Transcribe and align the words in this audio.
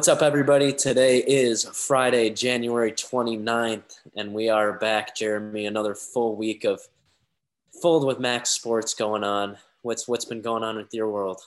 What's 0.00 0.08
up, 0.08 0.22
everybody? 0.22 0.72
Today 0.72 1.18
is 1.18 1.64
Friday, 1.74 2.30
January 2.30 2.90
29th, 2.90 3.98
and 4.16 4.32
we 4.32 4.48
are 4.48 4.78
back, 4.78 5.14
Jeremy. 5.14 5.66
Another 5.66 5.94
full 5.94 6.36
week 6.36 6.64
of 6.64 6.80
filled 7.82 8.06
with 8.06 8.18
MAC 8.18 8.46
Sports 8.46 8.94
going 8.94 9.24
on. 9.24 9.58
What's 9.82 10.08
what's 10.08 10.24
been 10.24 10.40
going 10.40 10.62
on 10.62 10.76
with 10.76 10.88
your 10.94 11.10
world? 11.10 11.42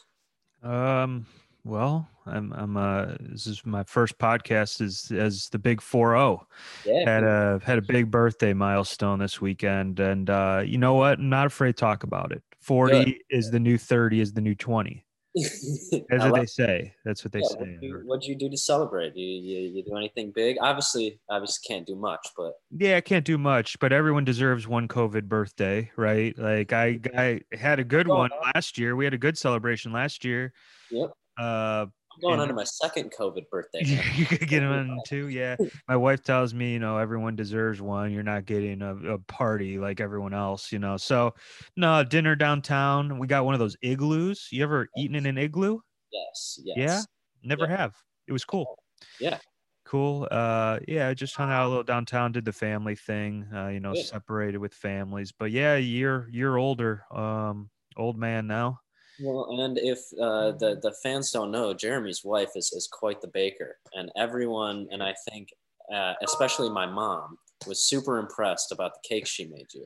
Um, 0.61 1.25
well, 1.63 2.07
I'm 2.27 2.53
I'm 2.53 2.77
uh 2.77 3.15
this 3.21 3.47
is 3.47 3.65
my 3.65 3.81
first 3.85 4.19
podcast 4.19 4.81
as 4.81 5.11
as 5.11 5.49
the 5.49 5.57
big 5.57 5.81
4-0. 5.81 6.45
Yeah. 6.85 7.09
Had 7.09 7.23
a 7.23 7.59
had 7.63 7.79
a 7.79 7.81
big 7.81 8.11
birthday 8.11 8.53
milestone 8.53 9.17
this 9.17 9.41
weekend 9.41 9.99
and 9.99 10.29
uh 10.29 10.61
you 10.63 10.77
know 10.77 10.93
what? 10.93 11.17
I'm 11.17 11.27
not 11.27 11.47
afraid 11.47 11.71
to 11.71 11.73
talk 11.73 12.03
about 12.03 12.31
it. 12.31 12.43
40 12.59 13.03
Good. 13.03 13.15
is 13.31 13.49
the 13.49 13.59
new 13.59 13.79
30 13.79 14.19
is 14.21 14.31
the 14.31 14.41
new 14.41 14.53
20. 14.53 15.03
That's 16.09 16.23
what 16.25 16.35
they 16.35 16.45
say. 16.45 16.93
That's 17.03 17.25
what 17.25 17.31
they 17.31 17.39
yeah, 17.39 17.65
say. 17.65 17.77
you, 17.81 18.01
what'd 18.05 18.23
you 18.23 18.35
do 18.35 18.49
to 18.49 18.57
celebrate? 18.57 19.15
You, 19.15 19.25
you 19.25 19.69
you 19.69 19.83
do 19.83 19.97
anything 19.97 20.31
big? 20.33 20.57
Obviously, 20.61 21.19
obviously 21.29 21.67
can't 21.67 21.87
do 21.87 21.95
much, 21.95 22.27
but 22.37 22.53
Yeah, 22.69 22.97
I 22.97 23.01
can't 23.01 23.25
do 23.25 23.39
much, 23.39 23.79
but 23.79 23.91
everyone 23.91 24.25
deserves 24.25 24.67
one 24.67 24.87
COVID 24.87 25.23
birthday, 25.23 25.89
right? 25.95 26.37
Like 26.37 26.71
I 26.71 26.99
I 27.17 27.41
had 27.51 27.79
a 27.79 27.83
good 27.83 28.07
one 28.07 28.29
last 28.53 28.77
year. 28.77 28.95
We 28.95 29.05
had 29.05 29.15
a 29.15 29.17
good 29.17 29.37
celebration 29.37 29.91
last 29.91 30.23
year. 30.23 30.53
yep. 30.91 31.11
Uh 31.35 31.87
I'm 32.15 32.21
going 32.21 32.39
on 32.39 32.47
to 32.47 32.53
my 32.53 32.63
second 32.63 33.11
COVID 33.17 33.49
birthday. 33.49 33.83
you 34.15 34.25
could 34.25 34.47
get 34.47 34.59
them 34.61 35.01
too. 35.05 35.27
Yeah. 35.27 35.55
My 35.87 35.95
wife 35.95 36.23
tells 36.23 36.53
me, 36.53 36.73
you 36.73 36.79
know, 36.79 36.97
everyone 36.97 37.35
deserves 37.35 37.81
one. 37.81 38.11
You're 38.11 38.23
not 38.23 38.45
getting 38.45 38.81
a, 38.81 38.95
a 38.95 39.19
party 39.19 39.79
like 39.79 39.99
everyone 39.99 40.33
else, 40.33 40.71
you 40.71 40.79
know. 40.79 40.97
So, 40.97 41.33
no, 41.75 42.03
dinner 42.03 42.35
downtown. 42.35 43.19
We 43.19 43.27
got 43.27 43.45
one 43.45 43.55
of 43.55 43.59
those 43.59 43.75
igloos. 43.81 44.47
You 44.51 44.63
ever 44.63 44.87
eaten 44.95 45.15
in 45.15 45.25
an 45.25 45.37
igloo? 45.37 45.79
Yes, 46.11 46.59
yes. 46.63 46.77
Yeah. 46.77 47.03
Never 47.43 47.67
Yeah. 47.67 47.77
have. 47.77 47.95
It 48.27 48.31
was 48.31 48.45
cool. 48.45 48.77
Yeah. 49.19 49.39
Cool. 49.85 50.27
Uh, 50.31 50.79
yeah, 50.87 51.09
I 51.09 51.13
just 51.13 51.35
hung 51.35 51.51
out 51.51 51.65
a 51.65 51.69
little 51.69 51.83
downtown, 51.83 52.31
did 52.31 52.45
the 52.45 52.53
family 52.53 52.95
thing, 52.95 53.47
uh, 53.53 53.67
you 53.67 53.79
know, 53.79 53.93
Good. 53.93 54.05
separated 54.05 54.57
with 54.59 54.73
families. 54.73 55.31
But 55.31 55.51
yeah, 55.51 55.75
year 55.75 56.29
year 56.31 56.55
older, 56.55 57.03
um, 57.11 57.69
old 57.97 58.17
man 58.17 58.47
now. 58.47 58.79
Well, 59.21 59.59
and 59.59 59.77
if 59.77 59.99
uh, 60.19 60.51
the 60.53 60.79
the 60.81 60.93
fans 61.03 61.31
don't 61.31 61.51
know, 61.51 61.73
Jeremy's 61.73 62.23
wife 62.23 62.51
is 62.55 62.71
is 62.73 62.87
quite 62.91 63.21
the 63.21 63.27
baker, 63.27 63.77
and 63.93 64.11
everyone, 64.15 64.87
and 64.91 65.03
I 65.03 65.13
think 65.29 65.49
uh, 65.93 66.13
especially 66.23 66.69
my 66.69 66.85
mom 66.85 67.37
was 67.67 67.83
super 67.83 68.17
impressed 68.17 68.71
about 68.71 68.93
the 68.95 69.07
cake 69.07 69.27
she 69.27 69.45
made 69.45 69.67
you. 69.73 69.85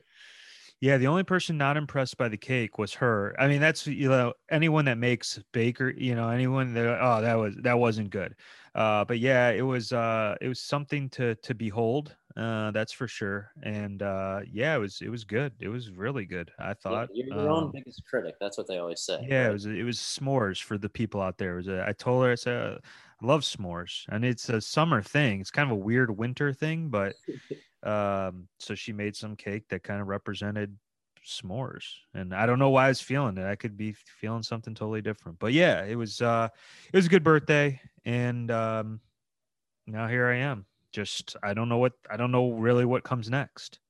Yeah, 0.80 0.96
the 0.96 1.08
only 1.08 1.24
person 1.24 1.58
not 1.58 1.76
impressed 1.76 2.16
by 2.16 2.28
the 2.28 2.36
cake 2.36 2.78
was 2.78 2.94
her. 2.94 3.34
I 3.38 3.48
mean, 3.48 3.60
that's 3.60 3.86
you 3.86 4.08
know 4.08 4.32
anyone 4.50 4.84
that 4.84 4.96
makes 4.96 5.40
baker, 5.52 5.90
you 5.90 6.14
know, 6.14 6.28
anyone 6.28 6.72
that 6.74 6.86
oh 7.00 7.20
that 7.20 7.34
was 7.34 7.56
that 7.62 7.78
wasn't 7.78 8.10
good. 8.10 8.36
Uh, 8.74 9.04
but 9.04 9.18
yeah, 9.18 9.50
it 9.50 9.62
was 9.62 9.92
uh 9.92 10.36
it 10.40 10.48
was 10.48 10.60
something 10.60 11.10
to 11.10 11.34
to 11.36 11.54
behold. 11.54 12.16
Uh, 12.36 12.70
that's 12.70 12.92
for 12.92 13.08
sure. 13.08 13.50
And 13.62 14.02
uh, 14.02 14.40
yeah, 14.50 14.76
it 14.76 14.78
was 14.78 15.00
it 15.00 15.08
was 15.08 15.24
good. 15.24 15.54
It 15.60 15.68
was 15.68 15.90
really 15.90 16.26
good. 16.26 16.52
I 16.58 16.74
Yeah, 16.86 16.98
thought. 16.98 17.10
you're 17.10 17.28
your 17.28 17.50
own 17.50 17.70
Um, 17.70 17.72
biggest 17.72 18.04
critic. 18.06 18.36
That's 18.40 18.58
what 18.58 18.66
they 18.66 18.78
always 18.78 19.00
say. 19.02 19.28
yeah, 19.28 19.48
it 19.48 19.52
was 19.52 19.66
it 19.66 19.82
was 19.82 19.98
s'mores 19.98 20.62
for 20.62 20.78
the 20.78 20.88
people 20.88 21.20
out 21.20 21.38
there. 21.38 21.54
It 21.54 21.56
was 21.56 21.68
a, 21.68 21.84
I 21.88 21.92
told 21.92 22.24
her 22.24 22.32
I 22.32 22.34
said 22.36 22.78
I 23.22 23.26
love 23.26 23.40
s'mores, 23.42 24.04
and 24.08 24.24
it's 24.24 24.48
a 24.48 24.60
summer 24.60 25.02
thing. 25.02 25.40
It's 25.40 25.50
kind 25.50 25.70
of 25.70 25.76
a 25.76 25.80
weird 25.80 26.16
winter 26.16 26.52
thing, 26.52 26.88
but 26.90 27.16
um, 27.84 28.48
so 28.60 28.74
she 28.74 28.92
made 28.92 29.16
some 29.16 29.36
cake 29.36 29.68
that 29.70 29.84
kind 29.84 30.00
of 30.02 30.08
represented 30.08 30.78
s'mores, 31.26 31.84
and 32.14 32.34
I 32.34 32.46
don't 32.46 32.58
know 32.60 32.70
why 32.70 32.86
I 32.86 32.88
was 32.88 33.02
feeling 33.02 33.38
it. 33.38 33.46
I 33.46 33.56
could 33.56 33.76
be 33.76 33.92
feeling 33.94 34.42
something 34.44 34.74
totally 34.74 35.02
different, 35.02 35.38
but 35.40 35.52
yeah, 35.54 35.84
it 35.84 35.96
was 35.96 36.22
uh, 36.22 36.48
it 36.92 36.96
was 36.96 37.06
a 37.06 37.10
good 37.10 37.24
birthday, 37.24 37.80
and 38.04 38.50
um, 38.50 39.00
now 39.86 40.08
here 40.08 40.26
I 40.28 40.36
am. 40.38 40.66
Just 40.92 41.36
I 41.42 41.54
don't 41.54 41.68
know 41.68 41.78
what 41.78 41.92
I 42.10 42.16
don't 42.16 42.32
know 42.32 42.52
really 42.52 42.84
what 42.84 43.04
comes 43.04 43.28
next. 43.30 43.80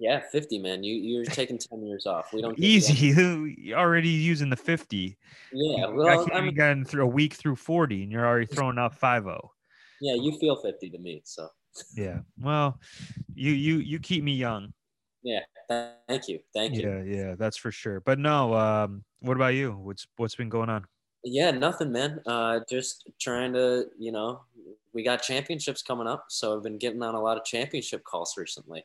yeah, 0.00 0.20
fifty 0.32 0.58
man. 0.58 0.82
You 0.82 0.94
you're 0.94 1.24
taking 1.24 1.58
ten 1.58 1.84
years 1.84 2.06
off. 2.06 2.32
We 2.32 2.42
don't 2.42 2.56
give 2.56 2.64
you 2.64 2.80
that. 2.80 2.90
Easy, 2.90 3.74
already 3.74 4.08
using 4.08 4.50
the 4.50 4.56
fifty. 4.56 5.16
Yeah, 5.52 5.86
I 5.86 5.90
well, 5.90 6.26
can't 6.26 6.34
I 6.34 6.40
mean, 6.40 6.54
gotten 6.54 6.84
through 6.84 7.04
a 7.04 7.06
week 7.06 7.34
through 7.34 7.56
40 7.56 8.02
and 8.02 8.12
you're 8.12 8.26
already 8.26 8.46
throwing 8.46 8.78
out 8.78 8.98
5-0. 8.98 9.48
yeah, 10.00 10.14
you 10.14 10.36
feel 10.38 10.56
fifty 10.56 10.90
to 10.90 10.98
me. 10.98 11.22
So 11.24 11.48
Yeah. 11.96 12.20
Well, 12.40 12.80
you 13.34 13.52
you 13.52 13.76
you 13.78 13.98
keep 14.00 14.24
me 14.24 14.32
young. 14.34 14.72
yeah, 15.22 15.40
thank 16.08 16.28
you, 16.28 16.40
thank 16.54 16.74
you. 16.74 16.88
Yeah, 16.88 17.02
yeah, 17.02 17.34
that's 17.36 17.56
for 17.56 17.70
sure. 17.70 18.00
But 18.00 18.18
no, 18.18 18.54
um, 18.54 19.04
what 19.20 19.36
about 19.36 19.54
you? 19.54 19.72
What's 19.72 20.06
what's 20.16 20.34
been 20.34 20.48
going 20.48 20.70
on? 20.70 20.86
Yeah, 21.24 21.50
nothing, 21.50 21.90
man. 21.92 22.20
Uh, 22.26 22.60
just 22.70 23.10
trying 23.20 23.52
to, 23.54 23.86
you 23.98 24.12
know, 24.12 24.42
we 24.92 25.02
got 25.02 25.22
championships 25.22 25.82
coming 25.82 26.06
up, 26.06 26.26
so 26.28 26.56
I've 26.56 26.62
been 26.62 26.78
getting 26.78 27.02
on 27.02 27.14
a 27.14 27.20
lot 27.20 27.36
of 27.36 27.44
championship 27.44 28.04
calls 28.04 28.34
recently, 28.36 28.84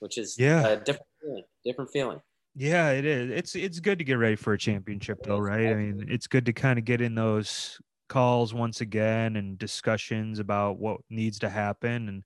which 0.00 0.18
is 0.18 0.38
Yeah. 0.38 0.66
a 0.66 0.76
different 0.76 1.06
feeling. 1.20 1.44
Different 1.64 1.90
feeling. 1.90 2.20
Yeah, 2.56 2.90
it 2.90 3.04
is. 3.04 3.30
It's 3.30 3.56
it's 3.56 3.80
good 3.80 3.98
to 3.98 4.04
get 4.04 4.14
ready 4.14 4.36
for 4.36 4.52
a 4.52 4.58
championship 4.58 5.18
though, 5.24 5.38
right? 5.38 5.68
I 5.68 5.74
mean, 5.74 6.06
it's 6.08 6.28
good 6.28 6.46
to 6.46 6.52
kind 6.52 6.78
of 6.78 6.84
get 6.84 7.00
in 7.00 7.14
those 7.14 7.80
calls 8.08 8.54
once 8.54 8.80
again 8.80 9.36
and 9.36 9.58
discussions 9.58 10.38
about 10.38 10.78
what 10.78 11.00
needs 11.10 11.38
to 11.40 11.48
happen 11.48 12.08
and 12.08 12.22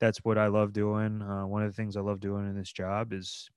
that's 0.00 0.18
what 0.24 0.36
I 0.36 0.48
love 0.48 0.72
doing. 0.72 1.22
Uh, 1.22 1.46
one 1.46 1.62
of 1.62 1.70
the 1.70 1.76
things 1.76 1.96
I 1.96 2.00
love 2.00 2.18
doing 2.20 2.46
in 2.48 2.56
this 2.56 2.72
job 2.72 3.12
is 3.12 3.48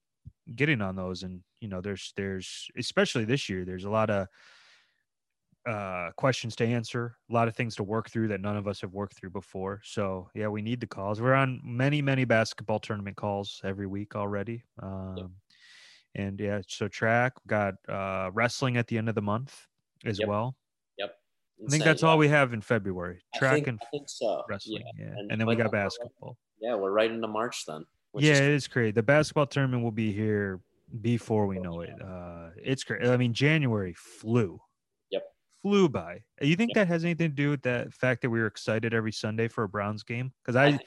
getting 0.55 0.79
on 0.79 0.95
those 0.95 1.23
and 1.23 1.41
you 1.59 1.67
know 1.67 1.81
there's 1.81 2.13
there's 2.15 2.67
especially 2.77 3.25
this 3.25 3.49
year 3.49 3.65
there's 3.65 3.85
a 3.85 3.89
lot 3.89 4.11
of 4.11 4.27
uh 5.65 6.11
questions 6.17 6.55
to 6.55 6.65
answer 6.65 7.17
a 7.29 7.33
lot 7.33 7.47
of 7.47 7.55
things 7.55 7.75
to 7.75 7.83
work 7.83 8.09
through 8.09 8.27
that 8.27 8.39
none 8.41 8.55
of 8.57 8.67
us 8.67 8.81
have 8.81 8.91
worked 8.93 9.15
through 9.17 9.29
before 9.31 9.81
so 9.83 10.29
yeah 10.35 10.47
we 10.47 10.61
need 10.61 10.79
the 10.79 10.85
calls 10.87 11.19
we're 11.21 11.33
on 11.33 11.59
many 11.63 12.01
many 12.01 12.23
basketball 12.25 12.79
tournament 12.79 13.17
calls 13.17 13.61
every 13.63 13.87
week 13.87 14.15
already 14.15 14.63
um 14.83 15.31
and 16.13 16.39
yeah 16.39 16.61
so 16.67 16.87
track 16.87 17.33
got 17.47 17.73
uh 17.89 18.29
wrestling 18.33 18.77
at 18.77 18.87
the 18.87 18.97
end 18.97 19.09
of 19.09 19.15
the 19.15 19.21
month 19.21 19.65
as 20.05 20.19
Yep. 20.19 20.27
well 20.27 20.55
Yep. 20.99 21.15
i 21.67 21.69
think 21.71 21.83
that's 21.83 22.03
all 22.03 22.17
we 22.17 22.27
have 22.27 22.53
in 22.53 22.61
february 22.61 23.23
track 23.35 23.55
think, 23.55 23.67
and 23.67 23.79
I 23.81 23.85
think 23.91 24.07
so. 24.07 24.43
wrestling 24.47 24.83
Yeah. 24.97 25.05
yeah, 25.07 25.13
and- 25.17 25.31
and, 25.31 25.41
then 25.41 25.47
we 25.47 25.55
got 25.55 25.71
basketball 25.71 26.37
Yeah, 26.59 26.75
we're 26.75 26.91
right 26.91 27.09
into 27.11 27.27
March 27.27 27.65
then. 27.65 27.85
which 28.11 28.23
yeah, 28.25 28.33
is- 28.33 28.39
it 28.41 28.49
is 28.51 28.67
great. 28.67 28.93
The 28.95 29.03
basketball 29.03 29.47
tournament 29.47 29.83
will 29.83 29.91
be 29.91 30.11
here 30.13 30.61
before 31.01 31.47
we 31.47 31.57
know 31.59 31.81
it. 31.81 31.99
Uh, 32.01 32.51
it's 32.57 32.83
great. 32.85 33.05
I 33.05 33.17
mean, 33.17 33.33
January 33.33 33.93
flew. 33.93 34.61
Flew 35.65 35.89
by. 35.89 36.21
You 36.41 36.55
think 36.55 36.69
Yep. 36.69 36.75
that 36.75 36.87
has 36.89 37.03
anything 37.03 37.31
to 37.31 37.35
do 37.35 37.49
with 37.49 37.63
that 37.63 37.91
fact 37.91 38.21
that 38.21 38.29
we 38.29 38.39
were 38.39 38.45
excited 38.45 38.93
every 38.93 39.11
Sunday 39.11 39.47
for 39.47 39.63
a 39.63 39.67
Browns 39.67 40.03
game? 40.03 40.31
Because 40.43 40.55
I 40.55 40.65
I 40.65 40.69
think, 40.69 40.81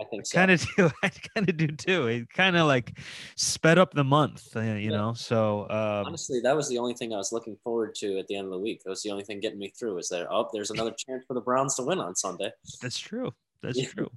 I 0.00 0.04
think 0.04 0.26
so. 0.26 0.38
kind 0.38 0.50
of 0.52 0.60
do. 0.76 0.90
I 1.02 1.08
kind 1.34 1.48
of 1.48 1.56
do 1.56 1.66
too. 1.66 2.06
It 2.06 2.28
kind 2.30 2.56
of 2.56 2.68
like 2.68 2.96
sped 3.34 3.78
up 3.78 3.94
the 3.94 4.04
month, 4.04 4.56
uh, 4.56 4.60
you 4.60 4.90
Yeah. 4.92 4.96
know. 4.96 5.14
So 5.14 5.62
um, 5.62 6.06
Honestly, 6.06 6.38
that 6.38 6.54
was 6.54 6.68
the 6.68 6.78
only 6.78 6.94
thing 6.94 7.12
I 7.12 7.16
was 7.16 7.32
looking 7.32 7.56
forward 7.64 7.96
to 7.96 8.20
at 8.20 8.28
the 8.28 8.36
end 8.36 8.44
of 8.44 8.52
the 8.52 8.60
week. 8.60 8.84
That 8.84 8.90
was 8.90 9.02
the 9.02 9.10
only 9.10 9.24
thing 9.24 9.40
getting 9.40 9.58
me 9.58 9.72
through. 9.76 9.98
Is 9.98 10.08
there? 10.08 10.32
Oh, 10.32 10.48
there's 10.52 10.70
another 10.70 10.92
chance 10.96 11.24
for 11.26 11.34
the 11.34 11.40
Browns 11.40 11.74
to 11.74 11.82
win 11.82 11.98
on 11.98 12.14
Sunday. 12.14 12.52
that's 12.80 13.00
true. 13.00 13.32
That's 13.62 13.78
Yeah. 13.78 13.88
true. 13.88 14.10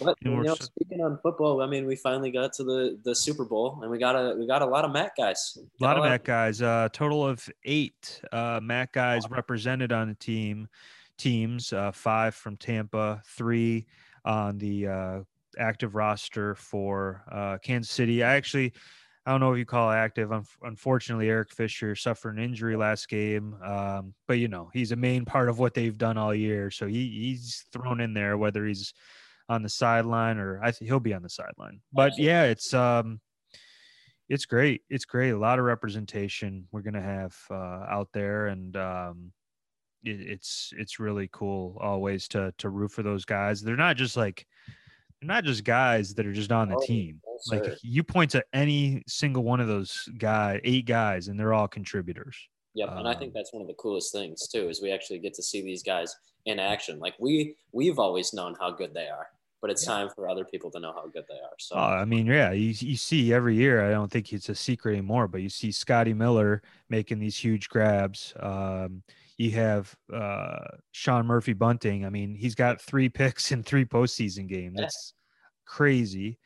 But 0.00 0.16
And 0.24 0.34
you 0.36 0.42
know, 0.44 0.54
so- 0.54 0.64
speaking 0.64 1.00
on 1.02 1.18
football, 1.22 1.60
I 1.60 1.66
mean, 1.66 1.86
we 1.86 1.96
finally 1.96 2.30
got 2.30 2.52
to 2.54 2.64
the 2.64 2.98
the 3.04 3.14
Super 3.14 3.44
Bowl, 3.44 3.80
and 3.82 3.90
we 3.90 3.98
got 3.98 4.14
a 4.14 4.36
we 4.36 4.46
got 4.46 4.62
a 4.62 4.66
lot 4.66 4.84
of 4.84 4.92
MAC 4.92 5.16
guys. 5.16 5.58
A 5.80 5.84
lot 5.84 5.96
of 5.98 6.04
MAC 6.04 6.24
guys. 6.24 6.62
Uh, 6.62 6.88
total 6.92 7.26
of 7.26 7.48
eight 7.64 8.20
uh, 8.32 8.60
MAC 8.62 8.92
guys 8.92 9.28
represented 9.28 9.92
on 9.92 10.08
the 10.08 10.14
team. 10.14 10.68
Teams 11.18 11.72
uh, 11.72 11.92
five 11.92 12.34
from 12.34 12.56
Tampa, 12.56 13.22
three 13.26 13.86
on 14.24 14.58
the 14.58 14.86
uh, 14.86 15.20
active 15.58 15.94
roster 15.94 16.54
for 16.54 17.22
uh, 17.30 17.58
Kansas 17.58 17.92
City. 17.92 18.22
I 18.24 18.34
actually, 18.34 18.72
I 19.24 19.30
don't 19.30 19.40
know 19.40 19.52
if 19.52 19.58
you 19.58 19.64
call 19.64 19.90
active. 19.90 20.30
Unf- 20.30 20.56
unfortunately, 20.62 21.28
Eric 21.28 21.52
Fisher 21.52 21.94
suffered 21.94 22.36
an 22.36 22.42
injury 22.42 22.76
last 22.76 23.08
game, 23.08 23.56
um, 23.64 24.14
but 24.26 24.38
you 24.38 24.48
know 24.48 24.70
he's 24.72 24.92
a 24.92 24.96
main 24.96 25.24
part 25.24 25.48
of 25.48 25.58
what 25.58 25.74
they've 25.74 25.96
done 25.96 26.18
all 26.18 26.34
year. 26.34 26.70
So 26.70 26.86
he 26.86 27.08
he's 27.08 27.64
thrown 27.72 28.00
in 28.00 28.14
there, 28.14 28.36
whether 28.36 28.66
he's 28.66 28.92
on 29.48 29.62
the 29.62 29.68
sideline 29.68 30.38
or 30.38 30.60
I 30.62 30.72
think 30.72 30.88
he'll 30.88 31.00
be 31.00 31.14
on 31.14 31.22
the 31.22 31.28
sideline. 31.28 31.80
But 31.92 32.12
yeah, 32.18 32.44
it's 32.44 32.74
um 32.74 33.20
it's 34.28 34.46
great. 34.46 34.82
It's 34.88 35.04
great. 35.04 35.30
A 35.30 35.38
lot 35.38 35.58
of 35.58 35.66
representation 35.66 36.66
we're 36.72 36.82
gonna 36.82 37.02
have 37.02 37.36
uh, 37.50 37.84
out 37.88 38.08
there, 38.12 38.46
and 38.46 38.76
um, 38.76 39.32
it, 40.02 40.20
it's 40.20 40.72
it's 40.76 40.98
really 40.98 41.28
cool 41.32 41.76
always 41.80 42.28
to 42.28 42.52
to 42.58 42.70
root 42.70 42.92
for 42.92 43.02
those 43.02 43.24
guys. 43.24 43.60
They're 43.60 43.76
not 43.76 43.96
just 43.96 44.16
like 44.16 44.46
not 45.22 45.44
just 45.44 45.64
guys 45.64 46.14
that 46.14 46.26
are 46.26 46.32
just 46.32 46.52
on 46.52 46.68
the 46.68 46.76
Oh, 46.76 46.86
team. 46.86 47.20
Like 47.50 47.64
you 47.82 48.02
point 48.04 48.30
to 48.32 48.44
any 48.52 49.02
single 49.06 49.42
one 49.42 49.60
of 49.60 49.66
those 49.66 50.08
guy, 50.18 50.60
eight 50.62 50.86
guys, 50.86 51.28
and 51.28 51.38
they're 51.38 51.52
all 51.52 51.68
contributors. 51.68 52.36
Yep, 52.74 52.88
and 52.96 53.08
I 53.08 53.12
um, 53.12 53.18
think 53.18 53.34
that's 53.34 53.52
one 53.52 53.62
of 53.62 53.68
the 53.68 53.74
coolest 53.74 54.12
things 54.12 54.48
too, 54.48 54.68
is 54.68 54.80
we 54.80 54.92
actually 54.92 55.18
get 55.18 55.34
to 55.34 55.42
see 55.42 55.62
these 55.62 55.82
guys 55.82 56.14
in 56.46 56.58
action. 56.58 56.98
Like 56.98 57.14
we 57.18 57.56
we've 57.72 57.98
always 57.98 58.32
known 58.32 58.56
how 58.60 58.70
good 58.70 58.94
they 58.94 59.08
are, 59.08 59.26
but 59.60 59.70
it's 59.70 59.84
time 59.84 60.08
for 60.14 60.28
other 60.28 60.44
people 60.44 60.70
to 60.70 60.80
know 60.80 60.92
how 60.92 61.06
good 61.08 61.24
they 61.28 61.36
are. 61.36 61.56
So 61.58 61.76
Oh, 61.76 61.80
I 61.80 62.04
mean, 62.04 62.26
yeah, 62.26 62.52
you, 62.52 62.74
you 62.78 62.96
see 62.96 63.32
every 63.32 63.56
year. 63.56 63.86
I 63.86 63.90
don't 63.90 64.10
think 64.10 64.32
it's 64.32 64.48
a 64.48 64.54
secret 64.54 64.92
anymore, 64.92 65.28
but 65.28 65.42
you 65.42 65.48
see 65.48 65.70
Scotty 65.72 66.14
Miller 66.14 66.62
making 66.88 67.18
these 67.18 67.36
huge 67.36 67.68
grabs. 67.68 68.32
Um, 68.40 69.02
you 69.42 69.50
have 69.50 69.94
uh, 70.14 70.76
Sean 70.92 71.26
Murphy 71.26 71.52
Bunting. 71.52 72.06
I 72.06 72.10
mean, 72.10 72.34
he's 72.34 72.54
got 72.54 72.80
three 72.80 73.08
picks 73.20 73.50
in 73.50 73.62
three 73.62 73.84
postseason 73.84 74.46
games. 74.48 74.76
That's 74.78 75.14
crazy. 75.66 76.38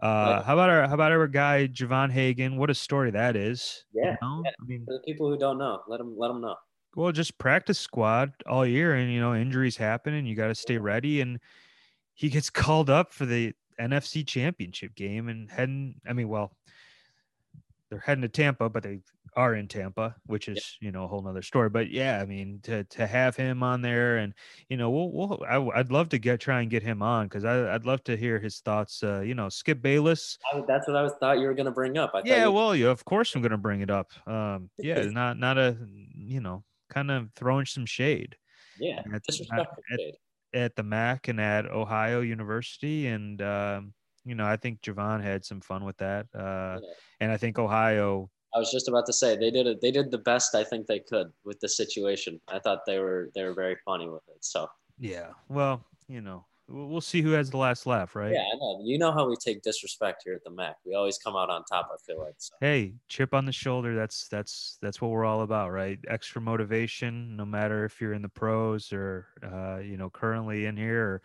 Uh, 0.00 0.42
how 0.42 0.54
about 0.54 0.70
our 0.70 0.86
how 0.86 0.94
about 0.94 1.12
our 1.12 1.26
guy 1.26 1.66
Javon 1.66 2.10
Hagan? 2.10 2.56
What 2.56 2.70
a 2.70 2.74
story 2.74 3.10
that 3.10 3.36
is. 3.36 3.84
Yeah, 3.92 4.10
you 4.10 4.16
know? 4.22 4.42
yeah. 4.44 4.50
I 4.60 4.64
mean, 4.66 4.84
for 4.84 4.94
the 4.94 5.00
people 5.00 5.28
who 5.28 5.38
don't 5.38 5.58
know, 5.58 5.80
let 5.88 5.98
them 5.98 6.14
let 6.16 6.28
them 6.28 6.40
know. 6.40 6.56
Well, 6.94 7.10
just 7.10 7.38
practice 7.38 7.78
squad 7.78 8.32
all 8.46 8.66
year, 8.66 8.94
and 8.94 9.12
you 9.12 9.20
know 9.20 9.34
injuries 9.34 9.76
happen, 9.76 10.14
and 10.14 10.28
you 10.28 10.36
got 10.36 10.48
to 10.48 10.54
stay 10.54 10.78
ready. 10.78 11.20
And 11.20 11.40
he 12.14 12.28
gets 12.28 12.50
called 12.62 12.90
up 12.90 13.12
for 13.12 13.26
the 13.26 13.52
NFC 13.80 14.26
Championship 14.26 14.94
game, 14.94 15.28
and 15.28 15.50
heading. 15.50 15.94
I 16.06 16.12
mean, 16.12 16.28
well, 16.28 16.52
they're 17.94 18.02
heading 18.04 18.22
to 18.22 18.28
Tampa, 18.28 18.68
but 18.68 18.82
they 18.82 18.98
are 19.36 19.54
in 19.54 19.68
Tampa, 19.68 20.16
which 20.26 20.48
is 20.48 20.76
you 20.80 20.90
know 20.90 21.04
a 21.04 21.06
whole 21.06 21.22
nother 21.22 21.42
story. 21.42 21.68
But 21.68 21.90
yeah, 21.90 22.20
I 22.20 22.26
mean 22.26 22.58
to 22.64 22.82
to 22.82 23.06
have 23.06 23.36
him 23.36 23.62
on 23.62 23.82
there, 23.82 24.16
and 24.16 24.34
you 24.68 24.76
know 24.76 24.90
we'll, 24.90 25.12
we'll 25.12 25.42
I, 25.48 25.58
would 25.58 25.92
love 25.92 26.08
to 26.08 26.18
get 26.18 26.40
try 26.40 26.60
and 26.60 26.70
get 26.70 26.82
him 26.82 27.02
on 27.02 27.26
because 27.26 27.44
I'd 27.44 27.86
love 27.86 28.02
to 28.04 28.16
hear 28.16 28.40
his 28.40 28.58
thoughts. 28.60 29.02
Uh, 29.02 29.20
you 29.20 29.36
know, 29.36 29.48
Skip 29.48 29.80
Bayless. 29.80 30.38
that's 30.66 30.88
what 30.88 30.96
I 30.96 31.02
was 31.02 31.12
thought 31.20 31.38
you 31.38 31.46
were 31.46 31.54
going 31.54 31.66
to 31.66 31.72
bring 31.72 31.96
up. 31.98 32.10
I 32.14 32.22
yeah, 32.24 32.48
well, 32.48 32.74
yeah, 32.74 32.88
of 32.88 33.04
course 33.04 33.34
I'm 33.34 33.42
going 33.42 33.52
to 33.52 33.58
bring 33.58 33.80
it 33.80 33.90
up. 33.90 34.10
Um, 34.26 34.70
yeah, 34.78 35.02
not 35.04 35.38
not 35.38 35.56
a 35.56 35.76
you 36.16 36.40
know 36.40 36.64
kind 36.90 37.12
of 37.12 37.30
throwing 37.36 37.66
some 37.66 37.86
shade. 37.86 38.36
Yeah, 38.80 39.02
at, 39.12 39.22
at, 39.28 39.34
shade. 39.34 40.14
At 40.52 40.76
the 40.76 40.82
MAC 40.82 41.28
and 41.28 41.40
at 41.40 41.66
Ohio 41.66 42.22
University, 42.22 43.06
and 43.06 43.40
um, 43.40 43.94
you 44.24 44.34
know 44.34 44.46
I 44.46 44.56
think 44.56 44.80
Javon 44.82 45.22
had 45.22 45.44
some 45.44 45.60
fun 45.60 45.84
with 45.84 45.96
that, 45.98 46.26
uh, 46.34 46.78
yeah. 46.82 46.90
and 47.20 47.32
I 47.32 47.36
think 47.36 47.58
Ohio 47.58 48.30
I 48.54 48.58
was 48.58 48.70
just 48.70 48.88
about 48.88 49.06
to 49.06 49.12
say 49.12 49.36
they 49.36 49.50
did 49.50 49.66
it. 49.66 49.80
They 49.80 49.90
did 49.90 50.10
the 50.10 50.18
best 50.18 50.54
I 50.54 50.62
think 50.62 50.86
they 50.86 51.00
could 51.00 51.32
with 51.44 51.58
the 51.58 51.68
situation. 51.68 52.40
I 52.48 52.60
thought 52.60 52.86
they 52.86 53.00
were 53.00 53.30
they 53.34 53.42
were 53.42 53.54
very 53.54 53.76
funny 53.84 54.08
with 54.08 54.22
it. 54.28 54.44
So 54.44 54.68
yeah, 54.98 55.30
well, 55.48 55.84
you 56.06 56.20
know, 56.20 56.46
we'll 56.68 57.00
see 57.00 57.20
who 57.20 57.32
has 57.32 57.50
the 57.50 57.56
last 57.56 57.84
laugh, 57.84 58.14
right? 58.14 58.32
Yeah, 58.32 58.42
I 58.42 58.56
know. 58.56 58.80
You 58.84 58.96
know 58.96 59.10
how 59.10 59.28
we 59.28 59.34
take 59.36 59.62
disrespect 59.62 60.22
here 60.24 60.34
at 60.34 60.44
the 60.44 60.50
MAC. 60.50 60.76
We 60.86 60.94
always 60.94 61.18
come 61.18 61.34
out 61.34 61.50
on 61.50 61.64
top. 61.64 61.90
I 61.92 61.96
feel 62.06 62.20
like. 62.20 62.34
So. 62.38 62.54
Hey, 62.60 62.94
chip 63.08 63.34
on 63.34 63.44
the 63.44 63.52
shoulder. 63.52 63.96
That's 63.96 64.28
that's 64.28 64.78
that's 64.80 65.00
what 65.00 65.10
we're 65.10 65.24
all 65.24 65.42
about, 65.42 65.72
right? 65.72 65.98
Extra 66.06 66.40
motivation, 66.40 67.36
no 67.36 67.44
matter 67.44 67.84
if 67.84 68.00
you're 68.00 68.12
in 68.12 68.22
the 68.22 68.28
pros 68.28 68.92
or 68.92 69.26
uh, 69.42 69.78
you 69.78 69.96
know 69.96 70.10
currently 70.10 70.66
in 70.66 70.76
here. 70.76 71.04
Or, 71.04 71.22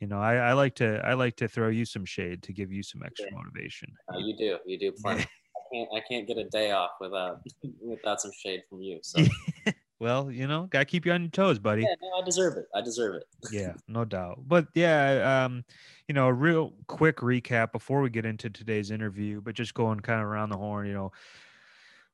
you 0.00 0.06
know, 0.06 0.20
I, 0.20 0.36
I 0.36 0.52
like 0.52 0.74
to 0.76 1.04
I 1.04 1.14
like 1.14 1.36
to 1.36 1.48
throw 1.48 1.68
you 1.68 1.84
some 1.84 2.04
shade 2.04 2.42
to 2.44 2.52
give 2.52 2.72
you 2.72 2.82
some 2.82 3.02
extra 3.04 3.26
yeah. 3.30 3.36
motivation. 3.36 3.92
Uh, 4.12 4.18
you 4.18 4.36
do, 4.36 4.58
you 4.64 4.78
do 4.78 4.92
plenty. 5.02 5.22
i 5.22 5.74
can't 5.74 5.88
I 5.94 6.00
can't 6.08 6.26
get 6.26 6.38
a 6.38 6.44
day 6.44 6.70
off 6.70 6.90
without 7.00 7.40
without 7.80 8.20
some 8.20 8.30
shade 8.32 8.62
from 8.68 8.80
you. 8.80 9.00
So. 9.02 9.24
well, 10.00 10.30
you 10.30 10.46
know, 10.46 10.68
gotta 10.70 10.84
keep 10.84 11.04
you 11.04 11.12
on 11.12 11.22
your 11.22 11.30
toes, 11.30 11.58
buddy. 11.58 11.82
Yeah, 11.82 11.94
no, 12.00 12.22
I 12.22 12.24
deserve 12.24 12.56
it. 12.58 12.66
I 12.74 12.80
deserve 12.80 13.16
it. 13.16 13.24
yeah, 13.50 13.72
no 13.88 14.04
doubt. 14.04 14.40
But 14.46 14.68
yeah, 14.74 15.44
um, 15.44 15.64
you 16.06 16.14
know, 16.14 16.28
a 16.28 16.32
real 16.32 16.74
quick 16.86 17.16
recap 17.16 17.72
before 17.72 18.00
we 18.00 18.10
get 18.10 18.24
into 18.24 18.50
today's 18.50 18.92
interview, 18.92 19.40
but 19.40 19.54
just 19.54 19.74
going 19.74 20.00
kind 20.00 20.20
of 20.20 20.26
around 20.26 20.50
the 20.50 20.56
horn, 20.56 20.86
you 20.86 20.94
know, 20.94 21.10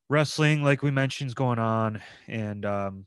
wrestling, 0.09 0.63
like 0.63 0.81
we 0.81 0.89
mentioned, 0.89 1.27
is 1.27 1.35
going 1.35 1.59
on, 1.59 2.01
and 2.27 2.65
um, 2.65 3.05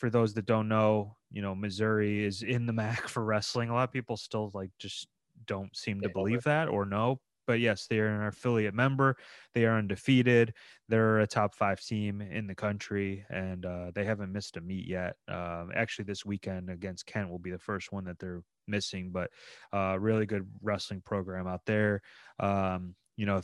for 0.00 0.10
those 0.10 0.34
that 0.34 0.46
don't 0.46 0.68
know, 0.68 1.16
you 1.30 1.42
know, 1.42 1.54
Missouri 1.54 2.24
is 2.24 2.42
in 2.42 2.66
the 2.66 2.72
MAC 2.80 3.06
for 3.08 3.24
wrestling. 3.24 3.68
A 3.70 3.74
lot 3.74 3.84
of 3.84 3.92
people 3.92 4.16
still 4.16 4.50
like 4.54 4.70
just 4.78 5.06
don't 5.46 5.74
seem 5.76 6.00
to 6.00 6.08
believe 6.08 6.42
that 6.44 6.68
or 6.68 6.84
know 6.84 7.20
but 7.50 7.58
yes, 7.58 7.88
they 7.88 7.98
are 7.98 8.06
an 8.06 8.28
affiliate 8.28 8.74
member. 8.74 9.16
They 9.54 9.64
are 9.64 9.76
undefeated. 9.76 10.54
They're 10.88 11.18
a 11.18 11.26
top 11.26 11.56
five 11.56 11.80
team 11.80 12.20
in 12.20 12.46
the 12.46 12.54
country, 12.54 13.26
and 13.28 13.66
uh, 13.66 13.90
they 13.92 14.04
haven't 14.04 14.32
missed 14.32 14.56
a 14.56 14.60
meet 14.60 14.86
yet. 14.86 15.16
Uh, 15.26 15.66
actually, 15.74 16.04
this 16.04 16.24
weekend 16.24 16.70
against 16.70 17.06
Kent 17.06 17.28
will 17.28 17.40
be 17.40 17.50
the 17.50 17.58
first 17.58 17.90
one 17.90 18.04
that 18.04 18.20
they're 18.20 18.44
missing, 18.68 19.10
but 19.10 19.30
uh, 19.72 19.96
really 19.98 20.26
good 20.26 20.46
wrestling 20.62 21.00
program 21.00 21.48
out 21.48 21.62
there. 21.66 22.02
Um, 22.38 22.94
you 23.16 23.26
know, 23.26 23.42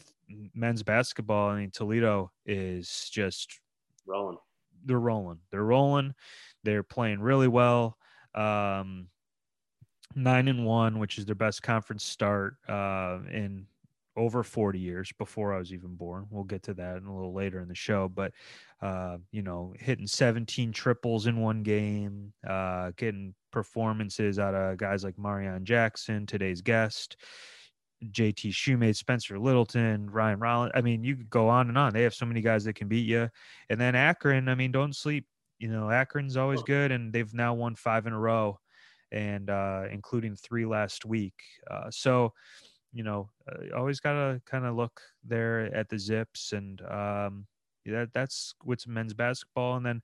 men's 0.54 0.84
basketball. 0.84 1.50
I 1.50 1.58
mean, 1.58 1.72
Toledo 1.72 2.30
is 2.46 3.10
just 3.10 3.58
rolling. 4.06 4.38
They're 4.86 4.98
rolling. 4.98 5.38
They're 5.50 5.64
rolling. 5.64 6.14
They're 6.64 6.82
playing 6.82 7.20
really 7.20 7.48
well. 7.48 7.96
Um, 8.34 9.08
nine 10.14 10.48
and 10.48 10.64
one, 10.64 10.98
which 10.98 11.18
is 11.18 11.26
their 11.26 11.34
best 11.34 11.62
conference 11.62 12.04
start 12.04 12.56
uh, 12.68 13.18
in 13.30 13.66
over 14.16 14.42
40 14.42 14.78
years 14.78 15.12
before 15.18 15.52
I 15.54 15.58
was 15.58 15.72
even 15.72 15.94
born. 15.94 16.26
We'll 16.30 16.44
get 16.44 16.62
to 16.64 16.74
that 16.74 17.02
a 17.02 17.12
little 17.12 17.34
later 17.34 17.60
in 17.60 17.68
the 17.68 17.74
show, 17.74 18.08
but 18.08 18.32
uh, 18.80 19.18
you 19.30 19.42
know, 19.42 19.74
hitting 19.78 20.06
17 20.06 20.72
triples 20.72 21.26
in 21.26 21.40
one 21.40 21.62
game, 21.62 22.32
uh, 22.46 22.92
getting 22.96 23.34
performances 23.52 24.38
out 24.38 24.54
of 24.54 24.78
guys 24.78 25.04
like 25.04 25.16
Marreon 25.16 25.64
Jackson, 25.64 26.26
today's 26.26 26.62
guest, 26.62 27.16
JT 28.04 28.52
Shumate, 28.52 28.96
Spencer 28.96 29.36
Littleson, 29.36 30.08
Ryan 30.10 30.38
Rollins. 30.38 30.72
I 30.74 30.80
mean, 30.80 31.02
you 31.04 31.16
could 31.16 31.30
go 31.30 31.48
on 31.48 31.68
and 31.68 31.78
on. 31.78 31.92
They 31.92 32.02
have 32.02 32.14
so 32.14 32.26
many 32.26 32.40
guys 32.40 32.64
that 32.64 32.74
can 32.74 32.88
beat 32.88 33.06
you. 33.06 33.28
And 33.70 33.80
then 33.80 33.94
Akron, 33.94 34.48
I 34.48 34.54
mean, 34.54 34.72
don't 34.72 34.94
sleep. 34.94 35.26
You 35.58 35.68
know, 35.68 35.90
Akron's 35.90 36.36
always 36.36 36.62
good, 36.62 36.92
and 36.92 37.12
they've 37.12 37.32
now 37.32 37.54
won 37.54 37.74
five 37.74 38.06
in 38.06 38.12
a 38.12 38.18
row, 38.18 38.58
and 39.10 39.48
uh, 39.48 39.84
including 39.90 40.36
three 40.36 40.66
last 40.66 41.06
week. 41.06 41.34
Uh, 41.70 41.90
so, 41.90 42.34
you 42.92 43.02
know, 43.02 43.30
uh, 43.50 43.74
always 43.76 44.00
got 44.00 44.12
to 44.12 44.42
kind 44.44 44.66
of 44.66 44.76
look 44.76 45.00
there 45.24 45.74
at 45.74 45.88
the 45.88 45.98
zips 45.98 46.52
and 46.52 46.82
um, 46.82 47.46
that 47.86 48.12
that's 48.12 48.54
what's 48.62 48.86
men's 48.86 49.14
basketball. 49.14 49.76
And 49.76 49.86
then 49.86 50.02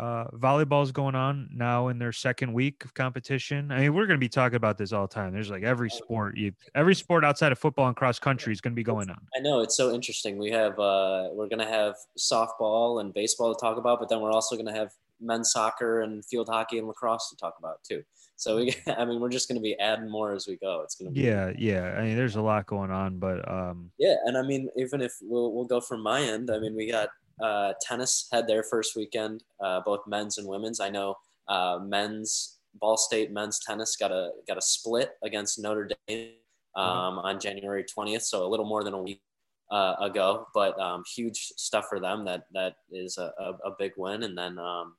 uh, 0.00 0.24
volleyball 0.30 0.82
is 0.82 0.92
going 0.92 1.14
on 1.14 1.50
now 1.52 1.88
in 1.88 1.98
their 1.98 2.12
second 2.12 2.52
week 2.54 2.84
of 2.86 2.94
competition. 2.94 3.70
I 3.70 3.80
mean, 3.80 3.94
we're 3.94 4.06
going 4.06 4.18
to 4.18 4.24
be 4.24 4.30
talking 4.30 4.56
about 4.56 4.78
this 4.78 4.92
all 4.92 5.06
the 5.06 5.12
time. 5.12 5.32
There's 5.32 5.50
like 5.50 5.62
every 5.62 5.90
sport, 5.90 6.38
you, 6.38 6.52
every 6.74 6.94
sport 6.94 7.22
outside 7.22 7.52
of 7.52 7.58
football 7.58 7.86
and 7.86 7.94
cross 7.94 8.18
country 8.18 8.50
is 8.50 8.62
going 8.62 8.72
to 8.72 8.76
be 8.76 8.82
going 8.82 9.10
on. 9.10 9.18
I 9.36 9.40
know 9.40 9.60
it's 9.60 9.76
so 9.76 9.92
interesting. 9.92 10.38
We 10.38 10.50
have, 10.52 10.78
uh, 10.78 11.28
we're 11.32 11.48
going 11.48 11.58
to 11.58 11.66
have 11.66 11.96
softball 12.18 13.02
and 13.02 13.12
baseball 13.12 13.54
to 13.54 13.60
talk 13.60 13.76
about, 13.76 14.00
but 14.00 14.08
then 14.08 14.22
we're 14.22 14.32
also 14.32 14.56
going 14.56 14.66
to 14.66 14.72
have 14.72 14.90
men's 15.20 15.52
soccer 15.52 16.00
and 16.00 16.24
field 16.24 16.48
hockey 16.48 16.78
and 16.78 16.88
lacrosse 16.88 17.28
to 17.28 17.36
talk 17.36 17.56
about 17.58 17.84
too. 17.84 18.02
So 18.36 18.56
we, 18.56 18.74
I 18.96 19.04
mean, 19.04 19.20
we're 19.20 19.28
just 19.28 19.48
going 19.48 19.58
to 19.58 19.62
be 19.62 19.78
adding 19.78 20.10
more 20.10 20.32
as 20.32 20.46
we 20.48 20.56
go. 20.56 20.80
It's 20.82 20.94
going 20.94 21.10
to 21.10 21.14
be. 21.14 21.20
Yeah, 21.20 21.52
yeah. 21.58 21.94
I 21.98 22.04
mean, 22.04 22.16
there's 22.16 22.36
a 22.36 22.42
lot 22.42 22.66
going 22.66 22.90
on, 22.90 23.18
but 23.18 23.46
um. 23.50 23.90
Yeah, 23.98 24.14
and 24.24 24.38
I 24.38 24.42
mean, 24.42 24.70
even 24.78 25.02
if 25.02 25.12
we'll 25.20 25.52
we'll 25.52 25.66
go 25.66 25.78
from 25.78 26.00
my 26.00 26.22
end. 26.22 26.50
I 26.50 26.58
mean, 26.58 26.74
we 26.74 26.90
got 26.90 27.10
uh, 27.42 27.72
tennis 27.80 28.28
had 28.32 28.46
their 28.46 28.62
first 28.62 28.96
weekend, 28.96 29.44
uh, 29.62 29.80
both 29.84 30.00
men's 30.06 30.38
and 30.38 30.46
women's. 30.46 30.80
I 30.80 30.90
know 30.90 31.16
uh, 31.48 31.78
men's 31.82 32.58
Ball 32.74 32.96
State 32.96 33.32
men's 33.32 33.58
tennis 33.58 33.96
got 33.96 34.12
a 34.12 34.30
got 34.46 34.56
a 34.56 34.62
split 34.62 35.12
against 35.22 35.58
Notre 35.58 35.88
Dame 36.06 36.32
um, 36.76 36.86
mm-hmm. 36.86 37.18
on 37.18 37.40
January 37.40 37.84
20th, 37.84 38.22
so 38.22 38.46
a 38.46 38.48
little 38.48 38.66
more 38.66 38.84
than 38.84 38.94
a 38.94 39.02
week 39.02 39.22
uh, 39.70 39.94
ago. 40.00 40.46
But 40.54 40.78
um, 40.80 41.02
huge 41.14 41.52
stuff 41.56 41.86
for 41.88 42.00
them. 42.00 42.24
That 42.24 42.44
that 42.52 42.74
is 42.90 43.18
a, 43.18 43.32
a, 43.38 43.70
a 43.70 43.74
big 43.78 43.92
win. 43.96 44.22
And 44.22 44.36
then 44.36 44.58
um, 44.58 44.94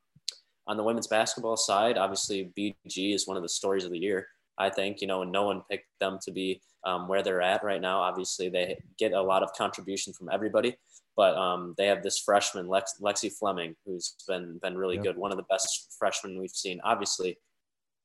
on 0.67 0.77
the 0.77 0.83
women's 0.83 1.07
basketball 1.07 1.57
side, 1.57 1.97
obviously 1.97 2.51
BG 2.57 3.15
is 3.15 3.27
one 3.27 3.37
of 3.37 3.43
the 3.43 3.49
stories 3.49 3.85
of 3.85 3.91
the 3.91 3.99
year. 3.99 4.27
I 4.61 4.69
think 4.69 5.01
you 5.01 5.07
know, 5.07 5.21
and 5.21 5.31
no 5.31 5.43
one 5.43 5.63
picked 5.69 5.87
them 5.99 6.19
to 6.23 6.31
be 6.31 6.61
um, 6.85 7.07
where 7.07 7.23
they're 7.23 7.41
at 7.41 7.63
right 7.63 7.81
now. 7.81 7.99
Obviously, 7.99 8.49
they 8.49 8.77
get 8.97 9.13
a 9.13 9.21
lot 9.21 9.43
of 9.43 9.53
contribution 9.53 10.13
from 10.13 10.29
everybody, 10.31 10.75
but 11.15 11.35
um, 11.35 11.73
they 11.77 11.87
have 11.87 12.03
this 12.03 12.19
freshman 12.19 12.67
Lex- 12.67 12.99
Lexi 13.01 13.31
Fleming, 13.31 13.75
who's 13.85 14.15
been 14.27 14.59
been 14.61 14.77
really 14.77 14.95
yep. 14.95 15.03
good, 15.03 15.17
one 15.17 15.31
of 15.31 15.37
the 15.37 15.45
best 15.49 15.95
freshmen 15.97 16.39
we've 16.39 16.51
seen. 16.51 16.79
Obviously, 16.83 17.37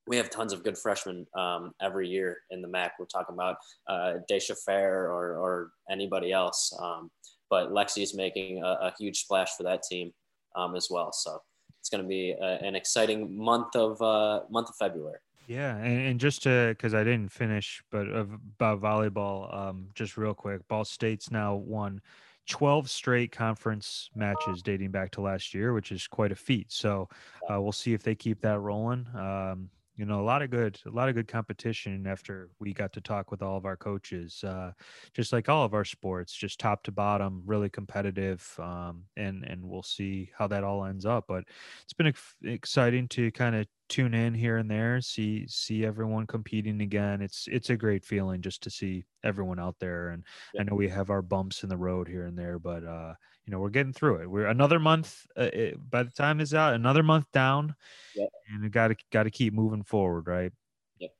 we 0.06 0.16
have 0.16 0.30
tons 0.30 0.52
of 0.52 0.62
good 0.62 0.78
freshmen 0.78 1.26
um, 1.36 1.72
every 1.80 2.08
year 2.08 2.38
in 2.50 2.62
the 2.62 2.68
MAC. 2.68 2.92
We're 2.98 3.06
talking 3.06 3.34
about 3.34 3.56
uh, 3.88 4.14
Dyaisha 4.30 4.56
Fair 4.64 5.10
or, 5.10 5.36
or 5.36 5.70
anybody 5.90 6.32
else, 6.32 6.76
um, 6.80 7.10
but 7.50 7.70
Lexi 7.70 8.02
is 8.02 8.14
making 8.14 8.62
a, 8.62 8.66
a, 8.66 8.94
huge 8.98 9.18
splash 9.18 9.50
for 9.56 9.64
that 9.64 9.82
team 9.82 10.12
um, 10.54 10.76
as 10.76 10.88
well. 10.90 11.12
So 11.12 11.40
it's 11.80 11.88
going 11.88 12.02
to 12.02 12.08
be 12.08 12.30
a, 12.30 12.58
an 12.62 12.76
exciting 12.76 13.36
month 13.36 13.74
of 13.74 14.00
uh, 14.00 14.42
month 14.50 14.68
of 14.68 14.76
February. 14.76 15.18
Yeah, 15.46 15.76
and, 15.76 16.00
and 16.00 16.20
just 16.20 16.42
to 16.42 16.70
because 16.70 16.92
I 16.92 17.04
didn't 17.04 17.30
finish, 17.30 17.82
but 17.90 18.08
about 18.08 18.80
volleyball, 18.80 19.54
um, 19.54 19.88
just 19.94 20.16
real 20.16 20.34
quick, 20.34 20.66
Ball 20.66 20.84
State's 20.84 21.30
now 21.30 21.54
won 21.54 22.00
12 22.48 22.90
straight 22.90 23.30
conference 23.30 24.10
matches 24.14 24.60
dating 24.62 24.90
back 24.90 25.12
to 25.12 25.20
last 25.20 25.54
year, 25.54 25.72
which 25.72 25.92
is 25.92 26.08
quite 26.08 26.32
a 26.32 26.36
feat. 26.36 26.72
So 26.72 27.08
uh, 27.48 27.60
we'll 27.62 27.72
see 27.72 27.92
if 27.92 28.02
they 28.02 28.16
keep 28.16 28.40
that 28.40 28.58
rolling. 28.58 29.06
Um, 29.14 29.70
you 29.96 30.04
know, 30.04 30.20
a 30.20 30.22
lot 30.22 30.42
of 30.42 30.50
good, 30.50 30.78
a 30.86 30.90
lot 30.90 31.08
of 31.08 31.14
good 31.14 31.26
competition 31.28 32.06
after 32.06 32.50
we 32.58 32.74
got 32.74 32.92
to 32.92 33.00
talk 33.00 33.30
with 33.30 33.42
all 33.42 33.56
of 33.56 33.64
our 33.64 33.76
coaches. 33.76 34.44
Uh, 34.44 34.72
just 35.14 35.32
like 35.32 35.48
all 35.48 35.64
of 35.64 35.72
our 35.72 35.84
sports, 35.84 36.34
just 36.34 36.60
top 36.60 36.82
to 36.82 36.92
bottom, 36.92 37.42
really 37.46 37.70
competitive. 37.70 38.46
Um, 38.58 39.04
and 39.16 39.44
and 39.44 39.62
we'll 39.64 39.82
see 39.82 40.30
how 40.36 40.46
that 40.48 40.64
all 40.64 40.84
ends 40.84 41.06
up. 41.06 41.24
But 41.26 41.44
it's 41.82 41.94
been 41.94 42.08
ex- 42.08 42.36
exciting 42.44 43.08
to 43.08 43.30
kind 43.32 43.56
of 43.56 43.66
tune 43.88 44.14
in 44.14 44.34
here 44.34 44.58
and 44.58 44.70
there, 44.70 45.00
see 45.00 45.46
see 45.48 45.86
everyone 45.86 46.26
competing 46.26 46.82
again. 46.82 47.22
It's 47.22 47.48
it's 47.50 47.70
a 47.70 47.76
great 47.76 48.04
feeling 48.04 48.42
just 48.42 48.62
to 48.64 48.70
see 48.70 49.06
everyone 49.24 49.58
out 49.58 49.76
there. 49.80 50.10
And 50.10 50.24
yeah. 50.52 50.60
I 50.60 50.64
know 50.64 50.74
we 50.74 50.88
have 50.88 51.10
our 51.10 51.22
bumps 51.22 51.62
in 51.62 51.68
the 51.68 51.76
road 51.76 52.06
here 52.06 52.26
and 52.26 52.38
there, 52.38 52.58
but 52.58 52.84
uh, 52.84 53.14
you 53.46 53.52
know 53.52 53.60
we're 53.60 53.70
getting 53.70 53.92
through 53.92 54.16
it. 54.16 54.30
We're 54.30 54.46
another 54.46 54.78
month 54.78 55.26
uh, 55.36 55.50
it, 55.52 55.90
by 55.90 56.02
the 56.02 56.10
time 56.10 56.40
is 56.40 56.52
out, 56.52 56.74
another 56.74 57.02
month 57.02 57.26
down, 57.32 57.74
yep. 58.14 58.28
and 58.50 58.62
we 58.62 58.68
got 58.68 58.88
to 58.88 58.96
got 59.12 59.24
to 59.24 59.30
keep 59.30 59.54
moving 59.54 59.82
forward, 59.82 60.26
right? 60.26 60.52
Yep. 60.98 61.10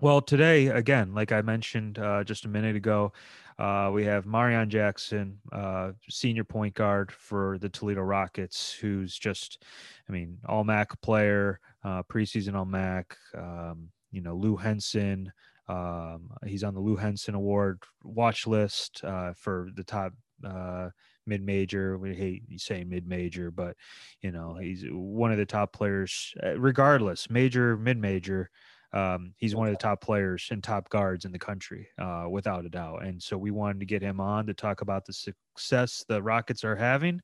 Well, 0.00 0.20
today 0.20 0.68
again, 0.68 1.14
like 1.14 1.32
I 1.32 1.42
mentioned 1.42 1.98
uh, 1.98 2.22
just 2.24 2.44
a 2.44 2.48
minute 2.48 2.76
ago, 2.76 3.12
uh, 3.58 3.90
we 3.92 4.04
have 4.04 4.24
Marreon 4.24 4.68
Jackson, 4.68 5.38
uh, 5.52 5.92
senior 6.08 6.44
point 6.44 6.74
guard 6.74 7.12
for 7.12 7.58
the 7.58 7.68
Toledo 7.68 8.00
Rockets, 8.00 8.72
who's 8.72 9.18
just, 9.18 9.64
I 10.08 10.12
mean, 10.12 10.38
all 10.48 10.64
MAC 10.64 11.00
player, 11.02 11.60
uh, 11.84 12.02
preseason 12.04 12.54
all 12.54 12.64
MAC. 12.64 13.16
Um, 13.36 13.90
you 14.10 14.20
know, 14.20 14.34
Lou 14.34 14.56
Henson. 14.56 15.32
Um, 15.68 16.30
he's 16.44 16.64
on 16.64 16.74
the 16.74 16.80
Lou 16.80 16.96
Henson 16.96 17.34
Award 17.34 17.82
watch 18.02 18.46
list 18.46 19.02
uh, 19.04 19.32
for 19.34 19.68
the 19.74 19.84
top 19.84 20.12
uh, 20.44 20.90
mid 21.26 21.42
major. 21.42 21.98
We 21.98 22.14
hate 22.14 22.42
saying 22.60 22.88
mid 22.88 23.06
major, 23.06 23.50
but 23.50 23.76
you 24.20 24.32
know, 24.32 24.56
he's 24.60 24.84
one 24.88 25.32
of 25.32 25.38
the 25.38 25.46
top 25.46 25.72
players, 25.72 26.34
uh, 26.42 26.58
regardless, 26.58 27.30
major, 27.30 27.76
mid 27.76 27.98
major. 27.98 28.50
Um, 28.94 29.32
he's 29.38 29.54
one 29.54 29.68
of 29.68 29.72
the 29.72 29.78
top 29.78 30.02
players 30.02 30.48
and 30.50 30.62
top 30.62 30.90
guards 30.90 31.24
in 31.24 31.32
the 31.32 31.38
country, 31.38 31.88
uh, 31.98 32.26
without 32.28 32.66
a 32.66 32.68
doubt. 32.68 33.04
And 33.04 33.22
so 33.22 33.38
we 33.38 33.50
wanted 33.50 33.80
to 33.80 33.86
get 33.86 34.02
him 34.02 34.20
on 34.20 34.46
to 34.46 34.54
talk 34.54 34.82
about 34.82 35.06
the 35.06 35.14
success 35.14 36.04
the 36.08 36.22
Rockets 36.22 36.62
are 36.62 36.76
having. 36.76 37.22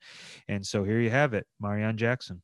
And 0.49 0.67
so 0.67 0.83
here 0.83 1.01
you 1.01 1.11
have 1.11 1.35
it, 1.35 1.47
Marreon 1.63 1.97
Jackson. 1.97 2.43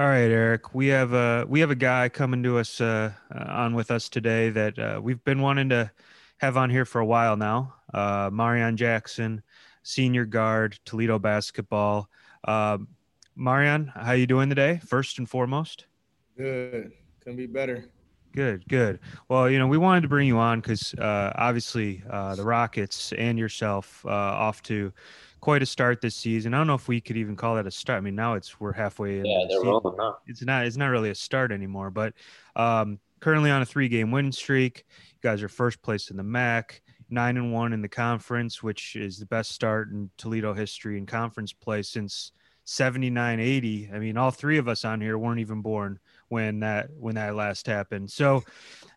All 0.00 0.08
right, 0.08 0.30
Eric. 0.30 0.74
We 0.74 0.86
have 0.86 1.12
a 1.12 1.44
we 1.46 1.60
have 1.60 1.70
a 1.70 1.74
guy 1.74 2.08
coming 2.08 2.42
to 2.44 2.56
us 2.56 2.80
uh, 2.80 3.12
uh, 3.34 3.44
on 3.48 3.74
with 3.74 3.90
us 3.90 4.08
today 4.08 4.48
that 4.48 4.78
uh, 4.78 4.98
we've 5.02 5.22
been 5.24 5.42
wanting 5.42 5.68
to 5.68 5.90
have 6.38 6.56
on 6.56 6.70
here 6.70 6.86
for 6.86 7.02
a 7.02 7.04
while 7.04 7.36
now. 7.36 7.74
Uh, 7.92 8.30
Marreon 8.30 8.76
Jackson, 8.76 9.42
senior 9.82 10.24
guard, 10.24 10.78
Toledo 10.86 11.18
basketball. 11.18 12.08
Uh, 12.44 12.78
Marreon, 13.38 13.92
how 13.94 14.12
you 14.12 14.26
doing 14.26 14.48
today? 14.48 14.80
First 14.86 15.18
and 15.18 15.28
foremost. 15.28 15.84
Good. 16.34 16.92
Couldn't 17.22 17.36
be 17.36 17.44
better. 17.44 17.90
Good, 18.34 18.66
good. 18.68 19.00
Well, 19.28 19.50
you 19.50 19.58
know, 19.58 19.66
we 19.66 19.76
wanted 19.76 20.00
to 20.02 20.08
bring 20.08 20.26
you 20.26 20.38
on 20.38 20.60
because 20.60 20.94
uh, 20.94 21.32
obviously 21.34 22.02
uh, 22.08 22.36
the 22.36 22.44
Rockets 22.44 23.12
and 23.12 23.38
yourself 23.38 24.02
uh, 24.06 24.08
off 24.08 24.62
to 24.62 24.94
quite 25.40 25.62
a 25.62 25.66
start 25.66 26.00
this 26.00 26.14
season. 26.14 26.54
I 26.54 26.58
don't 26.58 26.66
know 26.66 26.74
if 26.74 26.88
we 26.88 27.00
could 27.00 27.16
even 27.16 27.36
call 27.36 27.56
that 27.56 27.66
a 27.66 27.70
start. 27.70 27.98
I 27.98 28.00
mean, 28.00 28.14
now 28.14 28.34
it's 28.34 28.60
we're 28.60 28.72
halfway. 28.72 29.16
Yeah, 29.18 29.22
the 29.22 29.46
they're 29.48 29.62
rolling 29.62 29.96
now. 29.96 30.18
It's 30.26 30.42
not. 30.42 30.66
It's 30.66 30.76
not 30.76 30.88
really 30.88 31.10
a 31.10 31.14
start 31.14 31.52
anymore. 31.52 31.90
But 31.90 32.14
um, 32.56 32.98
currently 33.20 33.50
on 33.50 33.62
a 33.62 33.66
three-game 33.66 34.10
winning 34.10 34.32
streak. 34.32 34.84
You 35.10 35.28
guys 35.28 35.42
are 35.42 35.48
first 35.48 35.82
place 35.82 36.10
in 36.10 36.16
the 36.16 36.22
MAC, 36.22 36.82
nine 37.08 37.36
and 37.36 37.52
one 37.52 37.72
in 37.72 37.82
the 37.82 37.88
conference, 37.88 38.62
which 38.62 38.96
is 38.96 39.18
the 39.18 39.26
best 39.26 39.52
start 39.52 39.90
in 39.90 40.10
Toledo 40.16 40.54
history 40.54 40.98
in 40.98 41.06
conference 41.06 41.52
play 41.52 41.82
since 41.82 42.32
79 42.64 43.40
80 43.40 43.90
i 43.92 43.98
mean 43.98 44.16
all 44.16 44.30
three 44.30 44.56
of 44.56 44.68
us 44.68 44.84
on 44.84 45.00
here 45.00 45.18
weren't 45.18 45.40
even 45.40 45.60
born 45.60 45.98
when 46.28 46.60
that 46.60 46.88
when 46.96 47.16
that 47.16 47.34
last 47.34 47.66
happened 47.66 48.08
so 48.08 48.44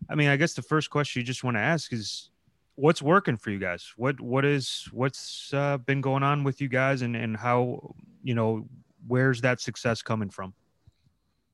i 0.09 0.13
mean 0.13 0.27
i 0.27 0.35
guess 0.35 0.53
the 0.53 0.61
first 0.61 0.91
question 0.91 1.21
you 1.21 1.25
just 1.25 1.43
want 1.43 1.57
to 1.57 1.61
ask 1.61 1.91
is 1.91 2.29
what's 2.75 3.01
working 3.01 3.37
for 3.37 3.51
you 3.51 3.59
guys? 3.59 3.93
What 3.95 4.19
what 4.19 4.45
is 4.45 4.87
what's 4.91 5.53
uh, 5.53 5.77
been 5.77 6.01
going 6.01 6.23
on 6.23 6.43
with 6.43 6.61
you 6.61 6.67
guys 6.67 7.01
and 7.01 7.15
and 7.15 7.37
how 7.37 7.95
you 8.23 8.35
know 8.35 8.67
where's 9.07 9.41
that 9.41 9.61
success 9.61 10.01
coming 10.01 10.29
from? 10.29 10.53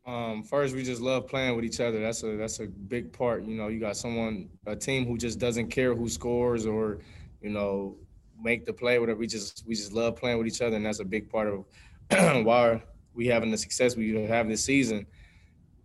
Um, 0.06 0.44
first 0.44 0.76
we 0.76 0.84
just 0.84 1.02
love 1.02 1.28
playing 1.28 1.56
with 1.56 1.66
each 1.66 1.80
other. 1.80 2.00
That's 2.00 2.24
a 2.24 2.36
that's 2.36 2.60
a 2.60 2.68
big 2.68 3.12
part 3.12 3.46
you 3.46 3.56
know 3.56 3.68
you 3.68 3.80
got 3.80 3.98
someone 3.98 4.50
a 4.66 4.76
team 4.76 5.06
who 5.06 5.18
just 5.18 5.40
doesn't 5.40 5.68
care 5.70 5.94
who 5.94 6.10
scores 6.10 6.66
or 6.66 7.00
you 7.42 7.50
know 7.50 7.98
make 8.42 8.66
the 8.66 8.74
play 8.74 9.00
whatever. 9.00 9.20
We 9.20 9.28
just 9.28 9.64
we 9.68 9.76
just 9.76 9.94
love 9.94 10.16
playing 10.16 10.38
with 10.38 10.48
each 10.48 10.62
other 10.62 10.76
and 10.76 10.86
that's 10.86 11.00
a 11.00 11.06
big 11.06 11.30
part 11.30 11.48
of 11.48 11.66
why 12.46 12.82
we 13.14 13.28
having 13.28 13.52
the 13.52 13.58
success 13.58 13.96
we 13.96 14.14
have 14.26 14.48
this 14.48 14.64
season. 14.64 15.06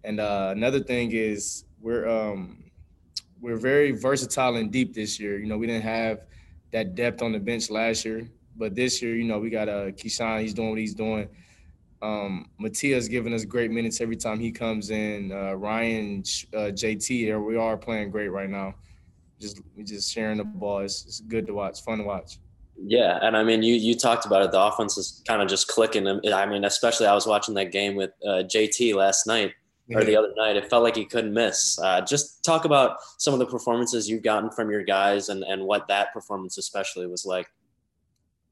And 0.04 0.20
uh, 0.20 0.52
another 0.54 0.80
thing 0.80 1.12
is 1.12 1.64
we're 1.80 2.06
um, 2.08 2.63
we're 3.40 3.56
very 3.56 3.92
versatile 3.92 4.56
and 4.56 4.70
deep 4.70 4.94
this 4.94 5.20
year. 5.20 5.38
You 5.38 5.46
know, 5.46 5.58
we 5.58 5.66
didn't 5.66 5.82
have 5.82 6.20
that 6.72 6.94
depth 6.94 7.22
on 7.22 7.32
the 7.32 7.38
bench 7.38 7.70
last 7.70 8.04
year, 8.04 8.28
but 8.56 8.74
this 8.74 9.02
year, 9.02 9.14
you 9.14 9.24
know, 9.24 9.38
we 9.38 9.50
got 9.50 9.68
uh 9.68 9.90
Keyshawn. 9.90 10.40
He's 10.40 10.54
doing 10.54 10.70
what 10.70 10.78
he's 10.78 10.94
doing. 10.94 11.28
Um, 12.02 12.50
Matia's 12.58 13.08
giving 13.08 13.32
us 13.32 13.44
great 13.44 13.70
minutes 13.70 14.00
every 14.00 14.16
time 14.16 14.38
he 14.38 14.52
comes 14.52 14.90
in. 14.90 15.32
Uh, 15.32 15.54
Ryan, 15.54 16.22
uh, 16.52 16.70
JT, 16.70 17.46
we 17.46 17.56
are 17.56 17.78
playing 17.78 18.10
great 18.10 18.28
right 18.28 18.50
now. 18.50 18.74
Just 19.40 19.60
just 19.82 20.12
sharing 20.12 20.38
the 20.38 20.44
ball. 20.44 20.80
It's, 20.80 21.04
it's 21.06 21.20
good 21.20 21.46
to 21.46 21.54
watch, 21.54 21.82
fun 21.82 21.98
to 21.98 22.04
watch. 22.04 22.38
Yeah, 22.76 23.18
and 23.22 23.36
I 23.36 23.44
mean, 23.44 23.62
you 23.62 23.74
you 23.74 23.94
talked 23.94 24.26
about 24.26 24.42
it. 24.42 24.50
The 24.50 24.60
offense 24.60 24.98
is 24.98 25.22
kind 25.26 25.40
of 25.40 25.48
just 25.48 25.68
clicking. 25.68 26.06
I 26.08 26.46
mean, 26.46 26.64
especially 26.64 27.06
I 27.06 27.14
was 27.14 27.26
watching 27.26 27.54
that 27.54 27.72
game 27.72 27.94
with 27.94 28.10
uh, 28.26 28.42
JT 28.44 28.94
last 28.94 29.26
night 29.26 29.54
yeah. 29.88 29.98
or 29.98 30.04
the 30.04 30.16
other 30.16 30.32
night. 30.36 30.56
It 30.56 30.68
felt 30.70 30.82
like 30.82 30.96
he 30.96 31.04
couldn't 31.04 31.32
miss. 31.32 31.78
Uh, 31.78 32.00
just 32.00 32.44
talk 32.44 32.64
about 32.64 32.98
some 33.18 33.34
of 33.34 33.40
the 33.40 33.46
performances 33.46 34.08
you've 34.08 34.22
gotten 34.22 34.50
from 34.50 34.70
your 34.70 34.82
guys 34.82 35.28
and, 35.28 35.42
and 35.44 35.64
what 35.64 35.88
that 35.88 36.12
performance 36.12 36.58
especially 36.58 37.06
was 37.06 37.24
like. 37.26 37.46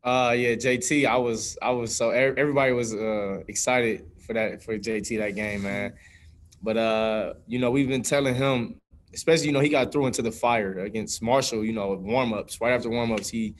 Uh, 0.04 0.34
yeah, 0.36 0.54
JT, 0.54 1.06
I 1.06 1.16
was 1.16 1.56
I 1.62 1.70
was 1.70 1.94
so 1.94 2.10
everybody 2.10 2.72
was 2.72 2.92
uh, 2.92 3.42
excited 3.46 4.04
for 4.26 4.32
that 4.32 4.62
for 4.62 4.76
JT 4.76 5.18
that 5.18 5.36
game, 5.36 5.62
man. 5.62 5.94
But 6.60 6.76
uh, 6.76 7.34
you 7.46 7.60
know, 7.60 7.70
we've 7.70 7.88
been 7.88 8.02
telling 8.02 8.34
him, 8.34 8.80
especially 9.14 9.46
you 9.46 9.52
know, 9.52 9.60
he 9.60 9.68
got 9.68 9.92
thrown 9.92 10.06
into 10.06 10.22
the 10.22 10.32
fire 10.32 10.80
against 10.80 11.22
Marshall. 11.22 11.64
You 11.64 11.72
know, 11.72 11.94
warm 11.94 12.32
ups. 12.32 12.60
Right 12.60 12.72
after 12.72 12.90
warm 12.90 13.12
ups, 13.12 13.28
he 13.28 13.54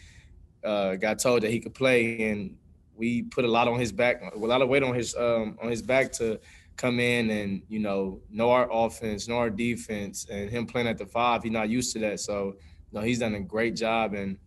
uh, 0.64 0.97
got 0.97 1.21
told 1.21 1.43
that 1.43 1.52
he 1.52 1.61
could 1.61 1.75
play, 1.75 2.31
and 2.31 2.57
we 2.97 3.23
put 3.23 3.45
a 3.45 3.49
lot 3.49 3.69
on 3.69 3.79
his 3.79 3.93
back, 3.93 4.21
a 4.35 4.37
lot 4.37 4.62
of 4.62 4.69
weight 4.69 4.83
on 4.83 4.97
his 4.97 5.14
um, 5.14 5.57
on 5.62 5.71
his 5.71 5.81
back 5.81 6.11
to 6.14 6.41
come 6.76 7.00
in 7.00 7.31
and 7.31 7.62
you 7.69 7.79
know 7.79 8.21
know 8.31 8.50
our 8.50 8.69
offense, 8.71 9.29
know 9.29 9.38
our 9.38 9.50
defense, 9.50 10.26
and 10.31 10.50
him 10.50 10.67
playing 10.67 10.88
at 10.88 10.99
the 10.99 11.07
five, 11.07 11.43
he's 11.43 11.52
not 11.52 11.69
used 11.69 11.93
to 11.95 11.99
that. 12.00 12.21
So 12.21 12.57
you 12.93 12.99
know, 12.99 13.00
he's 13.00 13.19
done 13.19 13.35
a 13.35 13.41
great 13.41 13.76
job. 13.76 14.14
And 14.14 14.38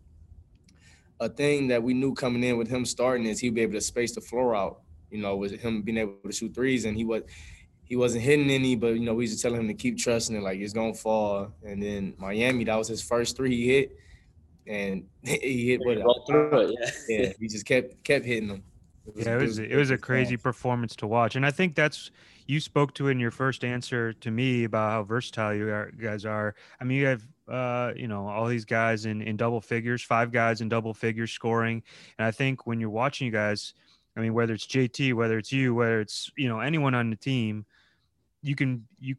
a 1.20 1.29
thing 1.29 1.67
that 1.67 1.82
we 1.82 1.94
knew 1.94 2.13
coming 2.13 2.44
in 2.44 2.58
with 2.58 2.67
him 2.67 2.86
starting 2.86 3.25
is 3.25 3.39
he'd 3.39 3.55
be 3.55 3.62
able 3.62 3.74
to 3.74 3.82
space 3.82 4.13
the 4.13 4.22
floor 4.22 4.55
out. 4.55 4.82
You 5.10 5.20
know, 5.20 5.36
with 5.36 5.60
him 5.60 5.82
being 5.82 5.98
able 5.98 6.15
to 6.25 6.32
shoot 6.32 6.53
threes, 6.53 6.86
and 6.86 6.98
he 6.98 7.05
was 7.05 7.24
he 7.84 7.96
wasn't 7.96 8.24
hitting 8.24 8.50
any, 8.50 8.75
but 8.75 8.96
you 8.96 9.01
know, 9.01 9.13
we 9.13 9.27
just 9.27 9.41
telling 9.41 9.62
him 9.62 9.67
to 9.67 9.74
keep 9.74 9.98
trusting 9.98 10.36
it, 10.36 10.41
like 10.41 10.60
it's 10.60 10.74
gonna 10.74 10.94
fall. 10.94 11.53
And 11.63 11.82
then 11.82 12.15
Miami, 12.17 12.63
that 12.63 12.75
was 12.75 12.88
his 12.88 13.01
first 13.01 13.38
three 13.38 13.55
he 13.55 13.67
hit, 13.67 13.98
and 14.67 15.05
he 15.24 15.70
hit 15.70 15.82
what? 15.84 16.72
Yeah. 16.72 16.89
yeah, 17.08 17.34
he 17.39 17.48
just 17.48 17.65
kept 17.65 18.03
kept 18.03 18.25
hitting 18.25 18.50
them. 18.50 18.63
It 19.07 19.25
yeah, 19.25 19.35
it 19.35 19.41
was 19.41 19.59
it 19.59 19.75
was 19.75 19.91
a 19.91 19.97
crazy 19.97 20.38
performance 20.38 20.95
to 20.97 21.07
watch, 21.07 21.35
and 21.35 21.45
I 21.45 21.51
think 21.51 21.75
that's 21.75 22.12
you 22.47 22.59
spoke 22.59 22.93
to 22.95 23.07
in 23.07 23.19
your 23.19 23.31
first 23.31 23.63
answer 23.63 24.13
to 24.13 24.31
me 24.31 24.63
about 24.63 24.91
how 24.91 25.03
versatile 25.03 25.53
you, 25.53 25.69
are, 25.69 25.91
guys 25.91 26.25
are. 26.25 26.55
I 26.79 26.83
mean, 26.83 27.00
you 27.00 27.05
have 27.07 27.27
uh, 27.47 27.93
you 27.95 28.07
know 28.07 28.27
all 28.27 28.47
these 28.47 28.65
guys 28.65 29.05
in 29.05 29.21
in 29.21 29.38
double 29.38 29.62
figures, 29.62 30.01
five 30.01 30.31
guys 30.31 30.62
in 30.62 30.69
double 30.69 30.93
figures 30.93 31.31
scoring, 31.31 31.83
and 32.17 32.25
I 32.25 32.31
think 32.31 32.65
when 32.65 32.79
you're 32.79 32.89
watching 32.89 33.25
you 33.25 33.31
guys, 33.31 33.74
I 34.17 34.21
mean, 34.21 34.33
whether 34.33 34.53
it's 34.53 34.65
JT, 34.65 35.13
whether 35.13 35.38
it's 35.38 35.51
you, 35.51 35.75
whether 35.75 36.00
it's 36.00 36.31
you 36.35 36.47
know 36.47 36.59
anyone 36.59 36.95
on 36.95 37.09
the 37.09 37.15
team, 37.15 37.65
you 38.41 38.55
can 38.55 38.88
you 39.00 39.15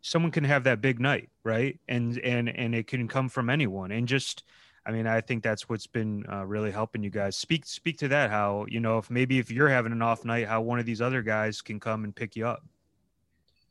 someone 0.00 0.32
can 0.32 0.44
have 0.44 0.64
that 0.64 0.80
big 0.80 1.00
night, 1.00 1.30
right? 1.44 1.78
And 1.88 2.18
and 2.18 2.48
and 2.48 2.74
it 2.74 2.86
can 2.86 3.08
come 3.08 3.28
from 3.28 3.50
anyone, 3.50 3.92
and 3.92 4.08
just 4.08 4.44
I 4.88 4.90
mean, 4.90 5.06
I 5.06 5.20
think 5.20 5.42
that's 5.42 5.68
what's 5.68 5.86
been 5.86 6.24
uh, 6.32 6.46
really 6.46 6.70
helping 6.70 7.02
you 7.02 7.10
guys. 7.10 7.36
Speak 7.36 7.66
speak 7.66 7.98
to 7.98 8.08
that. 8.08 8.30
How 8.30 8.64
you 8.70 8.80
know 8.80 8.96
if 8.96 9.10
maybe 9.10 9.38
if 9.38 9.50
you're 9.50 9.68
having 9.68 9.92
an 9.92 10.00
off 10.00 10.24
night, 10.24 10.48
how 10.48 10.62
one 10.62 10.78
of 10.78 10.86
these 10.86 11.02
other 11.02 11.20
guys 11.20 11.60
can 11.60 11.78
come 11.78 12.04
and 12.04 12.16
pick 12.16 12.34
you 12.34 12.46
up. 12.46 12.64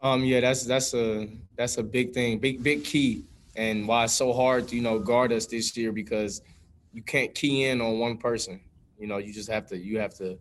Um, 0.03 0.23
yeah, 0.23 0.41
that's 0.41 0.63
that's 0.63 0.93
a 0.93 1.27
that's 1.55 1.79
a 1.79 1.83
big 1.83 2.13
thing, 2.13 2.37
big 2.37 2.61
big 2.61 2.83
key, 2.83 3.25
and 3.55 3.87
why 3.87 4.03
it's 4.03 4.13
so 4.13 4.31
hard 4.31 4.67
to 4.67 4.75
you 4.75 4.83
know 4.83 4.99
guard 4.99 5.33
us 5.33 5.47
this 5.47 5.75
year 5.75 5.91
because 5.91 6.43
you 6.93 7.01
can't 7.01 7.33
key 7.33 7.63
in 7.63 7.81
on 7.81 7.97
one 7.97 8.17
person. 8.19 8.61
You 8.99 9.07
know, 9.07 9.17
you 9.17 9.33
just 9.33 9.49
have 9.49 9.65
to 9.69 9.77
you 9.77 9.97
have 9.99 10.13
to 10.17 10.37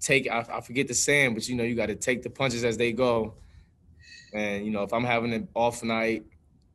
take. 0.00 0.30
I, 0.30 0.44
I 0.52 0.60
forget 0.60 0.86
the 0.86 0.92
saying, 0.92 1.32
but 1.32 1.48
you 1.48 1.54
know, 1.56 1.64
you 1.64 1.74
got 1.74 1.86
to 1.86 1.96
take 1.96 2.22
the 2.22 2.28
punches 2.28 2.62
as 2.62 2.76
they 2.76 2.92
go. 2.92 3.36
And 4.34 4.66
you 4.66 4.70
know, 4.70 4.82
if 4.82 4.92
I'm 4.92 5.04
having 5.04 5.32
an 5.32 5.48
off 5.54 5.82
night, 5.82 6.24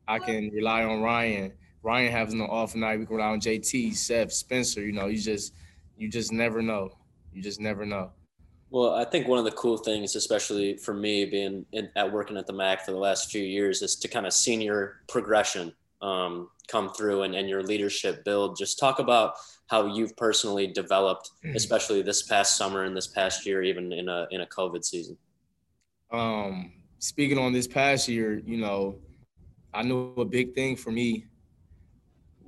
I 0.08 0.18
can 0.18 0.50
rely 0.50 0.82
on 0.82 1.00
Ryan 1.00 1.52
Ryan 1.82 2.12
having 2.12 2.40
an 2.40 2.46
off 2.46 2.74
night. 2.74 2.98
We 2.98 3.06
can 3.06 3.16
rely 3.16 3.30
on 3.30 3.40
JT, 3.40 3.94
Seth, 3.94 4.32
Spencer. 4.32 4.84
You 4.84 4.92
know, 4.92 5.06
you 5.06 5.18
just 5.18 5.54
you 5.96 6.08
just 6.08 6.32
never 6.32 6.62
know. 6.62 6.90
You 7.32 7.42
just 7.42 7.60
never 7.60 7.86
know. 7.86 8.10
Well, 8.70 8.94
I 8.94 9.04
think 9.04 9.26
one 9.26 9.38
of 9.38 9.44
the 9.44 9.50
cool 9.52 9.78
things, 9.78 10.14
especially 10.14 10.76
for 10.76 10.94
me 10.94 11.24
being 11.24 11.66
in, 11.72 11.90
at 11.96 12.12
working 12.12 12.36
at 12.36 12.46
the 12.46 12.52
MAC 12.52 12.84
for 12.84 12.92
the 12.92 12.98
last 12.98 13.30
few 13.30 13.42
years, 13.42 13.82
is 13.82 13.96
to 13.96 14.08
kind 14.08 14.26
of 14.26 14.32
senior 14.32 15.00
progression 15.08 15.72
um, 16.02 16.48
come 16.68 16.90
through 16.90 17.22
and, 17.22 17.34
and 17.34 17.48
your 17.48 17.62
leadership 17.64 18.24
build. 18.24 18.56
Just 18.56 18.78
talk 18.78 19.00
about 19.00 19.34
how 19.66 19.86
you've 19.86 20.16
personally 20.16 20.68
developed, 20.68 21.30
mm-hmm. 21.44 21.56
especially 21.56 22.02
this 22.02 22.22
past 22.22 22.56
summer 22.56 22.84
and 22.84 22.96
this 22.96 23.08
past 23.08 23.44
year, 23.44 23.62
even 23.62 23.92
in 23.92 24.08
a 24.08 24.26
in 24.30 24.42
a 24.42 24.46
COVID 24.46 24.84
season. 24.84 25.16
Um, 26.12 26.72
speaking 26.98 27.38
on 27.38 27.52
this 27.52 27.66
past 27.66 28.08
year, 28.08 28.40
you 28.44 28.56
know, 28.56 28.98
I 29.74 29.82
knew 29.82 30.12
a 30.16 30.24
big 30.24 30.54
thing 30.54 30.76
for 30.76 30.90
me 30.90 31.26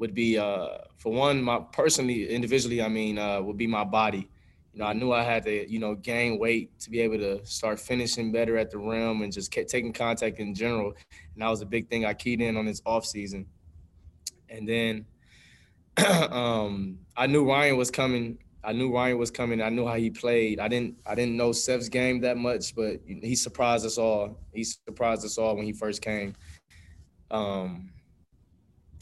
would 0.03 0.15
be 0.15 0.37
uh, 0.37 0.79
for 0.99 1.13
one, 1.13 1.41
my 1.41 1.61
personally, 1.73 2.29
individually, 2.29 2.83
I 2.83 2.89
mean, 2.89 3.21
uh, 3.21 3.41
would 3.41 3.57
be 3.57 3.69
my 3.69 3.85
body. 3.85 4.29
You 4.73 4.81
know, 4.81 4.87
I 4.87 4.95
knew 4.95 5.13
I 5.13 5.23
had 5.23 5.45
to, 5.45 5.71
you 5.71 5.79
know, 5.79 5.95
gain 5.95 6.41
weight 6.41 6.77
to 6.81 6.91
be 6.91 6.99
able 6.99 7.19
to 7.19 7.47
start 7.47 7.79
finishing 7.79 8.33
better 8.33 8.57
at 8.57 8.73
the 8.73 8.79
rim 8.79 9.23
and 9.23 9.33
just 9.33 9.53
kept 9.53 9.71
taking 9.71 9.93
contact 9.93 10.41
in 10.41 10.57
general. 10.57 10.89
And 11.35 11.43
that 11.43 11.49
was 11.49 11.61
a 11.61 11.67
big 11.67 11.89
thing 11.89 12.05
I 12.05 12.15
keyed 12.15 12.41
in 12.41 12.57
on 12.57 12.67
this 12.67 12.83
off 12.85 13.07
season. 13.07 13.47
And 14.49 14.69
then 14.69 15.07
um, 16.33 16.99
I 17.17 17.29
knew 17.29 17.49
Ryan 17.49 17.77
was 17.77 17.93
coming. 17.93 18.39
I 18.65 18.73
knew 18.73 18.93
Ryan 18.93 19.19
was 19.19 19.31
coming. 19.31 19.63
I 19.63 19.69
knew 19.69 19.87
how 19.87 19.95
he 19.95 20.11
played. 20.11 20.59
I 20.59 20.67
didn't 20.67 20.97
I 21.07 21.15
didn't 21.15 21.37
know 21.37 21.53
Seth's 21.53 21.89
game 21.89 22.21
that 22.23 22.39
much, 22.39 22.75
but 22.75 22.97
he 23.07 23.37
surprised 23.37 23.87
us 23.87 23.99
all. 23.99 24.41
He 24.53 24.65
surprised 24.65 25.25
us 25.25 25.39
all 25.39 25.55
when 25.55 25.65
he 25.65 25.73
first 25.73 26.03
came. 26.03 26.35
Um, 27.31 27.93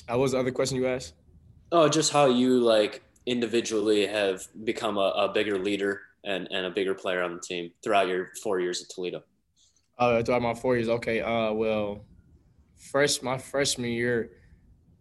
what 0.06 0.18
was 0.18 0.32
the 0.32 0.38
other 0.38 0.50
question 0.50 0.76
you 0.76 0.86
asked? 0.86 1.14
Oh, 1.72 1.88
just 1.88 2.12
how 2.12 2.26
you 2.26 2.60
like 2.60 3.02
individually 3.26 4.06
have 4.06 4.46
become 4.64 4.96
a, 4.96 5.12
a 5.16 5.32
bigger 5.32 5.58
leader 5.58 6.00
and, 6.24 6.48
and 6.50 6.66
a 6.66 6.70
bigger 6.70 6.94
player 6.94 7.22
on 7.22 7.34
the 7.34 7.40
team 7.40 7.70
throughout 7.82 8.08
your 8.08 8.30
four 8.42 8.60
years 8.60 8.82
at 8.82 8.88
Toledo. 8.88 9.22
Uh, 9.98 10.22
throughout 10.22 10.42
my 10.42 10.54
four 10.54 10.76
years, 10.76 10.88
okay. 10.88 11.20
Uh, 11.20 11.52
well, 11.52 12.04
first 12.78 13.22
my 13.22 13.38
freshman 13.38 13.90
year, 13.90 14.32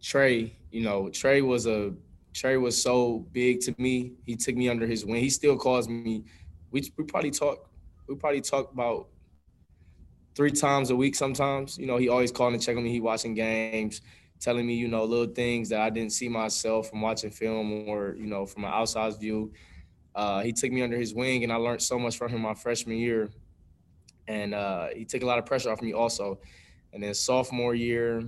Trey, 0.02 0.54
you 0.70 0.82
know, 0.82 1.08
Trey 1.08 1.42
was 1.42 1.66
a 1.66 1.92
Trey 2.32 2.56
was 2.56 2.80
so 2.80 3.26
big 3.32 3.60
to 3.62 3.74
me. 3.78 4.12
He 4.24 4.36
took 4.36 4.54
me 4.54 4.68
under 4.68 4.86
his 4.86 5.04
wing. 5.04 5.20
He 5.20 5.30
still 5.30 5.56
calls 5.56 5.88
me. 5.88 6.24
We 6.70 6.90
we 6.96 7.04
probably 7.04 7.30
talk. 7.30 7.68
We 8.08 8.14
probably 8.14 8.40
talk 8.40 8.72
about 8.72 9.08
three 10.34 10.50
times 10.52 10.90
a 10.90 10.96
week 10.96 11.14
sometimes. 11.14 11.76
You 11.78 11.86
know, 11.86 11.96
he 11.96 12.08
always 12.08 12.30
calling 12.30 12.54
and 12.54 12.62
checking 12.62 12.82
me. 12.82 12.90
He 12.90 13.00
watching 13.00 13.34
games, 13.34 14.00
telling 14.40 14.66
me, 14.66 14.74
you 14.74 14.88
know, 14.88 15.04
little 15.04 15.32
things 15.32 15.68
that 15.68 15.80
I 15.80 15.90
didn't 15.90 16.12
see 16.12 16.28
myself 16.28 16.88
from 16.88 17.02
watching 17.02 17.30
film 17.30 17.88
or, 17.88 18.16
you 18.18 18.26
know, 18.26 18.46
from 18.46 18.64
an 18.64 18.70
outside 18.72 19.14
view. 19.20 19.52
Uh, 20.14 20.40
he 20.40 20.52
took 20.52 20.72
me 20.72 20.82
under 20.82 20.96
his 20.96 21.14
wing 21.14 21.44
and 21.44 21.52
I 21.52 21.56
learned 21.56 21.82
so 21.82 21.98
much 21.98 22.16
from 22.16 22.30
him 22.30 22.40
my 22.40 22.54
freshman 22.54 22.96
year. 22.96 23.30
And 24.26 24.54
uh, 24.54 24.88
he 24.96 25.04
took 25.04 25.22
a 25.22 25.26
lot 25.26 25.38
of 25.38 25.46
pressure 25.46 25.70
off 25.70 25.82
me 25.82 25.92
also. 25.92 26.40
And 26.92 27.02
then 27.02 27.14
sophomore 27.14 27.74
year, 27.74 28.24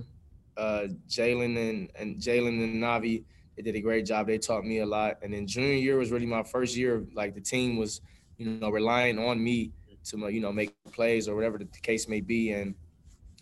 uh, 0.55 0.87
Jalen 1.09 1.57
and, 1.57 1.91
and 1.95 2.17
Jalen 2.17 2.63
and 2.63 2.81
Navi, 2.81 3.23
they 3.55 3.63
did 3.63 3.75
a 3.75 3.81
great 3.81 4.05
job. 4.05 4.27
They 4.27 4.37
taught 4.37 4.63
me 4.65 4.79
a 4.79 4.85
lot. 4.85 5.17
And 5.23 5.33
then 5.33 5.47
junior 5.47 5.73
year 5.73 5.97
was 5.97 6.11
really 6.11 6.25
my 6.25 6.43
first 6.43 6.77
year. 6.77 7.03
Like 7.13 7.33
the 7.33 7.41
team 7.41 7.77
was, 7.77 8.01
you 8.37 8.49
know, 8.49 8.69
relying 8.69 9.17
on 9.17 9.43
me 9.43 9.71
to, 10.05 10.29
you 10.29 10.41
know, 10.41 10.51
make 10.51 10.73
plays 10.91 11.27
or 11.27 11.35
whatever 11.35 11.57
the 11.57 11.65
case 11.81 12.07
may 12.07 12.21
be. 12.21 12.51
And, 12.51 12.75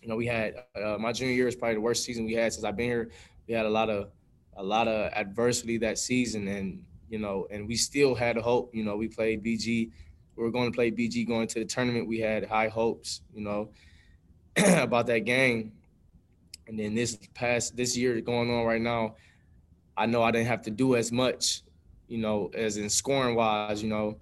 you 0.02 0.08
know, 0.08 0.16
we 0.16 0.26
had 0.26 0.64
uh, 0.74 0.98
my 0.98 1.12
junior 1.12 1.32
year 1.32 1.46
is 1.46 1.54
probably 1.54 1.76
the 1.76 1.80
worst 1.80 2.04
season 2.04 2.24
we 2.24 2.34
had 2.34 2.52
since 2.52 2.64
I've 2.64 2.76
been 2.76 2.90
here. 2.90 3.10
We 3.46 3.54
had 3.54 3.66
a 3.66 3.70
lot 3.70 3.88
of, 3.88 4.10
a 4.56 4.62
lot 4.62 4.88
of 4.88 5.12
adversity 5.12 5.78
that 5.78 5.96
season. 5.96 6.48
And, 6.48 6.84
you 7.08 7.18
know, 7.18 7.46
and 7.50 7.68
we 7.68 7.76
still 7.76 8.14
had 8.14 8.36
hope. 8.36 8.74
You 8.74 8.84
know, 8.84 8.96
we 8.96 9.06
played 9.06 9.44
BG. 9.44 9.90
We 10.36 10.42
were 10.42 10.50
going 10.50 10.70
to 10.70 10.74
play 10.74 10.90
BG 10.90 11.26
going 11.26 11.46
to 11.46 11.60
the 11.60 11.64
tournament. 11.64 12.08
We 12.08 12.18
had 12.18 12.44
high 12.44 12.68
hopes, 12.68 13.22
you 13.32 13.42
know, 13.42 13.70
about 14.56 15.06
that 15.06 15.20
game. 15.20 15.72
And 16.66 16.78
then 16.78 16.94
this 16.94 17.18
past 17.34 17.76
this 17.76 17.96
year 17.96 18.20
going 18.20 18.50
on 18.50 18.64
right 18.64 18.80
now, 18.80 19.16
I 19.96 20.06
know 20.06 20.22
I 20.22 20.30
didn't 20.30 20.48
have 20.48 20.62
to 20.62 20.70
do 20.70 20.96
as 20.96 21.12
much, 21.12 21.62
you 22.08 22.18
know, 22.18 22.50
as 22.54 22.76
in 22.76 22.88
scoring 22.88 23.36
wise, 23.36 23.82
you 23.82 23.88
know. 23.88 24.18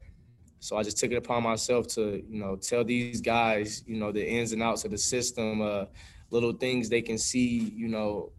So 0.61 0.77
I 0.77 0.83
just 0.83 0.99
took 0.99 1.11
it 1.11 1.17
upon 1.17 1.43
myself 1.43 1.87
to, 1.89 2.23
you 2.29 2.39
know, 2.39 2.55
tell 2.55 2.85
these 2.85 3.23
guys, 3.23 3.83
you 3.87 3.97
know, 3.97 4.13
the 4.13 4.25
ins 4.25 4.53
and 4.53 4.63
outs 4.63 4.85
of 4.85 4.91
the 4.91 4.99
system, 4.99 5.63
uh, 5.63 5.87
little 6.31 6.53
things 6.53 6.91
they 6.91 7.01
can 7.01 7.17
see, 7.17 7.73
you 7.75 7.89
know, 7.89 8.31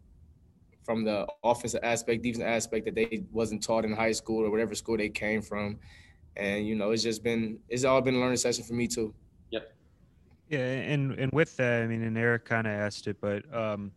from 0.84 1.04
the 1.04 1.28
offensive 1.44 1.82
aspect, 1.84 2.22
defensive 2.22 2.48
aspect 2.48 2.86
that 2.86 2.94
they 2.94 3.24
wasn't 3.32 3.64
taught 3.64 3.86
in 3.86 3.94
high 3.94 4.12
school 4.12 4.46
or 4.46 4.52
whatever 4.52 4.76
school 4.76 4.98
they 4.98 5.10
came 5.10 5.42
from. 5.42 5.80
And, 6.38 6.68
you 6.68 6.76
know, 6.76 6.92
it's 6.92 7.02
just 7.02 7.24
been 7.24 7.58
it's 7.68 7.84
all 7.86 8.02
been 8.02 8.16
a 8.16 8.20
learning 8.20 8.38
session 8.38 8.64
for 8.64 8.74
me 8.74 8.88
too. 8.88 9.14
Yep. 9.50 9.74
Yeah, 10.50 10.60
and 10.60 11.14
and 11.14 11.32
with 11.32 11.58
that, 11.58 11.82
I 11.82 11.88
mean, 11.88 12.04
and 12.04 12.18
Eric 12.18 12.46
kind 12.46 12.68
of 12.68 12.74
asked 12.74 13.08
it, 13.08 13.18
but 13.20 13.52
um, 13.54 13.92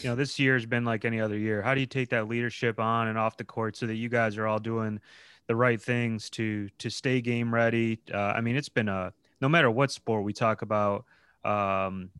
you 0.00 0.08
know, 0.08 0.16
this 0.16 0.38
year's 0.38 0.66
been 0.66 0.84
like 0.84 1.04
any 1.04 1.20
other 1.20 1.38
year. 1.38 1.62
How 1.62 1.74
do 1.74 1.80
you 1.80 1.86
take 1.86 2.10
that 2.10 2.28
leadership 2.28 2.80
on 2.80 3.08
and 3.08 3.16
off 3.16 3.36
the 3.36 3.44
court 3.44 3.76
so 3.76 3.86
that 3.86 3.94
you 3.94 4.08
guys 4.08 4.36
are 4.36 4.46
all 4.46 4.58
doing 4.58 5.00
the 5.48 5.56
right 5.56 5.80
things 5.80 6.30
to 6.30 6.68
to 6.78 6.90
stay 6.90 7.20
game 7.20 7.52
ready? 7.52 7.98
Uh, 8.12 8.18
I 8.18 8.40
mean, 8.40 8.54
it's 8.54 8.68
been 8.68 8.88
a 8.88 9.12
no 9.40 9.48
matter 9.48 9.70
what 9.70 9.90
sport 9.90 10.22
we 10.22 10.32
talk 10.32 10.62
about 10.62 11.04
um, 11.44 12.10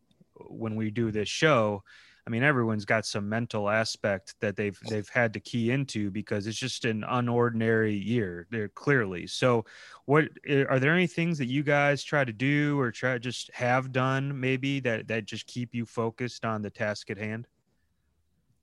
when 0.49 0.75
we 0.75 0.91
do 0.91 1.13
this 1.13 1.29
show. 1.29 1.85
I 2.27 2.31
mean, 2.31 2.43
everyone's 2.43 2.85
got 2.85 3.07
some 3.07 3.27
mental 3.27 3.71
aspect 3.71 4.35
that 4.41 4.55
they've 4.55 4.79
they've 4.91 5.09
had 5.09 5.33
to 5.33 5.41
key 5.41 5.71
into 5.71 6.11
because 6.11 6.47
it's 6.47 6.59
just 6.59 6.85
an 6.85 7.03
unordinary 7.09 8.05
year. 8.05 8.47
There 8.51 8.69
clearly. 8.69 9.27
So, 9.27 9.65
what 10.05 10.25
are 10.69 10.79
there 10.79 10.93
any 10.93 11.07
things 11.07 11.39
that 11.39 11.47
you 11.47 11.63
guys 11.63 12.05
try 12.05 12.25
to 12.25 12.33
do 12.33 12.79
or 12.79 12.91
try 12.91 13.17
just 13.17 13.51
have 13.55 13.93
done 13.93 14.39
maybe 14.39 14.81
that 14.81 15.09
that 15.09 15.25
just 15.25 15.47
keep 15.47 15.75
you 15.75 15.87
focused 15.87 16.45
on 16.45 16.61
the 16.61 16.69
task 16.69 17.09
at 17.11 17.17
hand? 17.17 17.47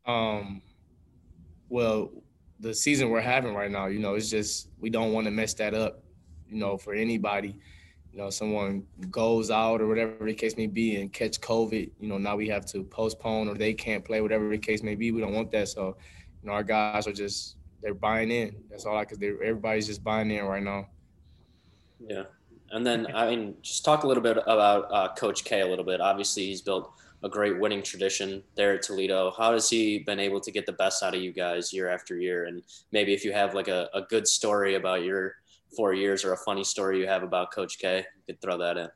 Um, 0.06 0.62
well, 1.68 2.12
the 2.60 2.74
season 2.74 3.10
we're 3.10 3.22
having 3.22 3.54
right 3.54 3.72
now, 3.72 3.88
you 3.88 4.00
know, 4.00 4.16
it's 4.16 4.30
just 4.30 4.70
we 4.80 4.90
don't 4.90 5.14
want 5.14 5.26
to 5.26 5.32
mess 5.32 5.54
that 5.56 5.74
up, 5.74 6.04
you 6.50 6.58
know, 6.58 6.78
for 6.78 6.94
anybody. 6.94 7.56
You 8.12 8.20
know, 8.20 8.30
someone 8.30 8.84
goes 9.12 9.52
out 9.52 9.82
or 9.82 9.88
whatever 9.88 10.26
the 10.26 10.34
case 10.34 10.56
may 10.56 10.68
be 10.68 10.96
and 10.96 11.12
catch 11.12 11.42
COVID, 11.42 11.92
you 12.00 12.08
know, 12.08 12.18
now 12.18 12.38
we 12.38 12.48
have 12.48 12.66
to 12.68 12.84
postpone 12.86 13.50
or 13.50 13.56
they 13.56 13.74
can't 13.74 14.06
play, 14.06 14.22
whatever 14.22 14.48
the 14.48 14.58
case 14.58 14.82
may 14.84 14.96
be. 14.96 15.12
We 15.12 15.20
don't 15.20 15.34
want 15.34 15.52
that. 15.52 15.68
So, 15.68 15.98
you 16.42 16.48
know, 16.48 16.54
our 16.54 16.64
guys 16.64 17.08
are 17.08 17.14
just 17.14 17.58
they're 17.82 17.94
buying 17.94 18.32
in. 18.32 18.56
That's 18.70 18.86
all 18.86 18.98
I 18.98 19.06
could. 19.06 19.20
Do. 19.20 19.40
Everybody's 19.44 19.86
just 19.86 20.04
buying 20.04 20.32
in 20.32 20.44
right 20.46 20.64
now. 20.64 20.88
Yeah, 22.00 22.24
and 22.72 22.86
then 22.86 23.08
I 23.14 23.30
mean, 23.30 23.56
just 23.62 23.86
talk 23.86 24.04
a 24.04 24.08
little 24.08 24.24
bit 24.24 24.38
about 24.38 24.92
uh, 24.92 25.14
Coach 25.16 25.44
K 25.44 25.62
a 25.62 25.68
little 25.68 25.86
bit. 25.86 26.02
Obviously, 26.02 26.46
he's 26.48 26.62
built 26.62 26.92
a 27.24 27.30
great 27.30 27.60
winning 27.60 27.82
tradition 27.82 28.44
there 28.56 28.74
at 28.74 28.82
Toledo. 28.84 29.34
How 29.36 29.54
has 29.54 29.70
he 29.70 30.00
been 30.00 30.20
able 30.20 30.40
to 30.42 30.52
get 30.52 30.66
the 30.66 30.74
best 30.74 31.02
out 31.02 31.16
of 31.16 31.22
you 31.22 31.32
guys 31.32 31.74
year 31.74 31.90
after 31.90 32.18
year? 32.18 32.46
And 32.46 32.64
maybe 32.92 33.14
if 33.14 33.26
you 33.26 33.34
have 33.34 33.54
like 33.54 33.68
a, 33.68 33.90
a 33.94 34.02
good 34.04 34.28
story 34.28 34.76
about 34.76 35.04
your 35.04 35.36
four 35.76 35.94
years 35.94 36.24
or 36.24 36.34
a 36.34 36.38
funny 36.38 36.64
story 36.64 37.00
you 37.00 37.08
have 37.08 37.24
about 37.24 37.52
Coach 37.52 37.80
K, 37.80 37.98
you 37.98 38.24
could 38.28 38.42
throw 38.42 38.58
that 38.58 38.78
in. 38.78 38.90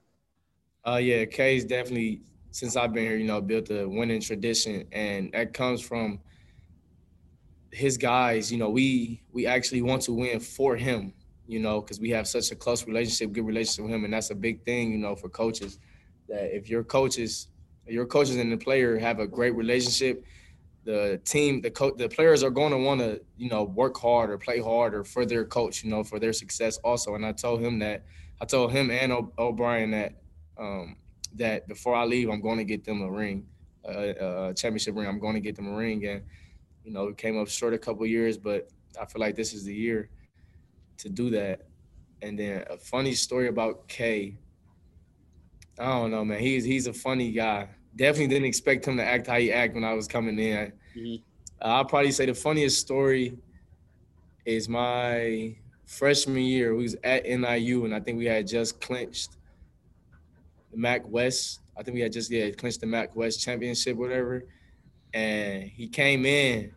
Uh, 0.87 0.97
yeah, 0.97 1.25
K's 1.25 1.65
definitely 1.65 2.21
since 2.51 2.75
I've 2.75 2.93
been 2.93 3.03
here, 3.03 3.17
you 3.17 3.25
know, 3.25 3.41
built 3.41 3.69
a 3.69 3.87
winning 3.87 4.21
tradition, 4.21 4.87
and 4.91 5.31
that 5.33 5.53
comes 5.53 5.81
from 5.81 6.19
his 7.71 7.97
guys. 7.97 8.51
You 8.51 8.57
know, 8.57 8.69
we 8.69 9.21
we 9.31 9.45
actually 9.45 9.81
want 9.81 10.03
to 10.03 10.13
win 10.13 10.39
for 10.39 10.75
him. 10.75 11.13
You 11.47 11.59
know, 11.59 11.81
because 11.81 11.99
we 11.99 12.11
have 12.11 12.27
such 12.27 12.51
a 12.51 12.55
close 12.55 12.85
relationship, 12.85 13.33
good 13.33 13.45
relationship 13.45 13.85
with 13.85 13.93
him, 13.93 14.05
and 14.05 14.13
that's 14.13 14.29
a 14.29 14.35
big 14.35 14.63
thing. 14.65 14.91
You 14.91 14.99
know, 14.99 15.15
for 15.15 15.29
coaches, 15.29 15.79
that 16.27 16.55
if 16.55 16.69
your 16.69 16.83
coaches 16.83 17.47
your 17.89 18.05
coaches 18.05 18.37
and 18.37 18.51
the 18.51 18.57
player 18.57 18.97
have 18.97 19.19
a 19.19 19.27
great 19.27 19.55
relationship, 19.55 20.23
the 20.85 21.19
team, 21.25 21.61
the 21.61 21.71
co- 21.71 21.95
the 21.95 22.09
players 22.09 22.43
are 22.43 22.49
going 22.49 22.71
to 22.71 22.77
want 22.77 22.99
to, 23.01 23.21
you 23.37 23.49
know, 23.49 23.63
work 23.63 23.97
hard 23.97 24.29
or 24.29 24.37
play 24.37 24.59
harder 24.59 25.03
for 25.03 25.25
their 25.25 25.45
coach, 25.45 25.83
you 25.83 25.89
know, 25.89 26.03
for 26.03 26.19
their 26.19 26.33
success 26.33 26.77
also. 26.77 27.15
And 27.15 27.25
I 27.25 27.31
told 27.31 27.61
him 27.61 27.79
that, 27.79 28.05
I 28.41 28.45
told 28.45 28.71
him 28.71 28.89
and 28.89 29.11
o- 29.11 29.33
O'Brien 29.37 29.91
that, 29.91 30.13
um, 30.57 30.95
that 31.35 31.67
before 31.67 31.95
I 31.95 32.05
leave, 32.05 32.29
I'm 32.29 32.41
going 32.41 32.57
to 32.57 32.63
get 32.63 32.83
them 32.83 33.01
a 33.01 33.11
ring, 33.11 33.45
a, 33.85 34.49
a 34.49 34.53
championship 34.53 34.95
ring. 34.95 35.07
I'm 35.07 35.19
going 35.19 35.35
to 35.35 35.41
get 35.41 35.55
them 35.55 35.67
a 35.67 35.75
ring. 35.75 36.05
And, 36.05 36.23
you 36.83 36.91
know, 36.91 37.11
came 37.13 37.39
up 37.39 37.49
short 37.49 37.73
a 37.73 37.77
couple 37.77 38.05
years, 38.05 38.37
but 38.37 38.69
I 38.99 39.05
feel 39.05 39.19
like 39.19 39.35
this 39.35 39.53
is 39.53 39.65
the 39.65 39.75
year 39.75 40.09
to 40.97 41.09
do 41.09 41.29
that. 41.31 41.67
And 42.21 42.39
then 42.39 42.63
a 42.69 42.77
funny 42.77 43.13
story 43.13 43.47
about 43.47 43.87
K. 43.87 44.37
I 45.77 45.85
don't 45.85 46.11
know, 46.11 46.25
man. 46.25 46.39
He's 46.39 46.65
he's 46.65 46.87
a 46.87 46.93
funny 46.93 47.31
guy 47.31 47.69
definitely 47.99 48.27
didn't 48.27 48.45
expect 48.45 48.87
him 48.87 48.97
to 48.97 49.03
act 49.03 49.27
how 49.27 49.37
he 49.37 49.51
act 49.51 49.75
when 49.75 49.83
I 49.83 49.93
was 49.93 50.07
coming 50.07 50.39
in. 50.39 50.71
Mm-hmm. 50.95 51.15
I'll 51.61 51.85
probably 51.85 52.11
say 52.11 52.25
the 52.25 52.33
funniest 52.33 52.79
story 52.79 53.37
is 54.45 54.69
my 54.69 55.53
freshman 55.85 56.41
year. 56.41 56.73
We 56.73 56.83
was 56.83 56.95
at 57.03 57.25
NIU, 57.25 57.83
and 57.83 57.93
I 57.93 57.99
think 57.99 58.17
we 58.17 58.25
had 58.25 58.47
just 58.47 58.79
clinched 58.79 59.35
the 60.71 60.77
MAC 60.77 61.01
West. 61.05 61.59
I 61.77 61.83
think 61.83 61.95
we 61.95 62.01
had 62.01 62.13
just 62.13 62.31
yeah 62.31 62.49
clinched 62.51 62.79
the 62.79 62.87
MAC 62.87 63.15
West 63.15 63.41
championship, 63.41 63.97
whatever. 63.97 64.45
And 65.13 65.63
he 65.63 65.87
came 65.89 66.25
in. 66.25 66.71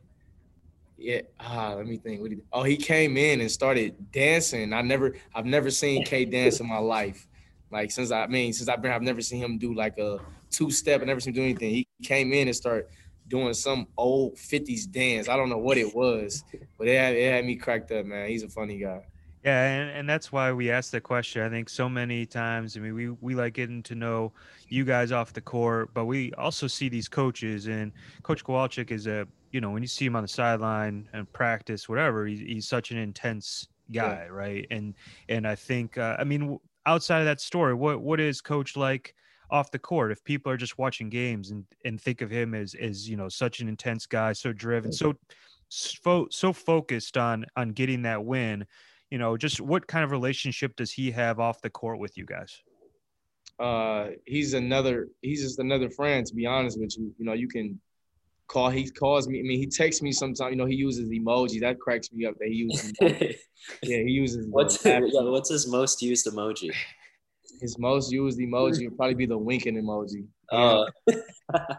Yeah, 0.98 1.22
ah, 1.38 1.74
let 1.76 1.86
me 1.86 1.98
think. 1.98 2.28
Did, 2.28 2.42
oh, 2.52 2.64
he 2.64 2.76
came 2.76 3.16
in 3.16 3.40
and 3.40 3.50
started 3.50 3.94
dancing. 4.12 4.72
I 4.72 4.82
never, 4.82 5.14
I've 5.34 5.46
never 5.46 5.70
seen 5.70 6.04
K 6.04 6.24
dance 6.24 6.60
in 6.60 6.68
my 6.68 6.78
life. 6.78 7.28
Like 7.70 7.90
since 7.90 8.10
I, 8.10 8.24
I 8.24 8.26
mean, 8.26 8.52
since 8.52 8.68
I've 8.68 8.82
been, 8.82 8.92
I've 8.92 9.02
never 9.02 9.20
seen 9.20 9.42
him 9.42 9.58
do 9.58 9.74
like 9.74 9.98
a 9.98 10.18
two 10.52 10.70
step. 10.70 11.02
I 11.02 11.04
never 11.04 11.20
seen 11.20 11.32
him 11.32 11.36
do 11.36 11.42
anything. 11.42 11.70
He 11.70 11.88
came 12.02 12.32
in 12.32 12.48
and 12.48 12.56
started 12.56 12.86
doing 13.28 13.54
some 13.54 13.86
old 13.96 14.36
50s 14.36 14.90
dance. 14.90 15.28
I 15.28 15.36
don't 15.36 15.48
know 15.48 15.58
what 15.58 15.78
it 15.78 15.94
was, 15.94 16.44
but 16.78 16.88
it 16.88 16.98
had, 16.98 17.14
it 17.14 17.32
had 17.32 17.44
me 17.44 17.56
cracked 17.56 17.90
up, 17.90 18.06
man. 18.06 18.28
He's 18.28 18.42
a 18.42 18.48
funny 18.48 18.78
guy. 18.78 19.02
Yeah, 19.44 19.64
and, 19.64 19.90
and 19.90 20.08
that's 20.08 20.30
why 20.30 20.52
we 20.52 20.70
asked 20.70 20.92
the 20.92 21.00
question. 21.00 21.42
I 21.42 21.48
think 21.48 21.68
so 21.68 21.88
many 21.88 22.26
times. 22.26 22.76
I 22.76 22.80
mean, 22.80 22.94
we 22.94 23.10
we 23.10 23.34
like 23.34 23.54
getting 23.54 23.82
to 23.84 23.96
know 23.96 24.32
you 24.68 24.84
guys 24.84 25.10
off 25.10 25.32
the 25.32 25.40
court, 25.40 25.92
but 25.94 26.04
we 26.04 26.32
also 26.34 26.68
see 26.68 26.88
these 26.88 27.08
coaches. 27.08 27.66
And 27.66 27.90
Coach 28.22 28.44
Kowalczyk 28.44 28.92
is 28.92 29.08
a 29.08 29.26
you 29.50 29.60
know 29.60 29.70
when 29.70 29.82
you 29.82 29.88
see 29.88 30.06
him 30.06 30.14
on 30.14 30.22
the 30.22 30.28
sideline 30.28 31.08
and 31.12 31.30
practice, 31.32 31.88
whatever, 31.88 32.24
he's, 32.24 32.38
he's 32.38 32.68
such 32.68 32.92
an 32.92 32.98
intense 32.98 33.66
guy, 33.90 34.26
yeah. 34.26 34.32
right? 34.32 34.66
And 34.70 34.94
and 35.28 35.46
I 35.46 35.56
think 35.56 35.98
uh, 35.98 36.14
I 36.20 36.24
mean 36.24 36.60
outside 36.86 37.18
of 37.18 37.24
that 37.24 37.40
story, 37.40 37.74
what 37.74 38.00
what 38.00 38.20
is 38.20 38.40
Coach 38.40 38.76
like? 38.76 39.12
Off 39.52 39.70
the 39.70 39.78
court 39.78 40.10
if 40.10 40.24
people 40.24 40.50
are 40.50 40.56
just 40.56 40.78
watching 40.78 41.08
games 41.08 41.52
and 41.52 41.64
and 41.84 42.00
think 42.00 42.20
of 42.22 42.30
him 42.30 42.54
as 42.54 42.74
as 42.74 43.08
you 43.08 43.16
know 43.16 43.28
such 43.28 43.60
an 43.60 43.68
intense 43.68 44.06
guy 44.06 44.32
so 44.32 44.52
driven 44.52 44.90
so 44.90 45.14
so, 45.68 46.26
so 46.30 46.52
focused 46.52 47.16
on 47.16 47.46
on 47.56 47.70
getting 47.70 48.02
that 48.02 48.24
win 48.24 48.66
you 49.12 49.18
know, 49.18 49.36
just 49.36 49.60
what 49.60 49.86
kind 49.86 50.04
of 50.04 50.10
relationship 50.10 50.74
does 50.74 50.90
he 50.90 51.10
have 51.10 51.38
off 51.38 51.60
the 51.60 51.68
court 51.68 51.98
with 51.98 52.16
you 52.16 52.24
guys? 52.24 52.62
Uh, 53.60 54.06
he's 54.24 54.54
another. 54.54 55.08
He's 55.20 55.42
just 55.42 55.58
another 55.58 55.90
friend. 55.90 56.24
To 56.24 56.34
be 56.34 56.46
honest 56.46 56.80
with 56.80 56.96
you, 56.96 57.14
you 57.18 57.26
know, 57.26 57.34
you 57.34 57.46
can 57.46 57.78
call. 58.48 58.70
He 58.70 58.88
calls 58.88 59.28
me. 59.28 59.38
I 59.38 59.42
mean, 59.42 59.58
he 59.58 59.66
texts 59.66 60.00
me 60.00 60.12
sometimes. 60.12 60.52
You 60.52 60.56
know, 60.56 60.64
he 60.64 60.76
uses 60.76 61.10
emoji. 61.10 61.60
That 61.60 61.78
cracks 61.78 62.10
me 62.10 62.24
up. 62.24 62.36
That 62.38 62.48
he 62.48 62.54
uses. 62.54 62.92
yeah, 63.82 63.98
he 63.98 64.12
uses. 64.12 64.46
What's 64.48 64.82
yeah, 64.86 65.00
what's 65.02 65.50
his 65.50 65.68
most 65.68 66.00
used 66.00 66.26
emoji? 66.26 66.74
His 67.62 67.78
most 67.78 68.10
used 68.10 68.40
emoji 68.40 68.88
would 68.88 68.96
probably 68.96 69.14
be 69.14 69.26
the 69.26 69.38
winking 69.38 69.76
emoji. 69.76 70.26
Uh. 70.50 70.84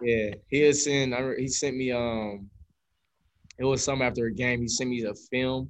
yeah, 0.02 0.32
he 0.48 0.62
has 0.62 0.86
sent. 0.86 1.14
He 1.38 1.50
sent 1.50 1.76
me. 1.76 1.92
Um, 1.92 2.50
it 3.60 3.66
was 3.66 3.84
some 3.84 4.02
after 4.02 4.28
a 4.28 4.34
game. 4.34 4.62
He 4.62 4.70
sent 4.70 4.90
me 4.90 5.04
a 5.04 5.14
film 5.30 5.70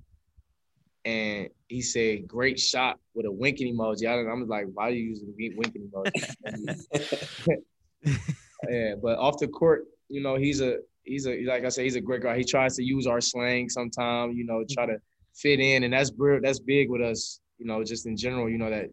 and 1.04 1.50
he 1.68 1.82
said, 1.82 2.28
"Great 2.28 2.60
shot" 2.60 3.00
with 3.16 3.26
a 3.26 3.32
winking 3.32 3.76
emoji. 3.76 4.08
I, 4.08 4.32
am 4.32 4.48
like, 4.48 4.68
"Why 4.72 4.90
are 4.90 4.92
you 4.92 5.02
using 5.02 5.34
the 5.36 5.56
winking 5.56 5.90
emoji?" 5.90 6.14
yeah, 8.70 8.94
but 9.02 9.18
off 9.18 9.40
the 9.40 9.48
court, 9.48 9.86
you 10.10 10.22
know, 10.22 10.36
he's 10.36 10.62
a 10.62 10.78
he's 11.02 11.26
a 11.26 11.44
like 11.46 11.66
I 11.66 11.70
said, 11.70 11.86
he's 11.86 11.96
a 11.96 12.02
great 12.02 12.22
guy. 12.22 12.38
He 12.38 12.44
tries 12.44 12.76
to 12.76 12.84
use 12.84 13.08
our 13.08 13.20
slang 13.20 13.68
sometimes, 13.68 14.38
you 14.38 14.46
know, 14.46 14.64
try 14.70 14.86
to 14.86 14.98
fit 15.34 15.60
in, 15.60 15.84
and 15.84 15.92
that's 15.94 16.12
that's 16.44 16.60
big 16.60 16.92
with 16.92 17.02
us. 17.02 17.40
You 17.58 17.66
know, 17.66 17.84
just 17.84 18.06
in 18.06 18.16
general, 18.16 18.48
you 18.48 18.60
know 18.60 18.70
that 18.70 18.90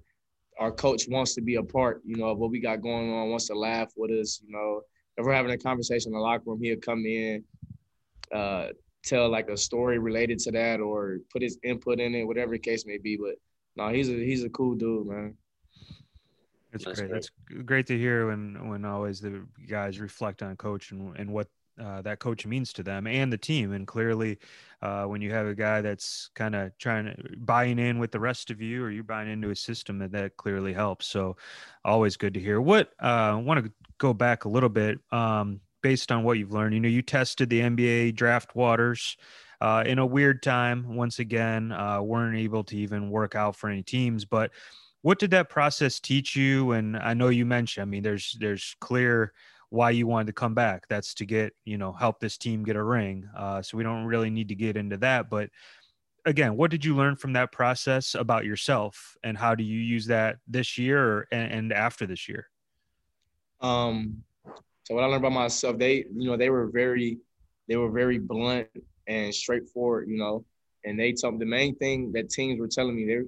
our 0.61 0.71
coach 0.71 1.09
wants 1.09 1.35
to 1.35 1.41
be 1.41 1.57
a 1.57 1.63
part, 1.63 2.03
you 2.05 2.17
know, 2.17 2.27
of 2.27 2.39
what 2.39 2.51
we 2.51 2.61
got 2.61 2.83
going 2.83 3.13
on, 3.13 3.31
wants 3.31 3.47
to 3.47 3.55
laugh 3.55 3.91
with 3.97 4.11
us. 4.11 4.41
You 4.47 4.53
know, 4.53 4.83
if 5.17 5.25
we're 5.25 5.33
having 5.33 5.53
a 5.53 5.59
conversation 5.59 6.11
in 6.11 6.19
the 6.19 6.21
locker 6.21 6.45
room, 6.47 6.61
he'll 6.63 6.79
come 6.79 7.05
in, 7.07 7.43
uh, 8.33 8.69
tell 9.03 9.31
like 9.31 9.49
a 9.49 9.57
story 9.57 9.99
related 9.99 10.39
to 10.41 10.53
that 10.53 10.81
or 10.81 11.19
put 11.33 11.41
his 11.41 11.59
input 11.65 11.99
in 11.99 12.15
it, 12.15 12.25
whatever 12.25 12.53
the 12.53 12.59
case 12.59 12.85
may 12.87 12.99
be. 12.99 13.17
But 13.17 13.37
no, 13.75 13.89
he's 13.89 14.11
a 14.11 14.13
he's 14.13 14.45
a 14.45 14.51
cool 14.51 14.75
dude, 14.75 15.07
man. 15.07 15.35
That's, 16.71 16.85
That's 16.85 17.01
great. 17.01 17.09
great. 17.09 17.23
That's 17.49 17.65
great 17.65 17.87
to 17.87 17.99
hear 17.99 18.27
when 18.27 18.69
when 18.69 18.85
always 18.85 19.21
the 19.21 19.47
guys 19.67 19.99
reflect 19.99 20.43
on 20.43 20.57
coach 20.57 20.93
and 20.93 21.17
and 21.17 21.33
what 21.33 21.49
uh, 21.81 22.03
that 22.03 22.19
coach 22.19 22.47
means 22.47 22.73
to 22.75 22.83
them 22.83 23.07
and 23.07 23.33
the 23.33 23.39
team. 23.39 23.73
And 23.73 23.87
clearly, 23.87 24.39
uh, 24.83 25.05
when 25.05 25.21
you 25.21 25.33
have 25.33 25.47
a 25.47 25.55
guy 25.55 25.81
that's 25.81 26.31
kind 26.35 26.55
of 26.55 26.77
trying 26.79 27.07
to 27.07 27.17
buying 27.39 27.79
in 27.79 27.99
with 27.99 28.13
the 28.13 28.21
rest 28.21 28.51
of 28.51 28.61
you, 28.61 28.85
or 28.85 28.91
you're 28.91 29.05
buying 29.05 29.31
into 29.31 29.51
a 29.51 29.57
system, 29.57 29.99
that 29.99 30.13
that 30.13 30.37
clearly 30.37 30.73
helps. 30.73 31.07
So, 31.07 31.37
always 31.85 32.17
good 32.17 32.35
to 32.35 32.41
hear. 32.41 32.61
What 32.61 32.93
I 33.01 33.35
want 33.35 33.65
to 33.65 33.73
go 33.99 34.13
back 34.13 34.45
a 34.45 34.49
little 34.49 34.69
bit. 34.69 34.99
Um, 35.11 35.61
based 35.83 36.13
on 36.13 36.23
what 36.23 36.39
you've 36.39 36.53
learned. 36.53 36.75
You 36.75 36.81
know, 36.81 36.89
you 36.89 37.03
tested 37.03 37.49
the 37.49 37.61
NBA 37.61 38.15
draft 38.15 38.55
waters 38.55 39.17
uh, 39.61 39.83
in 39.87 39.99
a 39.99 40.07
weird 40.07 40.43
time. 40.43 40.95
Once 40.95 41.19
again, 41.19 41.73
uh, 41.73 42.01
weren't 42.03 42.39
able 42.39 42.65
to 42.65 42.77
even 42.77 43.11
work 43.11 43.35
out 43.35 43.57
for 43.57 43.69
any 43.69 43.83
teams. 43.83 44.25
But 44.25 44.51
what 45.03 45.19
did 45.19 45.31
that 45.31 45.49
process 45.49 46.01
teach 46.01 46.37
you? 46.37 46.73
And 46.73 46.97
I 46.97 47.15
know 47.15 47.29
you 47.29 47.47
mentioned. 47.47 47.83
I 47.83 47.87
mean, 47.87 48.03
there's 48.03 48.37
there's 48.39 48.77
clear 48.81 49.33
why 49.71 49.91
you 49.91 50.07
wanted 50.07 50.27
to 50.27 50.33
come 50.33 50.55
back. 50.55 50.87
That's 50.89 51.15
to 51.15 51.27
get 51.27 51.55
you 51.65 51.79
know 51.79 51.93
help 51.93 52.21
this 52.21 52.37
team 52.37 52.63
get 52.63 52.77
a 52.77 52.83
ring. 52.83 53.29
Uh, 53.37 53.63
so 53.63 53.77
we 53.77 53.83
don't 53.83 54.05
really 54.05 54.31
need 54.31 54.49
to 54.49 54.55
get 54.55 54.77
into 54.77 54.97
that, 54.99 55.31
but. 55.31 55.51
Again, 56.27 56.55
what 56.55 56.71
did 56.71 56.85
you 56.85 56.95
learn 56.95 57.17
from 57.17 57.33
that 57.33 57.51
process 57.51 58.15
about 58.15 58.45
yourself, 58.45 59.17
and 59.25 59.39
how 59.39 59.55
do 59.55 59.65
you 59.65 59.81
use 59.81 60.05
that 60.09 60.37
this 60.47 60.77
year 60.77 61.27
and, 61.33 61.51
and 61.51 61.73
after 61.73 62.07
this 62.07 62.29
year? 62.29 62.51
Um, 63.63 64.23
so 64.85 64.95
what 64.95 65.05
I 65.05 65.07
learned 65.07 65.25
about 65.25 65.33
myself, 65.33 65.79
they, 65.79 66.05
you 66.15 66.29
know, 66.31 66.37
they 66.37 66.51
were 66.51 66.67
very, 66.67 67.19
they 67.69 67.77
were 67.77 67.91
very 67.91 68.19
blunt 68.19 68.69
and 69.07 69.35
straightforward, 69.35 70.09
you 70.09 70.19
know. 70.19 70.45
And 70.85 70.99
they 70.99 71.13
told 71.13 71.35
me 71.35 71.39
the 71.41 71.47
main 71.47 71.75
thing 71.77 72.13
that 72.13 72.29
teams 72.29 72.59
were 72.59 72.69
telling 72.69 72.97
me, 72.97 73.07
they, 73.07 73.21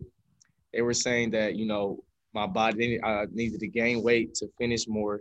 they 0.74 0.82
were 0.82 0.94
saying 0.94 1.30
that, 1.30 1.54
you 1.56 1.66
know, 1.66 2.02
my 2.34 2.46
body, 2.46 3.02
I 3.02 3.26
needed 3.32 3.60
to 3.60 3.68
gain 3.68 4.02
weight 4.02 4.34
to 4.34 4.48
finish 4.58 4.88
more. 4.88 5.20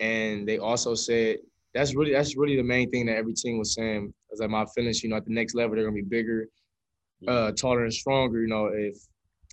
And 0.00 0.46
they 0.46 0.58
also 0.58 0.94
said 0.94 1.38
that's 1.74 1.94
really 1.94 2.12
that's 2.12 2.36
really 2.36 2.56
the 2.56 2.62
main 2.62 2.90
thing 2.90 3.06
that 3.06 3.16
every 3.16 3.34
team 3.34 3.58
was 3.58 3.74
saying. 3.74 4.12
Is 4.30 4.40
that 4.40 4.48
my 4.48 4.66
finish, 4.74 5.02
you 5.02 5.08
know, 5.08 5.16
at 5.16 5.24
the 5.24 5.32
next 5.32 5.54
level, 5.54 5.74
they're 5.74 5.84
gonna 5.84 5.94
be 5.94 6.02
bigger, 6.02 6.48
uh, 7.26 7.52
taller 7.52 7.84
and 7.84 7.92
stronger. 7.92 8.40
You 8.42 8.48
know, 8.48 8.66
if 8.66 8.96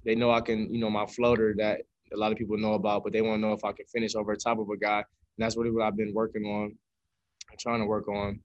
they 0.03 0.15
know 0.15 0.31
I 0.31 0.41
can, 0.41 0.73
you 0.73 0.79
know, 0.79 0.89
my 0.89 1.05
floater 1.05 1.55
that 1.58 1.81
a 2.13 2.17
lot 2.17 2.31
of 2.31 2.38
people 2.38 2.58
know 2.58 2.73
about, 2.73 3.03
but 3.03 3.13
they 3.13 3.21
want 3.21 3.41
to 3.41 3.47
know 3.47 3.53
if 3.53 3.63
I 3.63 3.71
can 3.71 3.86
finish 3.88 4.15
over 4.15 4.36
top 4.36 4.60
of 4.60 4.69
a 4.69 4.77
guy. 4.77 4.97
And 4.97 5.05
that's 5.43 5.58
really 5.58 5.71
what 5.71 5.84
I've 5.84 5.97
been 5.97 6.13
working 6.13 6.45
on, 6.45 6.77
trying 7.60 7.79
to 7.79 7.86
work 7.86 8.08
on. 8.08 8.39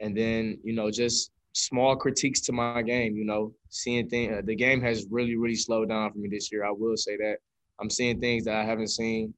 And 0.00 0.16
then, 0.16 0.58
you 0.62 0.74
know, 0.74 0.90
just 0.90 1.32
small 1.52 1.96
critiques 1.96 2.40
to 2.42 2.52
my 2.52 2.82
game, 2.82 3.16
you 3.16 3.24
know, 3.24 3.54
seeing 3.68 4.08
things. 4.08 4.32
Uh, 4.32 4.42
the 4.44 4.54
game 4.54 4.80
has 4.82 5.06
really, 5.10 5.36
really 5.36 5.54
slowed 5.54 5.88
down 5.88 6.12
for 6.12 6.18
me 6.18 6.28
this 6.28 6.52
year. 6.52 6.64
I 6.64 6.70
will 6.70 6.96
say 6.96 7.16
that. 7.16 7.38
I'm 7.80 7.90
seeing 7.90 8.20
things 8.20 8.44
that 8.44 8.56
I 8.56 8.64
haven't 8.64 8.88
seen, 8.88 9.34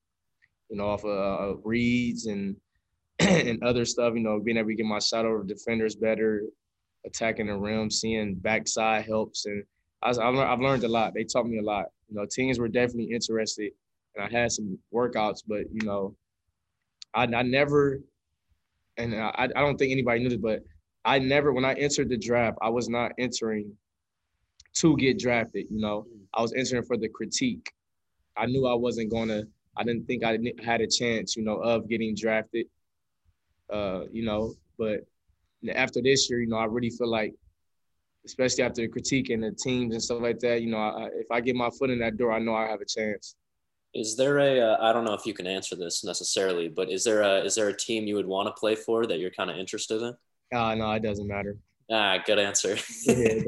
you 0.68 0.76
know, 0.76 0.88
off 0.88 1.04
of 1.04 1.56
uh, 1.58 1.60
reads 1.64 2.26
and 2.26 2.56
and 3.18 3.62
other 3.62 3.84
stuff, 3.84 4.14
you 4.14 4.20
know, 4.20 4.40
being 4.40 4.56
able 4.56 4.68
to 4.68 4.74
get 4.74 4.86
my 4.86 4.98
shot 4.98 5.24
over 5.24 5.42
defenders 5.42 5.96
better, 5.96 6.42
attacking 7.06 7.46
the 7.46 7.56
rim, 7.56 7.90
seeing 7.90 8.34
backside 8.34 9.06
helps. 9.06 9.46
And 9.46 9.64
I 10.02 10.08
have 10.08 10.60
learned 10.60 10.84
a 10.84 10.88
lot. 10.88 11.14
They 11.14 11.24
taught 11.24 11.46
me 11.46 11.58
a 11.58 11.62
lot. 11.62 11.86
You 12.08 12.16
know, 12.16 12.26
teams 12.26 12.58
were 12.58 12.68
definitely 12.68 13.12
interested, 13.12 13.72
and 14.14 14.24
I 14.24 14.28
had 14.28 14.52
some 14.52 14.78
workouts, 14.92 15.42
but 15.46 15.64
you 15.72 15.86
know, 15.86 16.14
I, 17.14 17.24
I 17.24 17.42
never, 17.42 18.00
and 18.96 19.14
I, 19.14 19.48
I 19.56 19.60
don't 19.60 19.76
think 19.76 19.92
anybody 19.92 20.20
knew 20.20 20.28
this, 20.28 20.38
but 20.38 20.62
I 21.04 21.18
never, 21.18 21.52
when 21.52 21.64
I 21.64 21.72
entered 21.74 22.08
the 22.08 22.18
draft, 22.18 22.58
I 22.60 22.68
was 22.68 22.88
not 22.88 23.12
entering 23.18 23.72
to 24.74 24.96
get 24.96 25.18
drafted. 25.18 25.66
You 25.70 25.80
know, 25.80 26.06
I 26.34 26.42
was 26.42 26.52
entering 26.52 26.82
for 26.82 26.96
the 26.96 27.08
critique. 27.08 27.72
I 28.36 28.46
knew 28.46 28.66
I 28.66 28.74
wasn't 28.74 29.10
going 29.10 29.28
to, 29.28 29.46
I 29.76 29.84
didn't 29.84 30.06
think 30.06 30.24
I 30.24 30.38
had 30.64 30.80
a 30.80 30.86
chance, 30.86 31.36
you 31.36 31.44
know, 31.44 31.56
of 31.56 31.88
getting 31.88 32.14
drafted. 32.14 32.66
Uh, 33.70 34.02
you 34.10 34.24
know, 34.24 34.54
but 34.78 35.00
after 35.74 36.00
this 36.00 36.30
year, 36.30 36.40
you 36.40 36.46
know, 36.46 36.56
I 36.56 36.64
really 36.64 36.90
feel 36.90 37.08
like, 37.08 37.34
especially 38.24 38.64
after 38.64 38.82
the 38.82 38.88
critique 38.88 39.30
and 39.30 39.42
the 39.42 39.52
teams 39.52 39.92
and 39.92 40.02
stuff 40.02 40.20
like 40.20 40.38
that, 40.40 40.62
you 40.62 40.70
know, 40.70 40.78
I, 40.78 41.08
if 41.14 41.30
I 41.30 41.40
get 41.40 41.56
my 41.56 41.70
foot 41.70 41.90
in 41.90 41.98
that 42.00 42.16
door, 42.16 42.32
I 42.32 42.38
know 42.38 42.54
I 42.54 42.68
have 42.68 42.80
a 42.80 42.86
chance. 42.86 43.34
Is 43.94 44.16
there 44.16 44.38
a? 44.38 44.60
Uh, 44.60 44.76
I 44.80 44.92
don't 44.92 45.04
know 45.04 45.14
if 45.14 45.24
you 45.24 45.32
can 45.32 45.46
answer 45.46 45.74
this 45.74 46.04
necessarily, 46.04 46.68
but 46.68 46.90
is 46.90 47.02
there 47.02 47.22
a 47.22 47.40
is 47.40 47.54
there 47.54 47.68
a 47.68 47.76
team 47.76 48.04
you 48.04 48.14
would 48.16 48.26
want 48.26 48.46
to 48.46 48.52
play 48.52 48.74
for 48.74 49.06
that 49.06 49.18
you're 49.18 49.30
kind 49.30 49.50
of 49.50 49.56
interested 49.56 50.02
in? 50.02 50.14
Uh, 50.56 50.74
no, 50.74 50.92
it 50.92 51.02
doesn't 51.02 51.26
matter. 51.26 51.56
Ah, 51.90 52.18
good 52.24 52.38
answer. 52.38 52.76
yeah, 53.06 53.40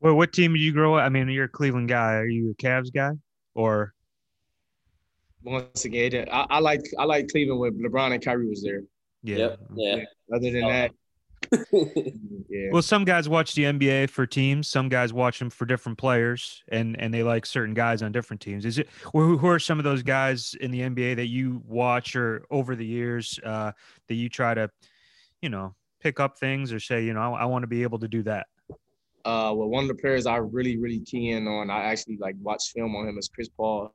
well, 0.00 0.14
what 0.14 0.32
team 0.32 0.52
did 0.52 0.60
you 0.60 0.72
grow 0.72 0.94
up? 0.94 1.04
I 1.04 1.08
mean, 1.08 1.28
you're 1.28 1.46
a 1.46 1.48
Cleveland 1.48 1.88
guy. 1.88 2.14
Are 2.14 2.26
you 2.26 2.52
a 2.52 2.62
Cavs 2.62 2.92
guy 2.92 3.12
or? 3.54 3.94
Once 5.46 5.84
again, 5.84 6.26
I, 6.30 6.46
I 6.50 6.58
like 6.58 6.82
I 6.98 7.04
like 7.04 7.28
Cleveland 7.28 7.60
when 7.60 7.78
LeBron 7.78 8.12
and 8.12 8.24
Kyrie 8.24 8.48
was 8.48 8.62
there. 8.62 8.82
Yeah. 9.22 9.36
Yep. 9.36 9.60
Yeah. 9.76 10.04
Other 10.34 10.50
than 10.50 10.60
that, 10.62 10.90
yeah. 12.48 12.68
Well, 12.72 12.82
some 12.82 13.04
guys 13.04 13.28
watch 13.28 13.54
the 13.54 13.64
NBA 13.64 14.10
for 14.10 14.26
teams. 14.26 14.68
Some 14.68 14.88
guys 14.88 15.12
watch 15.12 15.38
them 15.38 15.50
for 15.50 15.64
different 15.66 15.98
players, 15.98 16.62
and 16.68 16.98
and 17.00 17.12
they 17.12 17.22
like 17.22 17.46
certain 17.46 17.74
guys 17.74 18.02
on 18.02 18.12
different 18.12 18.40
teams. 18.40 18.64
Is 18.64 18.78
it 18.78 18.88
who, 19.12 19.38
who 19.38 19.46
are 19.46 19.58
some 19.58 19.78
of 19.78 19.84
those 19.84 20.02
guys 20.02 20.54
in 20.60 20.70
the 20.70 20.80
NBA 20.80 21.16
that 21.16 21.26
you 21.26 21.62
watch 21.66 22.16
or 22.16 22.44
over 22.50 22.74
the 22.74 22.86
years 22.86 23.38
uh, 23.44 23.72
that 24.08 24.14
you 24.14 24.28
try 24.28 24.54
to, 24.54 24.70
you 25.42 25.48
know, 25.48 25.74
pick 26.00 26.20
up 26.20 26.38
things 26.38 26.72
or 26.72 26.80
say, 26.80 27.04
you 27.04 27.14
know, 27.14 27.34
I, 27.34 27.42
I 27.42 27.44
want 27.44 27.62
to 27.62 27.68
be 27.68 27.82
able 27.82 27.98
to 28.00 28.08
do 28.08 28.22
that. 28.24 28.46
Uh, 29.24 29.52
well, 29.54 29.68
one 29.68 29.84
of 29.84 29.88
the 29.88 29.94
players 29.94 30.26
I 30.26 30.36
really 30.36 30.76
really 30.76 31.00
key 31.00 31.30
in 31.30 31.46
on, 31.46 31.70
I 31.70 31.84
actually 31.84 32.16
like 32.16 32.36
watch 32.40 32.72
film 32.74 32.96
on 32.96 33.08
him 33.08 33.18
is 33.18 33.28
Chris 33.28 33.48
Paul. 33.48 33.94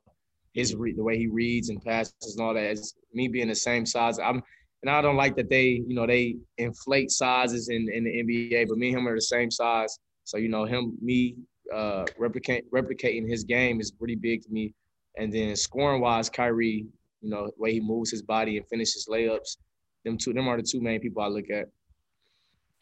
His 0.52 0.74
re- 0.74 0.92
the 0.92 1.02
way 1.02 1.16
he 1.18 1.26
reads 1.28 1.68
and 1.70 1.82
passes 1.82 2.36
and 2.36 2.44
all 2.46 2.54
that. 2.54 2.72
Is 2.72 2.94
me 3.14 3.28
being 3.28 3.48
the 3.48 3.54
same 3.54 3.86
size. 3.86 4.18
I'm 4.18 4.42
and 4.82 4.90
I 4.90 5.00
don't 5.00 5.16
like 5.16 5.36
that 5.36 5.48
they, 5.48 5.82
you 5.86 5.94
know, 5.94 6.06
they 6.06 6.36
inflate 6.58 7.10
sizes 7.12 7.68
in, 7.68 7.88
in 7.92 8.02
the 8.04 8.10
NBA, 8.22 8.68
but 8.68 8.78
me 8.78 8.88
and 8.88 8.98
him 8.98 9.08
are 9.08 9.14
the 9.14 9.20
same 9.20 9.48
size. 9.50 9.96
So, 10.24 10.38
you 10.38 10.48
know, 10.48 10.64
him, 10.64 10.98
me 11.00 11.36
uh, 11.72 12.04
replicate, 12.18 12.64
replicating 12.72 13.28
his 13.28 13.44
game 13.44 13.80
is 13.80 13.92
pretty 13.92 14.16
big 14.16 14.42
to 14.42 14.50
me. 14.50 14.74
And 15.16 15.32
then 15.32 15.54
scoring 15.54 16.00
wise, 16.00 16.28
Kyrie, 16.28 16.86
you 17.20 17.30
know, 17.30 17.46
the 17.46 17.52
way 17.58 17.74
he 17.74 17.80
moves 17.80 18.10
his 18.10 18.22
body 18.22 18.56
and 18.56 18.66
finishes 18.68 19.06
layups, 19.08 19.56
them 20.04 20.18
two, 20.18 20.32
them 20.32 20.48
are 20.48 20.56
the 20.56 20.64
two 20.64 20.80
main 20.80 20.98
people 21.00 21.22
I 21.22 21.28
look 21.28 21.48
at. 21.50 21.66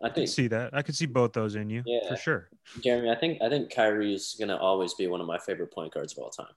I 0.02 0.06
I 0.06 0.11
think 0.11 0.28
see 0.28 0.48
that. 0.48 0.70
I 0.72 0.80
could 0.80 0.96
see 0.96 1.04
both 1.04 1.35
those 1.35 1.54
in 1.54 1.68
you 1.68 1.83
Yeah. 1.85 2.09
for 2.09 2.16
sure. 2.16 2.48
Jeremy. 2.83 3.11
I 3.11 3.16
think 3.16 3.42
I 3.42 3.50
think 3.50 3.70
Kyrie 3.70 4.14
is 4.14 4.35
gonna 4.40 4.56
always 4.56 4.94
be 4.94 5.06
one 5.06 5.20
of 5.20 5.26
my 5.26 5.38
favorite 5.38 5.70
point 5.74 5.92
guards 5.92 6.14
of 6.14 6.18
all 6.24 6.30
time. 6.30 6.54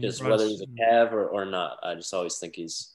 Just 0.00 0.20
brought 0.20 0.32
whether 0.32 0.44
us- 0.44 0.50
he's 0.50 0.62
a 0.62 0.66
Cav 0.66 1.12
or, 1.12 1.28
or 1.28 1.44
not, 1.44 1.78
I 1.82 1.94
just 1.94 2.12
always 2.14 2.38
think 2.38 2.56
he's 2.56 2.94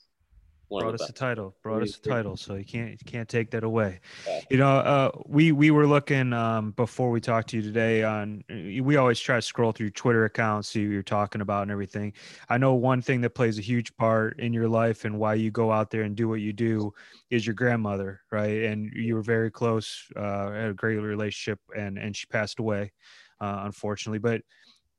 one 0.70 0.82
brought 0.82 0.96
of 0.96 0.98
the 0.98 1.04
us 1.06 1.10
a 1.10 1.14
title 1.14 1.56
brought 1.64 1.82
us 1.82 1.96
a 1.96 2.02
title 2.02 2.36
so 2.36 2.56
you 2.56 2.66
can't 2.66 2.92
you 2.92 2.98
can't 3.06 3.30
take 3.30 3.52
that 3.52 3.64
away. 3.64 4.02
Yeah. 4.28 4.42
you 4.50 4.58
know 4.58 4.70
uh 4.70 5.12
we 5.26 5.54
we 5.54 5.72
were 5.72 5.88
looking 5.88 6.34
um 6.34 6.72
before 6.72 7.10
we 7.10 7.22
talked 7.22 7.50
to 7.52 7.56
you 7.56 7.62
today 7.62 8.04
on 8.04 8.44
we 8.50 8.98
always 8.98 9.18
try 9.18 9.38
to 9.38 9.42
scroll 9.42 9.72
through 9.72 9.92
twitter 9.92 10.26
accounts 10.26 10.68
see 10.70 10.86
what 10.86 10.92
you're 10.92 11.04
talking 11.04 11.40
about 11.40 11.62
and 11.62 11.72
everything. 11.72 12.12
I 12.50 12.58
know 12.58 12.74
one 12.74 13.02
thing 13.02 13.22
that 13.22 13.30
plays 13.30 13.58
a 13.58 13.62
huge 13.62 13.96
part 13.96 14.40
in 14.42 14.52
your 14.52 14.68
life 14.68 15.06
and 15.06 15.18
why 15.18 15.36
you 15.36 15.52
go 15.52 15.72
out 15.72 15.90
there 15.90 16.02
and 16.02 16.18
do 16.18 16.28
what 16.28 16.42
you 16.42 16.52
do 16.52 16.94
is 17.30 17.48
your 17.48 17.56
grandmother 17.56 18.20
right? 18.30 18.64
And 18.64 18.92
you 18.94 19.16
were 19.16 19.22
very 19.22 19.50
close 19.50 20.06
uh 20.18 20.52
had 20.52 20.72
a 20.72 20.74
great 20.74 20.98
relationship 20.98 21.60
and 21.78 21.98
and 21.98 22.14
she 22.14 22.26
passed 22.26 22.60
away 22.60 22.92
uh 23.40 23.62
unfortunately. 23.64 24.20
But 24.20 24.42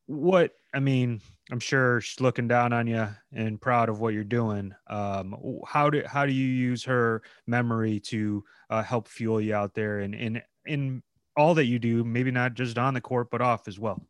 what 0.06 0.52
i 0.72 0.80
mean 0.80 1.20
i'm 1.50 1.61
sure 1.61 2.00
she's 2.00 2.20
looking 2.20 2.48
down 2.48 2.72
on 2.72 2.87
you 2.87 3.08
and 3.32 3.61
proud 3.61 3.88
of 3.88 4.00
what 4.00 4.14
you're 4.14 4.24
doing 4.24 4.74
um 4.88 5.34
how 5.66 5.88
do 5.90 6.02
how 6.06 6.26
do 6.26 6.32
you 6.32 6.46
use 6.46 6.84
her 6.84 7.22
memory 7.46 8.00
to 8.00 8.44
uh, 8.70 8.82
help 8.82 9.08
fuel 9.08 9.40
you 9.40 9.54
out 9.54 9.74
there 9.74 10.00
and 10.00 10.14
in 10.14 10.42
in 10.66 11.02
all 11.37 11.54
that 11.54 11.66
you 11.66 11.78
do 11.78 12.04
maybe 12.04 12.30
not 12.30 12.54
just 12.54 12.78
on 12.78 12.94
the 12.94 13.00
court 13.00 13.28
but 13.30 13.40
off 13.40 13.68
as 13.68 13.78
well 13.78 14.02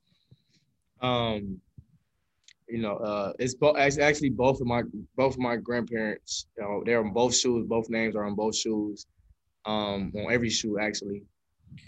Um, 1.00 1.60
you 2.68 2.78
know, 2.78 2.96
uh, 2.96 3.32
it's 3.38 3.54
both 3.54 3.76
actually 3.78 4.30
both 4.30 4.60
of 4.60 4.66
my 4.66 4.82
both 5.16 5.34
of 5.34 5.38
my 5.40 5.56
grandparents. 5.56 6.46
You 6.56 6.62
know, 6.64 6.82
they're 6.84 7.02
on 7.04 7.12
both 7.12 7.34
shoes. 7.34 7.66
Both 7.66 7.88
names 7.88 8.14
are 8.16 8.24
on 8.24 8.34
both 8.34 8.56
shoes. 8.56 9.06
Um, 9.64 10.12
on 10.16 10.32
every 10.32 10.50
shoe 10.50 10.78
actually. 10.78 11.22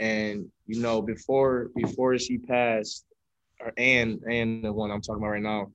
And 0.00 0.50
you 0.66 0.80
know, 0.80 1.02
before 1.02 1.70
before 1.76 2.18
she 2.18 2.38
passed, 2.38 3.04
and 3.77 4.20
and 4.29 4.64
the 4.64 4.73
one 4.73 4.90
I'm 4.90 5.01
talking 5.01 5.23
about 5.23 5.33
right 5.33 5.42
now, 5.42 5.70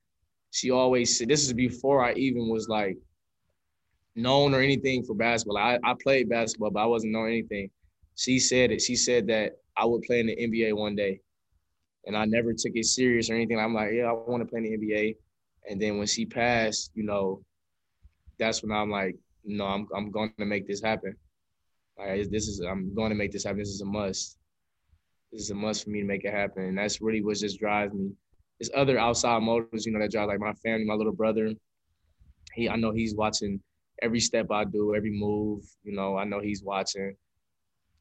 she 0.50 0.70
always 0.70 1.16
said 1.16 1.28
this 1.28 1.44
is 1.44 1.52
before 1.52 2.04
I 2.04 2.12
even 2.14 2.48
was 2.48 2.68
like 2.68 2.96
known 4.14 4.54
or 4.54 4.60
anything 4.60 5.04
for 5.04 5.14
basketball. 5.14 5.58
I, 5.58 5.78
I 5.84 5.94
played 6.02 6.28
basketball, 6.28 6.70
but 6.70 6.82
I 6.82 6.86
wasn't 6.86 7.12
known 7.12 7.28
anything. 7.28 7.70
She 8.16 8.38
said 8.38 8.70
it. 8.70 8.80
She 8.80 8.96
said 8.96 9.26
that 9.28 9.52
I 9.76 9.84
would 9.84 10.02
play 10.02 10.20
in 10.20 10.26
the 10.26 10.36
NBA 10.36 10.74
one 10.74 10.96
day 10.96 11.20
and 12.06 12.16
I 12.16 12.24
never 12.24 12.52
took 12.52 12.72
it 12.74 12.86
serious 12.86 13.28
or 13.28 13.34
anything. 13.34 13.58
I'm 13.58 13.74
like, 13.74 13.92
yeah, 13.92 14.08
I 14.08 14.12
want 14.12 14.42
to 14.42 14.48
play 14.48 14.58
in 14.58 14.64
the 14.64 14.78
NBA. 14.78 15.16
And 15.68 15.80
then 15.80 15.98
when 15.98 16.06
she 16.06 16.24
passed, 16.24 16.92
you 16.94 17.04
know, 17.04 17.42
that's 18.38 18.62
when 18.62 18.72
I'm 18.72 18.90
like, 18.90 19.16
no, 19.44 19.64
I'm 19.66 19.86
I'm 19.94 20.10
going 20.10 20.32
to 20.38 20.44
make 20.44 20.66
this 20.66 20.82
happen. 20.82 21.16
Like 21.98 22.30
this 22.30 22.48
is 22.48 22.60
I'm 22.60 22.94
going 22.94 23.10
to 23.10 23.16
make 23.16 23.32
this 23.32 23.44
happen. 23.44 23.58
This 23.58 23.68
is 23.68 23.80
a 23.80 23.86
must. 23.86 24.38
This 25.32 25.42
is 25.42 25.50
a 25.50 25.54
must 25.54 25.84
for 25.84 25.90
me 25.90 26.00
to 26.00 26.06
make 26.06 26.24
it 26.24 26.32
happen. 26.32 26.64
And 26.64 26.78
that's 26.78 27.00
really 27.00 27.22
what 27.22 27.36
just 27.38 27.58
drives 27.58 27.92
me. 27.94 28.12
There's 28.58 28.70
other 28.74 28.98
outside 28.98 29.42
motives, 29.42 29.86
you 29.86 29.92
know, 29.92 29.98
that 30.00 30.02
drive 30.12 30.28
like 30.28 30.40
my 30.40 30.44
family, 30.54 30.74
my 30.74 30.84
little 30.84 31.12
brother. 31.12 31.52
He, 32.54 32.68
I 32.68 32.76
know 32.76 32.90
he's 32.92 33.14
watching 33.14 33.60
every 34.02 34.20
step 34.20 34.50
I 34.50 34.64
do, 34.64 34.94
every 34.94 35.10
move. 35.10 35.62
You 35.84 35.94
know, 35.94 36.16
I 36.16 36.24
know 36.24 36.40
he's 36.40 36.62
watching. 36.62 37.16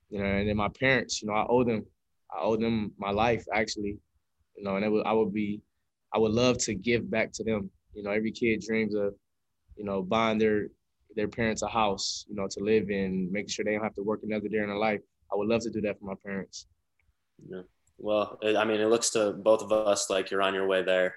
You 0.10 0.20
know, 0.20 0.26
and 0.26 0.48
then 0.50 0.58
my 0.58 0.70
parents, 0.70 1.22
you 1.22 1.28
know, 1.28 1.34
I 1.34 1.46
owe 1.50 1.64
them 1.64 1.86
I 2.32 2.42
owe 2.42 2.56
them 2.58 2.92
my 2.98 3.12
life 3.12 3.46
actually, 3.54 3.98
you 4.56 4.64
know, 4.64 4.76
and 4.76 4.86
it 4.86 4.90
would, 4.90 5.06
I 5.06 5.14
would 5.14 5.34
be, 5.34 5.62
I 6.14 6.18
would 6.20 6.32
love 6.32 6.58
to 6.60 6.74
give 6.76 7.10
back 7.10 7.32
to 7.34 7.44
them. 7.44 7.70
You 7.94 8.04
know, 8.04 8.12
every 8.12 8.32
kid 8.32 8.62
dreams 8.62 8.96
of, 8.96 9.14
you 9.78 9.84
know, 9.86 10.02
buying 10.02 10.38
their 10.38 10.68
their 11.16 11.28
parents 11.28 11.62
a 11.62 11.68
house, 11.68 12.26
you 12.30 12.36
know, 12.36 12.48
to 12.50 12.60
live 12.64 12.90
in, 12.90 13.32
making 13.32 13.50
sure 13.50 13.66
they 13.66 13.74
don't 13.74 13.84
have 13.84 13.96
to 13.96 14.04
work 14.04 14.22
another 14.24 14.48
day 14.50 14.58
in 14.60 14.68
their 14.68 14.78
life. 14.78 15.02
I 15.32 15.36
would 15.36 15.48
love 15.48 15.62
to 15.62 15.70
do 15.70 15.82
that 15.82 16.00
for 16.00 16.06
my 16.06 16.16
parents. 16.26 16.68
Yeah. 17.50 17.62
Well, 17.98 18.38
it- 18.42 18.56
I 18.56 18.66
mean, 18.66 18.82
it 18.82 18.88
looks 18.88 19.10
to 19.12 19.32
both 19.34 19.62
of 19.62 19.72
us 19.72 20.10
like 20.10 20.32
you're 20.32 20.42
on 20.42 20.54
your 20.54 20.68
way 20.68 20.84
there. 20.84 21.16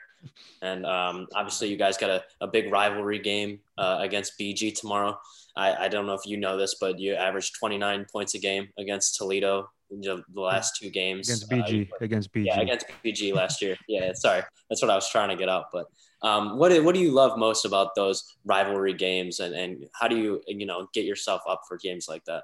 And 0.62 0.84
um, 0.84 1.28
obviously, 1.34 1.68
you 1.68 1.76
guys 1.76 1.96
got 1.96 2.10
a, 2.10 2.24
a 2.40 2.46
big 2.48 2.72
rivalry 2.72 3.20
game 3.20 3.60
uh, 3.78 3.98
against 4.00 4.38
BG 4.38 4.74
tomorrow. 4.78 5.16
I, 5.56 5.84
I 5.84 5.88
don't 5.88 6.06
know 6.06 6.14
if 6.14 6.26
you 6.26 6.36
know 6.36 6.56
this, 6.56 6.74
but 6.80 6.98
you 6.98 7.14
averaged 7.14 7.54
29 7.58 8.06
points 8.10 8.34
a 8.34 8.38
game 8.38 8.68
against 8.78 9.16
Toledo 9.16 9.70
in 9.90 10.00
the 10.00 10.22
the 10.34 10.40
last 10.40 10.76
two 10.76 10.90
games. 10.90 11.28
against 11.28 11.52
Uh, 11.52 11.56
BG 11.56 11.88
against 12.00 12.32
BG 12.32 12.44
yeah, 12.46 12.60
against 12.60 12.86
BG 13.04 13.32
last 13.32 13.62
year. 13.62 13.76
Yeah, 13.88 14.12
sorry, 14.12 14.42
that's 14.68 14.82
what 14.82 14.90
I 14.90 14.96
was 14.96 15.08
trying 15.08 15.28
to 15.30 15.36
get 15.36 15.48
up. 15.48 15.70
But 15.72 15.86
um, 16.22 16.58
what 16.58 16.70
do, 16.70 16.82
what 16.84 16.94
do 16.96 17.00
you 17.00 17.12
love 17.12 17.38
most 17.38 17.64
about 17.64 17.94
those 17.94 18.36
rivalry 18.44 18.94
games, 18.94 19.38
and, 19.38 19.54
and 19.54 19.86
how 19.94 20.08
do 20.08 20.16
you 20.16 20.42
you 20.48 20.66
know 20.66 20.88
get 20.92 21.04
yourself 21.04 21.42
up 21.48 21.62
for 21.68 21.76
games 21.78 22.06
like 22.08 22.24
that? 22.24 22.42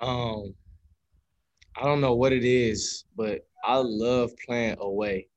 Um, 0.00 0.54
I 1.76 1.84
don't 1.84 2.00
know 2.00 2.14
what 2.14 2.32
it 2.32 2.44
is, 2.44 3.04
but 3.16 3.46
I 3.64 3.76
love 3.76 4.32
playing 4.46 4.76
away. 4.80 5.28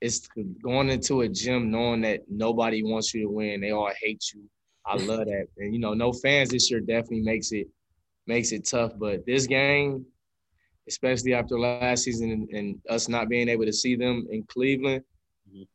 It's 0.00 0.28
going 0.62 0.88
into 0.90 1.20
a 1.22 1.28
gym 1.28 1.70
knowing 1.70 2.00
that 2.02 2.22
nobody 2.28 2.82
wants 2.82 3.12
you 3.14 3.22
to 3.22 3.28
win. 3.28 3.60
They 3.60 3.70
all 3.70 3.90
hate 4.00 4.24
you. 4.34 4.42
I 4.86 4.96
love 5.06 5.26
that. 5.26 5.46
And 5.58 5.74
you 5.74 5.80
know, 5.80 5.94
no 5.94 6.12
fans 6.12 6.50
this 6.50 6.70
year 6.70 6.80
definitely 6.80 7.20
makes 7.22 7.52
it 7.52 7.68
makes 8.26 8.52
it 8.52 8.66
tough. 8.66 8.92
But 8.98 9.26
this 9.26 9.46
game, 9.46 10.04
especially 10.88 11.34
after 11.34 11.58
last 11.58 12.04
season 12.04 12.30
and, 12.30 12.48
and 12.50 12.80
us 12.88 13.08
not 13.08 13.28
being 13.28 13.48
able 13.48 13.64
to 13.66 13.72
see 13.72 13.96
them 13.96 14.26
in 14.30 14.42
Cleveland, 14.44 15.04
Mhm. 15.50 15.66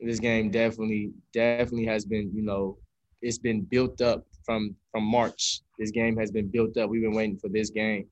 this 0.00 0.20
game 0.20 0.50
definitely 0.50 1.12
definitely 1.32 1.86
has 1.86 2.04
been, 2.04 2.30
you 2.34 2.42
know, 2.42 2.78
it's 3.22 3.38
been 3.38 3.62
built 3.62 4.00
up 4.00 4.24
from 4.44 4.74
from 4.90 5.04
March. 5.04 5.60
This 5.78 5.90
game 5.90 6.16
has 6.16 6.30
been 6.30 6.48
built 6.48 6.76
up. 6.76 6.90
We've 6.90 7.02
been 7.02 7.14
waiting 7.14 7.38
for 7.38 7.48
this 7.48 7.70
game. 7.70 8.06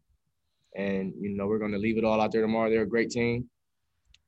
And 0.77 1.13
you 1.21 1.31
know, 1.31 1.47
we're 1.47 1.59
gonna 1.59 1.79
leave 1.79 1.99
it 1.99 2.05
all 2.05 2.21
out 2.21 2.33
there 2.33 2.43
tomorrow. 2.43 2.71
They're 2.71 2.83
a 2.83 2.89
great 2.89 3.11
team. 3.11 3.49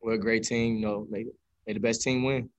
We're 0.03 0.15
a 0.15 0.19
great 0.19 0.43
team, 0.43 0.77
you 0.77 0.81
know, 0.81 1.07
may, 1.09 1.25
may 1.67 1.75
the 1.75 1.81
best 1.81 2.03
team 2.03 2.25
win. 2.25 2.51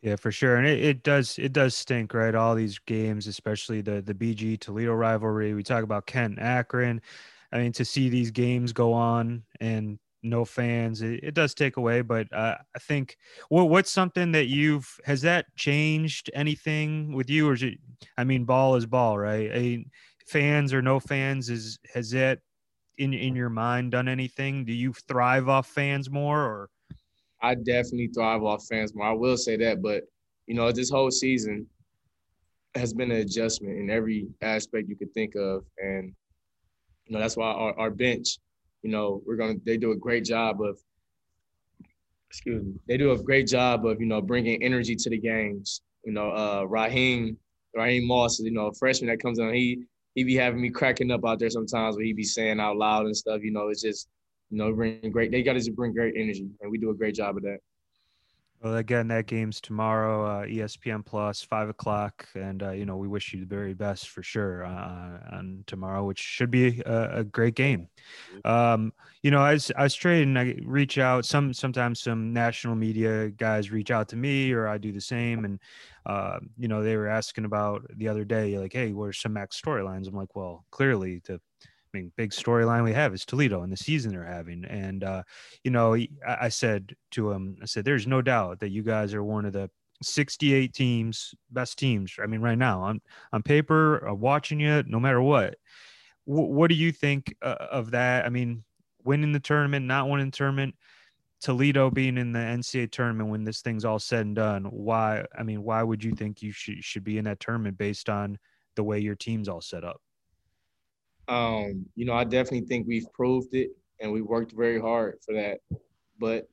Yeah, 0.00 0.16
for 0.16 0.30
sure, 0.30 0.56
and 0.56 0.66
it, 0.66 0.80
it 0.80 1.02
does 1.02 1.38
it 1.38 1.52
does 1.52 1.74
stink, 1.74 2.14
right? 2.14 2.34
All 2.34 2.54
these 2.54 2.78
games, 2.78 3.26
especially 3.26 3.80
the 3.80 4.00
the 4.00 4.14
BG 4.14 4.60
Toledo 4.60 4.92
rivalry. 4.92 5.54
We 5.54 5.64
talk 5.64 5.82
about 5.82 6.06
Kent 6.06 6.38
Akron. 6.38 7.00
I 7.52 7.58
mean, 7.58 7.72
to 7.72 7.84
see 7.84 8.08
these 8.08 8.30
games 8.30 8.72
go 8.72 8.92
on 8.92 9.42
and 9.60 9.98
no 10.22 10.44
fans, 10.44 11.02
it, 11.02 11.20
it 11.24 11.34
does 11.34 11.52
take 11.52 11.76
away. 11.76 12.00
But 12.00 12.32
uh, 12.32 12.56
I 12.74 12.78
think 12.78 13.16
what 13.48 13.70
what's 13.70 13.90
something 13.90 14.32
that 14.32 14.46
you've 14.46 15.00
has 15.04 15.22
that 15.22 15.46
changed 15.56 16.30
anything 16.32 17.12
with 17.12 17.28
you, 17.28 17.48
or 17.48 17.54
is 17.54 17.64
it? 17.64 17.78
I 18.16 18.22
mean, 18.22 18.44
ball 18.44 18.76
is 18.76 18.86
ball, 18.86 19.18
right? 19.18 19.50
I 19.52 19.84
fans 20.26 20.72
or 20.72 20.82
no 20.82 21.00
fans 21.00 21.50
is 21.50 21.78
has 21.94 22.12
it 22.12 22.40
in 22.98 23.12
in 23.12 23.34
your 23.34 23.48
mind 23.48 23.92
done 23.92 24.08
anything? 24.08 24.64
Do 24.64 24.72
you 24.72 24.92
thrive 25.08 25.48
off 25.48 25.66
fans 25.66 26.10
more, 26.10 26.40
or 26.40 26.70
I 27.42 27.54
definitely 27.54 28.08
thrive 28.08 28.42
off 28.42 28.66
fans 28.66 28.94
more. 28.94 29.06
I 29.06 29.12
will 29.12 29.36
say 29.36 29.56
that, 29.56 29.82
but 29.82 30.04
you 30.46 30.54
know, 30.54 30.70
this 30.72 30.90
whole 30.90 31.10
season 31.10 31.66
has 32.74 32.94
been 32.94 33.10
an 33.10 33.18
adjustment 33.18 33.78
in 33.78 33.90
every 33.90 34.28
aspect 34.40 34.88
you 34.88 34.96
could 34.96 35.12
think 35.12 35.34
of, 35.34 35.64
and 35.78 36.14
you 37.06 37.14
know 37.14 37.20
that's 37.20 37.36
why 37.36 37.46
our, 37.46 37.78
our 37.78 37.90
bench, 37.90 38.38
you 38.82 38.90
know, 38.90 39.22
we're 39.26 39.36
gonna 39.36 39.54
they 39.64 39.76
do 39.76 39.92
a 39.92 39.96
great 39.96 40.24
job 40.24 40.60
of, 40.62 40.78
excuse 42.30 42.62
me, 42.62 42.74
they 42.88 42.96
do 42.96 43.12
a 43.12 43.22
great 43.22 43.46
job 43.46 43.86
of 43.86 44.00
you 44.00 44.06
know 44.06 44.20
bringing 44.20 44.62
energy 44.62 44.96
to 44.96 45.10
the 45.10 45.18
games. 45.18 45.82
You 46.04 46.12
know, 46.12 46.30
uh, 46.30 46.64
Raheem 46.64 47.36
Raheem 47.74 48.06
Moss, 48.06 48.38
is 48.38 48.46
you 48.46 48.52
know, 48.52 48.66
a 48.66 48.74
freshman 48.74 49.08
that 49.08 49.22
comes 49.22 49.38
on, 49.38 49.52
he 49.54 49.84
he 50.14 50.24
be 50.24 50.36
having 50.36 50.60
me 50.60 50.70
cracking 50.70 51.10
up 51.10 51.24
out 51.26 51.38
there 51.38 51.50
sometimes, 51.50 51.96
where 51.96 52.04
he 52.04 52.12
be 52.12 52.24
saying 52.24 52.60
out 52.60 52.76
loud 52.76 53.06
and 53.06 53.16
stuff. 53.16 53.42
You 53.42 53.52
know, 53.52 53.68
it's 53.68 53.82
just 53.82 54.08
you 54.50 54.58
know, 54.58 54.72
bring 54.72 55.10
great. 55.10 55.30
They 55.30 55.42
got 55.42 55.58
to 55.58 55.72
bring 55.72 55.94
great 55.94 56.14
energy, 56.16 56.46
and 56.60 56.70
we 56.70 56.78
do 56.78 56.90
a 56.90 56.94
great 56.94 57.14
job 57.14 57.36
of 57.36 57.42
that. 57.44 57.58
Well, 58.62 58.76
again, 58.76 59.08
that 59.08 59.26
game's 59.26 59.60
tomorrow, 59.60 60.24
uh, 60.24 60.46
ESPN 60.46 61.02
Plus, 61.02 61.42
five 61.42 61.68
o'clock, 61.68 62.28
and 62.36 62.62
uh, 62.62 62.70
you 62.70 62.86
know 62.86 62.96
we 62.96 63.08
wish 63.08 63.32
you 63.32 63.40
the 63.40 63.46
very 63.46 63.74
best 63.74 64.08
for 64.10 64.22
sure 64.22 64.64
uh, 64.64 65.18
on 65.32 65.64
tomorrow, 65.66 66.04
which 66.04 66.20
should 66.20 66.50
be 66.52 66.80
a, 66.86 67.18
a 67.20 67.24
great 67.24 67.56
game. 67.56 67.88
Um, 68.44 68.92
you 69.22 69.32
know, 69.32 69.40
I 69.40 69.54
was 69.54 69.72
I 69.76 69.82
was 69.84 69.94
trading. 69.94 70.36
I 70.36 70.56
reach 70.64 70.98
out. 70.98 71.24
Some 71.24 71.52
sometimes 71.52 72.00
some 72.02 72.32
national 72.32 72.76
media 72.76 73.30
guys 73.30 73.72
reach 73.72 73.90
out 73.90 74.08
to 74.10 74.16
me, 74.16 74.52
or 74.52 74.68
I 74.68 74.78
do 74.78 74.92
the 74.92 75.00
same. 75.00 75.44
And 75.44 75.58
uh, 76.06 76.38
you 76.56 76.68
know, 76.68 76.84
they 76.84 76.96
were 76.96 77.08
asking 77.08 77.44
about 77.46 77.84
the 77.96 78.08
other 78.08 78.24
day, 78.24 78.58
like, 78.58 78.72
"Hey, 78.74 78.92
what 78.92 79.06
are 79.08 79.12
some 79.12 79.32
MAC 79.32 79.50
storylines?" 79.50 80.06
I'm 80.06 80.14
like, 80.14 80.36
"Well, 80.36 80.64
clearly 80.70 81.20
the 81.24 81.40
I 81.92 81.98
mean, 81.98 82.12
big 82.16 82.30
storyline 82.30 82.84
we 82.84 82.92
have 82.92 83.12
is 83.12 83.24
Toledo 83.24 83.62
and 83.62 83.72
the 83.72 83.76
season 83.76 84.12
they're 84.12 84.24
having. 84.24 84.64
And, 84.64 85.04
uh, 85.04 85.22
you 85.62 85.70
know, 85.70 85.94
I, 85.94 86.08
I 86.26 86.48
said 86.48 86.94
to 87.12 87.30
him, 87.30 87.56
I 87.62 87.66
said, 87.66 87.84
there's 87.84 88.06
no 88.06 88.22
doubt 88.22 88.60
that 88.60 88.70
you 88.70 88.82
guys 88.82 89.12
are 89.14 89.22
one 89.22 89.44
of 89.44 89.52
the 89.52 89.70
68 90.02 90.72
teams, 90.72 91.34
best 91.50 91.78
teams. 91.78 92.14
I 92.22 92.26
mean, 92.26 92.40
right 92.40 92.58
now 92.58 92.82
on, 92.82 93.00
on 93.32 93.42
paper, 93.42 94.08
uh, 94.08 94.14
watching 94.14 94.60
you, 94.60 94.82
no 94.86 94.98
matter 94.98 95.20
what. 95.20 95.56
W- 96.26 96.48
what 96.48 96.68
do 96.68 96.74
you 96.74 96.92
think 96.92 97.34
uh, 97.42 97.66
of 97.70 97.90
that? 97.90 98.24
I 98.24 98.30
mean, 98.30 98.64
winning 99.04 99.32
the 99.32 99.40
tournament, 99.40 99.86
not 99.86 100.08
winning 100.08 100.30
the 100.30 100.36
tournament, 100.36 100.74
Toledo 101.42 101.90
being 101.90 102.18
in 102.18 102.32
the 102.32 102.38
NCAA 102.38 102.90
tournament 102.90 103.28
when 103.28 103.44
this 103.44 103.62
thing's 103.62 103.84
all 103.84 103.98
said 103.98 104.26
and 104.26 104.36
done. 104.36 104.64
Why? 104.66 105.24
I 105.36 105.42
mean, 105.42 105.64
why 105.64 105.82
would 105.82 106.02
you 106.02 106.12
think 106.12 106.40
you 106.40 106.52
should 106.52 106.84
should 106.84 107.02
be 107.02 107.18
in 107.18 107.24
that 107.24 107.40
tournament 107.40 107.76
based 107.76 108.08
on 108.08 108.38
the 108.76 108.84
way 108.84 109.00
your 109.00 109.16
team's 109.16 109.48
all 109.48 109.60
set 109.60 109.82
up? 109.82 110.00
Um, 111.28 111.86
you 111.94 112.04
know, 112.04 112.14
I 112.14 112.24
definitely 112.24 112.66
think 112.66 112.86
we've 112.86 113.10
proved 113.12 113.54
it 113.54 113.70
and 114.00 114.12
we 114.12 114.22
worked 114.22 114.52
very 114.52 114.80
hard 114.80 115.18
for 115.24 115.34
that. 115.34 115.58
But 116.18 116.48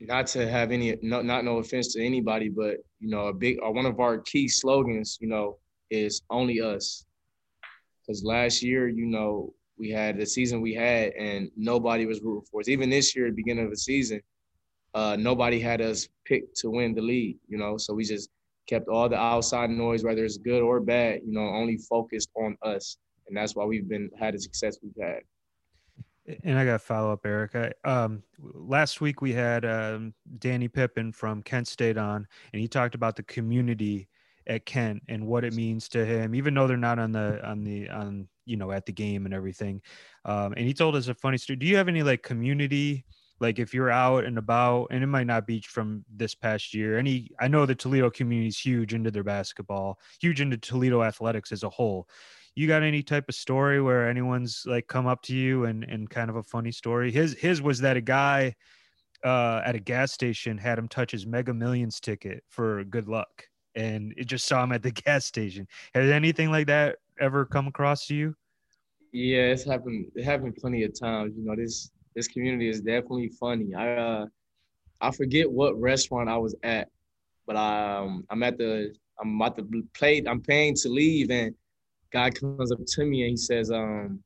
not 0.00 0.26
to 0.28 0.48
have 0.48 0.70
any 0.70 0.96
no, 1.02 1.22
not 1.22 1.44
no 1.44 1.58
offense 1.58 1.92
to 1.94 2.04
anybody, 2.04 2.48
but 2.48 2.78
you 3.00 3.08
know, 3.08 3.26
a 3.26 3.32
big 3.32 3.58
or 3.60 3.68
uh, 3.68 3.72
one 3.72 3.86
of 3.86 4.00
our 4.00 4.18
key 4.18 4.48
slogans, 4.48 5.18
you 5.20 5.28
know, 5.28 5.58
is 5.90 6.22
only 6.30 6.60
us. 6.60 7.06
Because 8.00 8.22
last 8.22 8.62
year, 8.62 8.88
you 8.88 9.06
know, 9.06 9.54
we 9.78 9.90
had 9.90 10.18
the 10.18 10.26
season 10.26 10.60
we 10.60 10.74
had 10.74 11.12
and 11.14 11.50
nobody 11.56 12.06
was 12.06 12.20
rooting 12.22 12.46
for 12.50 12.60
us. 12.60 12.68
Even 12.68 12.90
this 12.90 13.16
year, 13.16 13.26
at 13.26 13.30
the 13.30 13.36
beginning 13.36 13.64
of 13.64 13.70
the 13.70 13.76
season, 13.76 14.20
uh, 14.94 15.16
nobody 15.18 15.58
had 15.58 15.80
us 15.80 16.08
picked 16.24 16.56
to 16.58 16.70
win 16.70 16.94
the 16.94 17.00
league, 17.00 17.38
you 17.48 17.58
know. 17.58 17.76
So 17.76 17.94
we 17.94 18.04
just 18.04 18.30
kept 18.68 18.88
all 18.88 19.08
the 19.08 19.16
outside 19.16 19.70
noise, 19.70 20.04
whether 20.04 20.24
it's 20.24 20.38
good 20.38 20.62
or 20.62 20.80
bad, 20.80 21.20
you 21.26 21.32
know, 21.32 21.48
only 21.48 21.78
focused 21.78 22.30
on 22.36 22.56
us. 22.62 22.98
And 23.28 23.36
that's 23.36 23.54
why 23.54 23.64
we've 23.64 23.88
been 23.88 24.10
had 24.18 24.34
the 24.34 24.38
success 24.38 24.78
we've 24.82 24.92
had. 25.00 25.20
And 26.42 26.58
I 26.58 26.64
got 26.64 26.72
to 26.72 26.78
follow 26.78 27.12
up, 27.12 27.26
Erica. 27.26 27.72
Um, 27.84 28.22
last 28.38 29.00
week 29.00 29.20
we 29.20 29.32
had 29.32 29.64
um, 29.66 30.14
Danny 30.38 30.68
Pippen 30.68 31.12
from 31.12 31.42
Kent 31.42 31.68
State 31.68 31.98
on, 31.98 32.26
and 32.52 32.62
he 32.62 32.68
talked 32.68 32.94
about 32.94 33.16
the 33.16 33.22
community 33.24 34.08
at 34.46 34.64
Kent 34.64 35.02
and 35.08 35.26
what 35.26 35.44
it 35.44 35.52
means 35.54 35.88
to 35.90 36.04
him, 36.04 36.34
even 36.34 36.54
though 36.54 36.66
they're 36.66 36.76
not 36.76 36.98
on 36.98 37.12
the 37.12 37.46
on 37.46 37.64
the 37.64 37.88
on 37.90 38.28
you 38.46 38.56
know 38.56 38.72
at 38.72 38.86
the 38.86 38.92
game 38.92 39.26
and 39.26 39.34
everything. 39.34 39.82
Um, 40.24 40.54
and 40.56 40.66
he 40.66 40.72
told 40.72 40.96
us 40.96 41.08
a 41.08 41.14
funny 41.14 41.36
story. 41.36 41.56
Do 41.56 41.66
you 41.66 41.76
have 41.76 41.88
any 41.88 42.02
like 42.02 42.22
community? 42.22 43.04
Like 43.40 43.58
if 43.58 43.74
you're 43.74 43.90
out 43.90 44.24
and 44.24 44.38
about, 44.38 44.86
and 44.92 45.02
it 45.02 45.08
might 45.08 45.26
not 45.26 45.46
be 45.46 45.60
from 45.60 46.04
this 46.14 46.34
past 46.34 46.72
year. 46.72 46.96
Any, 46.96 47.30
I 47.40 47.48
know 47.48 47.66
the 47.66 47.74
Toledo 47.74 48.08
community 48.08 48.48
is 48.48 48.58
huge 48.58 48.94
into 48.94 49.10
their 49.10 49.24
basketball, 49.24 49.98
huge 50.20 50.40
into 50.40 50.56
Toledo 50.56 51.02
athletics 51.02 51.50
as 51.50 51.64
a 51.64 51.68
whole 51.68 52.08
you 52.54 52.68
got 52.68 52.82
any 52.82 53.02
type 53.02 53.28
of 53.28 53.34
story 53.34 53.80
where 53.82 54.08
anyone's 54.08 54.64
like 54.66 54.86
come 54.86 55.06
up 55.06 55.22
to 55.22 55.34
you 55.34 55.64
and 55.64 55.84
and 55.84 56.08
kind 56.08 56.30
of 56.30 56.36
a 56.36 56.42
funny 56.42 56.72
story? 56.72 57.10
His 57.10 57.34
his 57.34 57.60
was 57.60 57.80
that 57.80 57.96
a 57.96 58.00
guy 58.00 58.54
uh, 59.24 59.62
at 59.64 59.74
a 59.74 59.80
gas 59.80 60.12
station 60.12 60.58
had 60.58 60.78
him 60.78 60.88
touch 60.88 61.10
his 61.10 61.26
mega 61.26 61.54
millions 61.54 61.98
ticket 61.98 62.44
for 62.50 62.84
good 62.84 63.08
luck 63.08 63.44
and 63.74 64.12
it 64.16 64.26
just 64.26 64.46
saw 64.46 64.62
him 64.62 64.72
at 64.72 64.82
the 64.82 64.90
gas 65.06 65.24
station. 65.24 65.66
Has 65.94 66.10
anything 66.10 66.50
like 66.50 66.66
that 66.66 66.96
ever 67.18 67.44
come 67.44 67.66
across 67.66 68.06
to 68.06 68.14
you? 68.14 68.36
Yeah 69.12 69.46
it's 69.46 69.64
happened 69.64 70.06
it 70.14 70.24
happened 70.24 70.56
plenty 70.56 70.82
of 70.82 70.98
times 70.98 71.34
you 71.36 71.44
know 71.44 71.56
this 71.56 71.90
this 72.14 72.28
community 72.28 72.68
is 72.68 72.80
definitely 72.80 73.28
funny. 73.40 73.74
I 73.74 73.96
uh 73.96 74.26
i 75.00 75.10
forget 75.10 75.50
what 75.50 75.78
restaurant 75.80 76.28
i 76.28 76.36
was 76.36 76.54
at 76.62 76.88
but 77.46 77.56
I, 77.56 77.98
um 77.98 78.24
i'm 78.30 78.42
at 78.42 78.58
the 78.58 78.94
i'm 79.20 79.40
about 79.40 79.56
to 79.58 79.84
play 79.94 80.22
i'm 80.26 80.40
paying 80.40 80.74
to 80.76 80.88
leave 80.88 81.30
and 81.30 81.54
guy 82.14 82.30
comes 82.30 82.72
up 82.72 82.78
to 82.86 83.04
me 83.04 83.22
and 83.22 83.30
he 83.30 83.36
says, 83.36 83.70
um, 83.70 84.20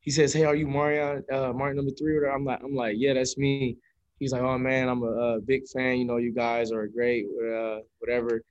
he 0.00 0.10
says, 0.12 0.32
"Hey, 0.32 0.44
are 0.44 0.54
you 0.54 0.66
Marreon, 0.68 1.22
uh, 1.32 1.52
Martin 1.52 1.76
number 1.76 1.92
three?" 1.98 2.16
Or 2.16 2.26
I'm 2.26 2.44
like, 2.44 2.60
I'm 2.62 2.76
like, 2.76 2.96
yeah, 2.98 3.14
that's 3.14 3.36
me. 3.36 3.78
He's 4.20 4.32
like, 4.32 4.42
oh 4.42 4.56
man, 4.56 4.88
I'm 4.88 5.02
a, 5.02 5.06
a 5.06 5.40
big 5.40 5.66
fan. 5.68 5.98
You 5.98 6.04
know, 6.04 6.18
you 6.18 6.32
guys 6.32 6.70
are 6.70 6.86
great, 6.86 7.26
uh, 7.26 7.78
whatever. 7.98 8.42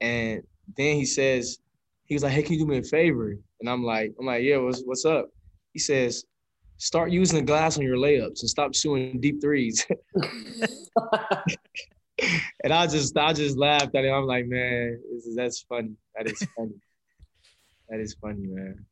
And 0.00 0.42
then 0.76 0.96
he 0.96 1.04
says, 1.06 1.58
he 2.04 2.14
was 2.14 2.22
like, 2.22 2.32
hey, 2.32 2.42
can 2.42 2.54
you 2.54 2.58
do 2.60 2.66
me 2.66 2.78
a 2.78 2.82
favor? 2.82 3.36
And 3.60 3.70
I'm 3.70 3.84
like, 3.84 4.12
I'm 4.18 4.26
like, 4.26 4.42
yeah, 4.42 4.56
what's 4.56 4.82
what's 4.84 5.04
up? 5.04 5.30
He 5.72 5.78
says, 5.78 6.24
start 6.78 7.10
using 7.10 7.38
the 7.38 7.44
glass 7.44 7.78
on 7.78 7.84
your 7.84 7.96
layups 7.96 8.40
and 8.40 8.50
stop 8.50 8.74
shooting 8.74 9.20
deep 9.20 9.40
threes. 9.40 9.86
and 12.64 12.72
I 12.72 12.86
just 12.86 13.16
I 13.16 13.32
just 13.32 13.56
laughed 13.56 13.94
at 13.94 14.04
it. 14.04 14.10
I'm 14.10 14.26
like, 14.26 14.46
man, 14.46 15.00
is, 15.14 15.34
that's 15.36 15.60
funny. 15.60 15.94
That 16.16 16.30
is 16.30 16.46
funny. 16.56 16.74
That 17.94 18.00
is 18.00 18.14
funny, 18.20 18.48
man. 18.48 18.84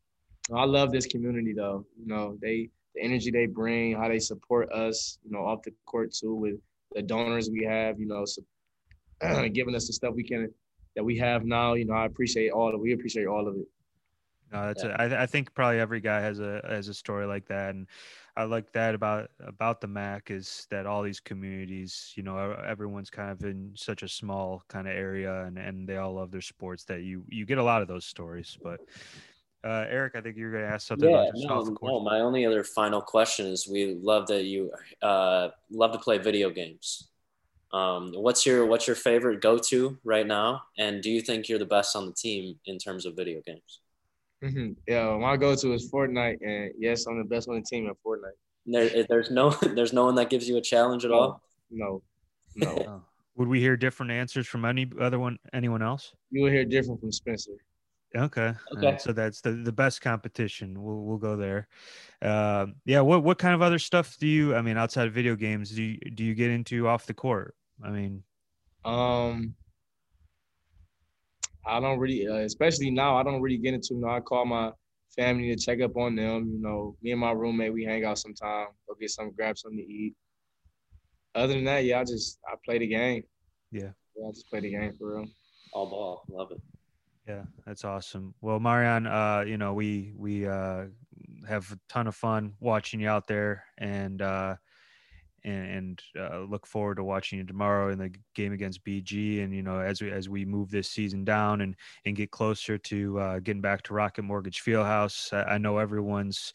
I 0.54 0.64
love 0.64 0.92
this 0.92 1.06
community 1.06 1.52
though. 1.52 1.84
You 1.98 2.06
know, 2.06 2.38
they 2.40 2.70
the 2.94 3.02
energy 3.02 3.32
they 3.32 3.46
bring, 3.46 3.96
how 3.96 4.06
they 4.06 4.20
support 4.20 4.70
us, 4.70 5.18
you 5.24 5.32
know, 5.32 5.44
off 5.44 5.62
the 5.64 5.72
court 5.86 6.12
too, 6.12 6.36
with 6.36 6.54
the 6.94 7.02
donors 7.02 7.50
we 7.50 7.64
have, 7.64 7.98
you 7.98 8.06
know, 8.06 8.24
so, 8.24 8.42
giving 9.48 9.74
us 9.74 9.88
the 9.88 9.92
stuff 9.92 10.14
we 10.14 10.22
can 10.22 10.48
that 10.94 11.02
we 11.02 11.18
have 11.18 11.44
now. 11.44 11.74
You 11.74 11.84
know, 11.84 11.94
I 11.94 12.06
appreciate 12.06 12.50
all 12.50 12.72
of 12.72 12.80
we 12.80 12.92
appreciate 12.92 13.26
all 13.26 13.48
of 13.48 13.56
it. 13.56 13.66
No, 14.52 14.66
that's 14.66 14.84
yeah. 14.84 14.96
a, 14.98 15.14
I, 15.14 15.22
I 15.22 15.26
think 15.26 15.54
probably 15.54 15.80
every 15.80 16.00
guy 16.00 16.20
has 16.20 16.38
a 16.38 16.60
has 16.68 16.88
a 16.88 16.94
story 16.94 17.26
like 17.26 17.46
that, 17.46 17.74
and 17.74 17.86
I 18.36 18.44
like 18.44 18.72
that 18.72 18.94
about 18.94 19.30
about 19.40 19.80
the 19.80 19.86
MAC 19.86 20.30
is 20.30 20.66
that 20.70 20.86
all 20.86 21.02
these 21.02 21.20
communities, 21.20 22.12
you 22.16 22.22
know, 22.22 22.52
everyone's 22.66 23.10
kind 23.10 23.30
of 23.30 23.42
in 23.44 23.72
such 23.74 24.02
a 24.02 24.08
small 24.08 24.62
kind 24.68 24.86
of 24.86 24.94
area, 24.94 25.44
and 25.44 25.58
and 25.58 25.88
they 25.88 25.96
all 25.96 26.14
love 26.14 26.30
their 26.30 26.42
sports. 26.42 26.84
That 26.84 27.02
you 27.02 27.24
you 27.28 27.46
get 27.46 27.58
a 27.58 27.62
lot 27.62 27.82
of 27.82 27.88
those 27.88 28.04
stories. 28.04 28.58
But 28.62 28.80
uh, 29.64 29.86
Eric, 29.88 30.16
I 30.16 30.20
think 30.20 30.36
you're 30.36 30.50
going 30.50 30.64
to 30.64 30.68
ask 30.68 30.86
something. 30.86 31.08
Yeah, 31.08 31.24
no, 31.34 31.76
no. 31.82 32.00
My 32.00 32.20
only 32.20 32.44
other 32.44 32.64
final 32.64 33.00
question 33.00 33.46
is: 33.46 33.68
We 33.68 33.94
love 33.94 34.26
that 34.28 34.44
you 34.44 34.72
uh, 35.00 35.48
love 35.70 35.92
to 35.92 35.98
play 35.98 36.18
video 36.18 36.50
games. 36.50 37.08
Um, 37.72 38.12
what's 38.14 38.44
your 38.44 38.66
what's 38.66 38.86
your 38.86 38.96
favorite 38.96 39.40
go 39.40 39.56
to 39.56 39.98
right 40.04 40.26
now? 40.26 40.62
And 40.78 41.02
do 41.02 41.10
you 41.10 41.22
think 41.22 41.48
you're 41.48 41.58
the 41.58 41.64
best 41.64 41.96
on 41.96 42.06
the 42.06 42.12
team 42.12 42.58
in 42.66 42.78
terms 42.78 43.06
of 43.06 43.16
video 43.16 43.40
games? 43.46 43.81
Mm-hmm. 44.42 44.72
Yeah, 44.88 45.16
my 45.18 45.36
go-to 45.36 45.72
is 45.72 45.90
Fortnite, 45.90 46.38
and 46.42 46.72
yes, 46.78 47.06
I'm 47.06 47.18
the 47.18 47.24
best 47.24 47.48
on 47.48 47.54
the 47.56 47.62
team 47.62 47.88
at 47.88 47.96
Fortnite. 48.04 48.36
There, 48.66 49.04
there's 49.08 49.30
no, 49.30 49.50
there's 49.62 49.92
no 49.92 50.04
one 50.04 50.14
that 50.16 50.30
gives 50.30 50.48
you 50.48 50.56
a 50.56 50.60
challenge 50.60 51.04
at 51.04 51.10
no, 51.10 51.16
all. 51.16 51.42
No, 51.70 52.02
no. 52.56 52.68
oh. 52.88 53.02
Would 53.36 53.48
we 53.48 53.60
hear 53.60 53.76
different 53.76 54.12
answers 54.12 54.46
from 54.46 54.64
any 54.64 54.90
other 55.00 55.18
one, 55.18 55.38
anyone 55.52 55.82
else? 55.82 56.12
You 56.30 56.42
will 56.42 56.50
hear 56.50 56.64
different 56.64 57.00
from 57.00 57.12
Spencer. 57.12 57.52
Okay. 58.14 58.52
Okay. 58.76 58.94
Uh, 58.94 58.98
so 58.98 59.12
that's 59.12 59.40
the, 59.40 59.52
the 59.52 59.72
best 59.72 60.02
competition. 60.02 60.82
We'll 60.82 61.02
we'll 61.02 61.18
go 61.18 61.36
there. 61.36 61.66
Uh, 62.20 62.66
yeah. 62.84 63.00
What 63.00 63.24
what 63.24 63.38
kind 63.38 63.54
of 63.54 63.62
other 63.62 63.78
stuff 63.78 64.18
do 64.18 64.26
you? 64.26 64.54
I 64.54 64.60
mean, 64.60 64.76
outside 64.76 65.06
of 65.06 65.14
video 65.14 65.34
games, 65.34 65.70
do 65.70 65.82
you 65.82 65.98
do 66.14 66.24
you 66.24 66.34
get 66.34 66.50
into 66.50 66.86
off 66.88 67.06
the 67.06 67.14
court? 67.14 67.54
I 67.82 67.88
mean, 67.88 68.22
um, 68.84 69.54
I 71.66 71.80
don't 71.80 71.98
really, 71.98 72.26
uh, 72.26 72.44
especially 72.44 72.90
now, 72.90 73.16
I 73.16 73.22
don't 73.22 73.40
really 73.40 73.58
get 73.58 73.74
into. 73.74 73.94
You 73.94 74.00
know, 74.00 74.08
I 74.08 74.20
call 74.20 74.44
my 74.44 74.72
family 75.14 75.54
to 75.54 75.56
check 75.56 75.80
up 75.80 75.96
on 75.96 76.16
them. 76.16 76.50
You 76.52 76.60
know, 76.60 76.96
me 77.02 77.12
and 77.12 77.20
my 77.20 77.32
roommate, 77.32 77.72
we 77.72 77.84
hang 77.84 78.04
out 78.04 78.18
sometime, 78.18 78.68
go 78.88 78.94
get 79.00 79.10
some, 79.10 79.32
grab 79.32 79.56
something 79.56 79.78
to 79.78 79.84
eat. 79.84 80.14
Other 81.34 81.54
than 81.54 81.64
that, 81.64 81.84
yeah, 81.84 82.00
I 82.00 82.04
just 82.04 82.38
I 82.46 82.54
play 82.64 82.78
the 82.78 82.86
game. 82.86 83.22
Yeah, 83.70 83.90
yeah 84.16 84.28
I 84.28 84.32
just 84.32 84.48
play 84.50 84.60
the 84.60 84.70
game 84.70 84.94
for 84.98 85.16
real. 85.16 85.26
All 85.72 85.88
ball, 85.88 86.24
love 86.28 86.50
it. 86.50 86.60
Yeah, 87.26 87.44
that's 87.64 87.84
awesome. 87.84 88.34
Well, 88.40 88.58
Marreon, 88.58 89.06
uh, 89.06 89.44
you 89.44 89.56
know, 89.56 89.72
we 89.72 90.12
we 90.16 90.46
uh, 90.46 90.86
have 91.48 91.70
a 91.72 91.78
ton 91.88 92.06
of 92.06 92.16
fun 92.16 92.54
watching 92.60 93.00
you 93.00 93.08
out 93.08 93.26
there, 93.26 93.64
and 93.78 94.20
uh, 94.20 94.56
and, 95.44 95.66
and 95.66 96.02
uh, 96.18 96.40
look 96.40 96.66
forward 96.66 96.96
to 96.96 97.04
watching 97.04 97.38
you 97.38 97.44
tomorrow 97.44 97.90
in 97.90 97.98
the 97.98 98.12
game 98.34 98.52
against 98.52 98.84
BG. 98.84 99.42
And 99.42 99.54
you 99.54 99.62
know, 99.62 99.80
as 99.80 100.00
we 100.00 100.10
as 100.10 100.28
we 100.28 100.44
move 100.44 100.70
this 100.70 100.90
season 100.90 101.24
down 101.24 101.60
and 101.60 101.74
and 102.04 102.16
get 102.16 102.30
closer 102.30 102.78
to 102.78 103.18
uh, 103.18 103.38
getting 103.40 103.62
back 103.62 103.82
to 103.84 103.94
Rocket 103.94 104.22
Mortgage 104.22 104.62
Fieldhouse, 104.62 105.32
I, 105.32 105.54
I 105.54 105.58
know 105.58 105.78
everyone's. 105.78 106.52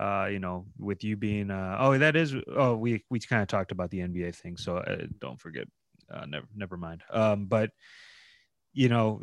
Uh, 0.00 0.28
you 0.30 0.38
know, 0.38 0.64
with 0.78 1.02
you 1.02 1.16
being, 1.16 1.50
uh, 1.50 1.76
oh, 1.80 1.98
that 1.98 2.14
is, 2.14 2.32
oh, 2.54 2.76
we 2.76 3.04
we 3.10 3.18
kind 3.18 3.42
of 3.42 3.48
talked 3.48 3.72
about 3.72 3.90
the 3.90 3.98
NBA 3.98 4.32
thing, 4.36 4.56
so 4.56 4.76
uh, 4.76 5.06
don't 5.18 5.40
forget, 5.40 5.66
uh, 6.08 6.24
never 6.24 6.46
never 6.54 6.76
mind. 6.76 7.02
Um, 7.10 7.46
but 7.46 7.72
you 8.72 8.88
know, 8.88 9.20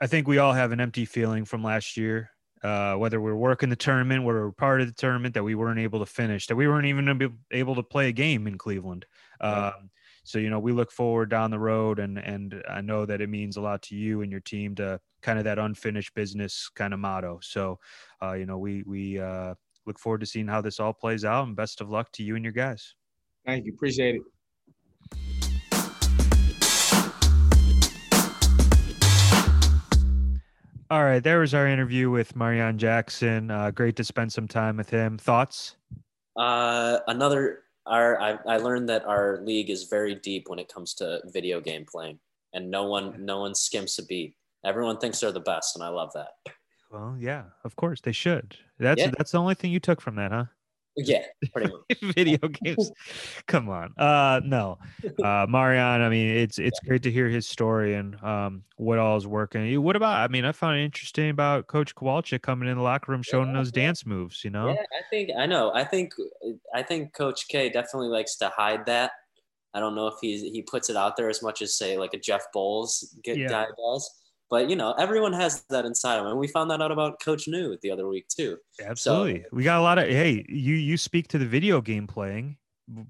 I 0.00 0.06
think 0.06 0.26
we 0.26 0.38
all 0.38 0.54
have 0.54 0.72
an 0.72 0.80
empty 0.80 1.04
feeling 1.04 1.44
from 1.44 1.62
last 1.62 1.98
year 1.98 2.30
uh, 2.62 2.94
whether 2.94 3.20
we're 3.20 3.36
working 3.36 3.68
the 3.68 3.76
tournament, 3.76 4.24
whether 4.24 4.46
we're 4.46 4.52
part 4.52 4.80
of 4.80 4.86
the 4.86 4.92
tournament, 4.92 5.34
that 5.34 5.44
we 5.44 5.54
weren't 5.54 5.78
able 5.78 5.98
to 5.98 6.06
finish, 6.06 6.46
that 6.46 6.56
we 6.56 6.66
weren't 6.66 6.86
even 6.86 7.38
able 7.50 7.74
to 7.74 7.82
play 7.82 8.08
a 8.08 8.12
game 8.12 8.46
in 8.46 8.58
Cleveland. 8.58 9.06
Um, 9.40 9.90
so 10.24 10.38
you 10.38 10.50
know, 10.50 10.58
we 10.58 10.72
look 10.72 10.90
forward 10.90 11.30
down 11.30 11.52
the 11.52 11.58
road, 11.58 12.00
and 12.00 12.18
and 12.18 12.62
I 12.68 12.80
know 12.80 13.06
that 13.06 13.20
it 13.20 13.28
means 13.28 13.56
a 13.56 13.60
lot 13.60 13.82
to 13.82 13.94
you 13.94 14.22
and 14.22 14.30
your 14.32 14.40
team 14.40 14.74
to 14.76 15.00
kind 15.22 15.38
of 15.38 15.44
that 15.44 15.58
unfinished 15.58 16.14
business 16.14 16.68
kind 16.74 16.92
of 16.92 16.98
motto. 16.98 17.38
So, 17.42 17.78
uh, 18.20 18.32
you 18.32 18.44
know, 18.44 18.58
we 18.58 18.82
we 18.82 19.20
uh, 19.20 19.54
look 19.86 20.00
forward 20.00 20.20
to 20.20 20.26
seeing 20.26 20.48
how 20.48 20.60
this 20.60 20.80
all 20.80 20.92
plays 20.92 21.24
out, 21.24 21.46
and 21.46 21.54
best 21.54 21.80
of 21.80 21.90
luck 21.90 22.10
to 22.12 22.24
you 22.24 22.34
and 22.34 22.44
your 22.44 22.52
guys. 22.52 22.94
Thank 23.44 23.66
you, 23.66 23.72
appreciate 23.72 24.16
it. 24.16 24.22
All 30.88 31.02
right, 31.02 31.22
there 31.22 31.40
was 31.40 31.52
our 31.52 31.66
interview 31.66 32.10
with 32.10 32.34
Marreon 32.34 32.76
Jackson. 32.76 33.50
Uh, 33.50 33.72
great 33.72 33.96
to 33.96 34.04
spend 34.04 34.32
some 34.32 34.46
time 34.46 34.76
with 34.76 34.88
him. 34.88 35.18
Thoughts? 35.18 35.74
Uh, 36.36 36.98
another, 37.08 37.64
our 37.86 38.20
I, 38.20 38.38
I 38.46 38.56
learned 38.58 38.88
that 38.88 39.04
our 39.04 39.40
league 39.42 39.68
is 39.68 39.84
very 39.84 40.14
deep 40.14 40.48
when 40.48 40.60
it 40.60 40.72
comes 40.72 40.94
to 40.94 41.20
video 41.26 41.60
game 41.60 41.86
playing, 41.90 42.20
and 42.52 42.70
no 42.70 42.84
one 42.84 43.24
no 43.24 43.40
one 43.40 43.54
skims 43.54 43.98
a 43.98 44.04
beat. 44.04 44.36
Everyone 44.64 44.98
thinks 44.98 45.18
they're 45.18 45.32
the 45.32 45.40
best, 45.40 45.74
and 45.74 45.84
I 45.84 45.88
love 45.88 46.12
that. 46.14 46.28
Well, 46.92 47.16
yeah, 47.18 47.44
of 47.64 47.74
course 47.74 48.00
they 48.00 48.12
should. 48.12 48.56
That's 48.78 49.00
yeah. 49.00 49.10
that's 49.18 49.32
the 49.32 49.38
only 49.38 49.54
thing 49.54 49.72
you 49.72 49.80
took 49.80 50.00
from 50.00 50.14
that, 50.16 50.30
huh? 50.30 50.44
Yeah, 50.96 51.24
pretty 51.52 51.70
much. 51.70 51.98
video 52.14 52.38
games. 52.48 52.90
Come 53.46 53.68
on. 53.68 53.92
Uh 53.98 54.40
no. 54.44 54.78
Uh 55.22 55.46
Marreon, 55.46 56.00
I 56.00 56.08
mean 56.08 56.36
it's 56.36 56.58
it's 56.58 56.78
great 56.80 57.02
to 57.02 57.10
hear 57.10 57.28
his 57.28 57.46
story 57.48 57.94
and 57.94 58.22
um 58.22 58.64
what 58.76 58.98
all 58.98 59.16
is 59.16 59.26
working. 59.26 59.82
What 59.82 59.96
about 59.96 60.18
I 60.18 60.28
mean 60.32 60.44
I 60.44 60.52
found 60.52 60.78
it 60.78 60.84
interesting 60.84 61.30
about 61.30 61.66
Coach 61.66 61.94
Kowalczyk 61.94 62.42
coming 62.42 62.68
in 62.68 62.76
the 62.76 62.82
locker 62.82 63.12
room 63.12 63.22
showing 63.22 63.48
Yeah, 63.48 63.58
those 63.58 63.72
yeah. 63.74 63.82
dance 63.82 64.06
moves, 64.06 64.42
you 64.44 64.50
know? 64.50 64.68
Yeah, 64.68 64.80
I 64.82 65.02
think 65.10 65.30
I 65.36 65.46
know. 65.46 65.72
I 65.74 65.84
think 65.84 66.12
I 66.74 66.82
think 66.82 67.12
Coach 67.14 67.48
K 67.48 67.68
definitely 67.68 68.08
likes 68.08 68.36
to 68.36 68.48
hide 68.48 68.86
that. 68.86 69.12
I 69.74 69.80
don't 69.80 69.94
know 69.94 70.06
if 70.06 70.14
he's 70.22 70.40
he 70.40 70.62
puts 70.62 70.88
it 70.88 70.96
out 70.96 71.16
there 71.18 71.28
as 71.28 71.42
much 71.42 71.60
as 71.60 71.76
say 71.76 71.98
like 71.98 72.14
a 72.14 72.18
Jeff 72.18 72.44
Boals 72.54 73.04
get, 73.22 73.36
Yeah. 73.36 73.48
guy 73.48 73.66
does. 73.76 74.10
But 74.48 74.70
you 74.70 74.76
know, 74.76 74.92
everyone 74.92 75.32
has 75.32 75.64
that 75.70 75.84
inside 75.84 76.16
of 76.18 76.22
them, 76.24 76.32
and 76.32 76.38
we 76.40 76.46
found 76.46 76.70
that 76.70 76.80
out 76.80 76.92
about 76.92 77.20
Coach 77.20 77.48
New 77.48 77.76
the 77.82 77.90
other 77.90 78.06
week 78.08 78.28
too. 78.28 78.58
Absolutely. 78.84 79.44
we 79.52 79.64
got 79.64 79.78
a 79.78 79.82
lot 79.82 79.98
of 79.98 80.08
hey, 80.08 80.44
you 80.48 80.74
you 80.74 80.96
speak 80.96 81.28
to 81.28 81.38
the 81.38 81.46
video 81.46 81.80
game 81.80 82.06
playing. 82.06 82.56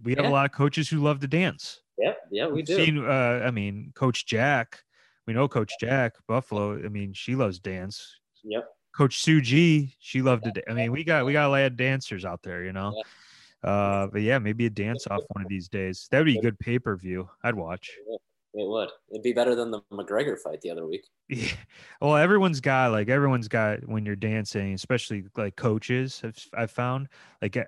We 0.03 0.15
have 0.15 0.25
Yeah. 0.25 0.31
a 0.31 0.33
lot 0.33 0.47
of 0.47 0.53
coaches 0.53 0.89
who 0.89 1.03
love 1.03 1.21
to 1.21 1.27
dance. 1.29 1.81
Yep, 1.99 2.19
yeah, 2.31 2.47
we 2.47 2.53
We've 2.55 2.65
do. 2.67 2.77
Seen, 2.77 2.99
uh, 3.05 3.43
I 3.45 3.51
mean, 3.51 3.93
Coach 3.95 4.27
Jack. 4.27 4.79
We 5.27 5.35
know 5.35 5.49
Coach 5.49 5.73
Jack 5.81 6.15
Buffalo. 6.29 6.75
I 6.77 6.89
mean, 6.89 7.13
she 7.13 7.35
loves 7.35 7.59
dance. 7.59 8.17
Yep. 8.45 8.65
Coach 8.97 9.23
Suji, 9.23 9.95
she 9.99 10.23
loved 10.23 10.45
to. 10.45 10.53
da- 10.53 10.63
I 10.69 10.73
mean, 10.73 10.93
we 10.93 11.05
got 11.05 11.27
we 11.27 11.33
got 11.35 11.47
a 11.49 11.51
lot 11.51 11.63
of 11.65 11.77
dancers 11.77 12.25
out 12.25 12.43
there, 12.43 12.65
you 12.65 12.73
know. 12.73 12.95
Uh, 13.63 14.07
but 14.07 14.23
yeah, 14.23 14.39
maybe 14.39 14.65
a 14.67 14.71
dance 14.71 15.07
off 15.11 15.23
one 15.33 15.43
of 15.45 15.49
these 15.49 15.69
days. 15.69 16.07
That 16.11 16.19
would 16.21 16.27
be 16.27 16.41
good 16.41 16.59
pay 16.59 16.79
per 16.79 16.97
view. 16.97 17.29
I'd 17.43 17.55
watch. 17.55 17.91
It 18.57 18.67
would. 18.67 18.89
It'd 19.11 19.23
be 19.23 19.35
better 19.35 19.55
than 19.55 19.71
the 19.71 19.83
McGregor 19.93 20.39
fight 20.39 20.63
the 20.63 20.71
other 20.71 20.87
week. 20.87 21.07
Yeah. 21.29 21.49
Well, 22.01 22.17
everyone's 22.17 22.61
got 22.61 22.93
like 22.93 23.09
everyone's 23.09 23.49
got 23.49 23.87
when 23.89 24.07
you're 24.07 24.15
dancing, 24.15 24.75
especially 24.75 25.25
like 25.37 25.57
coaches. 25.57 26.23
I've 26.23 26.39
I've 26.57 26.71
found 26.71 27.09
like 27.43 27.59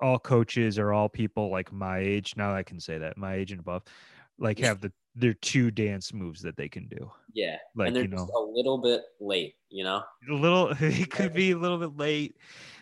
all 0.00 0.18
coaches 0.18 0.78
are 0.78 0.92
all 0.92 1.08
people 1.08 1.50
like 1.50 1.72
my 1.72 1.98
age. 1.98 2.34
Now 2.36 2.54
I 2.54 2.62
can 2.62 2.78
say 2.78 2.98
that 2.98 3.16
my 3.16 3.34
age 3.34 3.50
and 3.50 3.60
above, 3.60 3.82
like 4.38 4.60
have 4.60 4.80
the 4.80 4.92
their 5.16 5.34
two 5.34 5.72
dance 5.72 6.12
moves 6.14 6.40
that 6.42 6.56
they 6.56 6.68
can 6.68 6.86
do. 6.86 7.10
Yeah, 7.32 7.56
Like 7.74 7.88
and 7.88 7.96
they're 7.96 8.04
you 8.04 8.10
know, 8.10 8.18
just 8.18 8.32
a 8.32 8.40
little 8.40 8.78
bit 8.78 9.02
late. 9.20 9.56
You 9.68 9.84
know. 9.84 10.02
a 10.30 10.32
little 10.32 10.68
it 10.80 11.10
could 11.10 11.32
be 11.32 11.50
a 11.50 11.58
little 11.58 11.78
bit 11.78 11.96
late, 11.96 12.36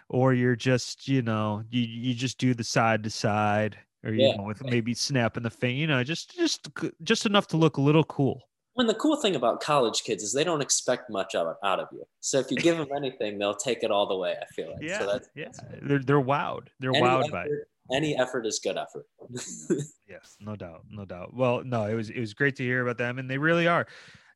or 0.09 0.35
you're 0.35 0.57
just 0.57 1.09
you 1.09 1.23
know 1.23 1.63
you 1.71 1.83
you 1.83 2.15
just 2.15 2.39
do 2.39 2.55
the 2.55 2.65
side 2.65 3.03
to 3.05 3.11
side, 3.11 3.79
or 4.05 4.13
you 4.13 4.29
Yeah. 4.29 4.37
know 4.37 4.45
with 4.45 4.65
maybe 4.65 4.95
snapping 4.95 5.43
the 5.43 5.51
thing, 5.51 5.77
you 5.77 5.87
know, 5.87 6.03
just 6.05 6.35
just 6.37 6.69
just 7.03 7.27
enough 7.27 7.47
to 7.49 7.57
look 7.57 7.77
a 7.77 7.81
little 7.81 8.05
cool. 8.05 8.43
And 8.77 8.89
the 8.89 8.95
cool 8.95 9.21
thing 9.21 9.35
about 9.35 9.61
college 9.61 10.05
kids 10.05 10.23
is 10.23 10.33
they 10.33 10.45
don't 10.45 10.61
expect 10.63 11.11
much 11.11 11.35
of 11.35 11.49
it 11.49 11.57
out 11.65 11.81
of 11.81 11.89
you. 11.91 12.05
So 12.21 12.39
if 12.39 12.49
you 12.49 12.57
give 12.57 12.79
them 12.79 12.87
anything, 12.97 13.37
they'll 13.37 13.57
take 13.57 13.83
it 13.83 13.91
all 13.91 14.07
the 14.07 14.17
way. 14.17 14.37
I 14.41 14.45
feel 14.55 14.71
like. 14.73 14.85
Yeah, 14.85 15.01
So 15.01 15.07
that's, 15.07 15.29
yeah, 15.35 15.49
they're 15.83 15.99
they're 15.99 16.21
wowed. 16.21 16.69
They're 16.79 16.93
wowed 16.93 17.31
by 17.33 17.47
it. 17.47 17.69
any 17.93 18.17
effort 18.17 18.47
is 18.47 18.61
good 18.63 18.77
effort. 18.79 19.07
Yes, 20.09 20.37
no 20.41 20.57
doubt, 20.57 20.85
no 20.89 21.05
doubt. 21.05 21.35
Well, 21.35 21.63
no, 21.65 21.85
it 21.85 21.95
was 21.95 22.09
it 22.09 22.19
was 22.19 22.33
great 22.33 22.57
to 22.57 22.63
hear 22.63 22.83
about 22.83 22.97
them, 22.97 23.19
and 23.19 23.29
they 23.31 23.37
really 23.37 23.67
are. 23.67 23.87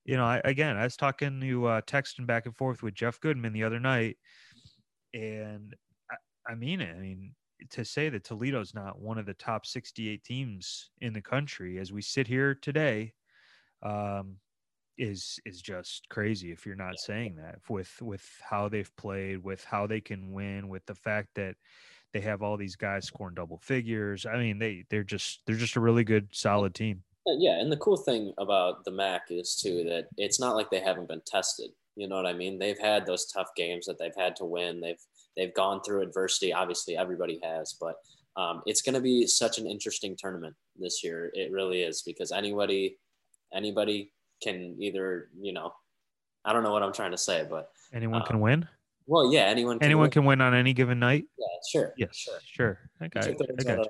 You 0.04 0.16
know, 0.18 0.24
I, 0.24 0.40
again, 0.44 0.76
I 0.76 0.84
was 0.84 0.96
talking 0.98 1.40
to 1.40 1.66
uh, 1.66 1.80
texting 1.82 2.26
back 2.26 2.44
and 2.44 2.54
forth 2.54 2.82
with 2.82 2.92
Jeff 2.94 3.18
Goodman 3.20 3.54
the 3.54 3.62
other 3.64 3.80
night, 3.80 4.18
and 5.14 5.74
I, 6.10 6.52
I 6.52 6.54
mean 6.56 6.80
it. 6.82 6.94
I 6.94 6.98
mean, 7.00 7.34
to 7.70 7.84
say 7.84 8.08
that 8.08 8.24
Toledo's 8.24 8.74
not 8.74 9.00
one 9.00 9.18
of 9.18 9.26
the 9.26 9.34
top 9.34 9.66
68 9.66 10.22
teams 10.24 10.90
in 11.00 11.12
the 11.12 11.20
country 11.20 11.78
as 11.78 11.92
we 11.92 12.02
sit 12.02 12.26
here 12.26 12.54
today, 12.54 13.12
um, 13.82 14.36
is 14.98 15.40
is 15.46 15.60
just 15.60 16.08
crazy. 16.08 16.52
If 16.52 16.66
you're 16.66 16.74
not 16.76 16.98
saying 16.98 17.36
that 17.36 17.58
with 17.68 17.90
with 18.00 18.28
how 18.42 18.68
they've 18.68 18.94
played, 18.96 19.42
with 19.42 19.64
how 19.64 19.86
they 19.86 20.00
can 20.00 20.32
win, 20.32 20.68
with 20.68 20.84
the 20.86 20.94
fact 20.94 21.30
that 21.36 21.56
they 22.12 22.20
have 22.20 22.42
all 22.42 22.56
these 22.56 22.76
guys 22.76 23.06
scoring 23.06 23.34
double 23.34 23.58
figures. 23.58 24.26
I 24.26 24.36
mean, 24.36 24.58
they 24.58 24.84
they're 24.90 25.04
just 25.04 25.40
they're 25.46 25.56
just 25.56 25.76
a 25.76 25.80
really 25.80 26.04
good, 26.04 26.28
solid 26.32 26.74
team. 26.74 27.02
Uh, 27.26 27.34
yeah, 27.38 27.60
and 27.60 27.70
the 27.70 27.76
cool 27.76 27.96
thing 27.96 28.32
about 28.38 28.84
the 28.84 28.90
MAC 28.90 29.22
is 29.30 29.54
too 29.54 29.84
that 29.84 30.08
it's 30.16 30.40
not 30.40 30.56
like 30.56 30.70
they 30.70 30.80
haven't 30.80 31.08
been 31.08 31.22
tested. 31.24 31.70
You 31.94 32.08
know 32.08 32.16
what 32.16 32.26
I 32.26 32.32
mean? 32.32 32.58
They've 32.58 32.78
had 32.78 33.06
those 33.06 33.26
tough 33.26 33.48
games 33.56 33.86
that 33.86 33.98
they've 33.98 34.16
had 34.16 34.36
to 34.36 34.44
win. 34.44 34.80
They've 34.80 35.00
they've 35.36 35.54
gone 35.54 35.80
through 35.82 36.02
adversity. 36.02 36.52
Obviously, 36.52 36.96
everybody 36.96 37.40
has, 37.42 37.76
but 37.80 37.96
um, 38.36 38.62
it's 38.66 38.82
going 38.82 38.94
to 38.94 39.00
be 39.00 39.26
such 39.26 39.58
an 39.58 39.66
interesting 39.66 40.16
tournament 40.18 40.54
this 40.78 41.02
year. 41.04 41.30
It 41.34 41.50
really 41.52 41.82
is 41.82 42.02
because 42.02 42.32
anybody 42.32 42.98
anybody 43.52 44.12
can 44.42 44.74
either 44.80 45.28
you 45.38 45.52
know 45.52 45.72
I 46.44 46.52
don't 46.52 46.62
know 46.62 46.72
what 46.72 46.82
I'm 46.82 46.92
trying 46.92 47.10
to 47.12 47.18
say, 47.18 47.46
but 47.48 47.70
Anyone 47.92 48.22
Uh, 48.22 48.24
can 48.24 48.40
win. 48.40 48.66
well, 49.06 49.32
yeah, 49.32 49.42
anyone 49.42 49.78
can 49.78 49.84
Anyone 49.86 50.04
win. 50.04 50.10
can 50.10 50.24
win 50.24 50.40
on 50.40 50.54
any 50.54 50.72
given 50.72 50.98
night. 50.98 51.24
Yeah, 51.38 51.46
sure. 51.70 51.94
Yes, 51.98 52.16
sure. 52.16 52.38
sure. 52.44 52.78
I 53.00 53.08
got, 53.08 53.26
you. 53.28 53.36
I 53.58 53.62
got 53.62 53.86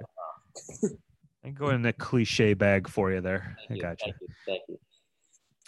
you. 0.82 0.98
I 1.44 1.50
go 1.50 1.70
in 1.70 1.82
the 1.82 1.92
cliche 1.92 2.54
bag 2.54 2.88
for 2.88 3.10
you 3.12 3.20
there. 3.20 3.56
I 3.56 3.66
Thank 3.68 3.76
you, 3.78 3.82
got 3.82 4.00
you. 4.06 4.12
Thank 4.12 4.20
you. 4.20 4.28
Thank 4.46 4.62
you. 4.68 4.78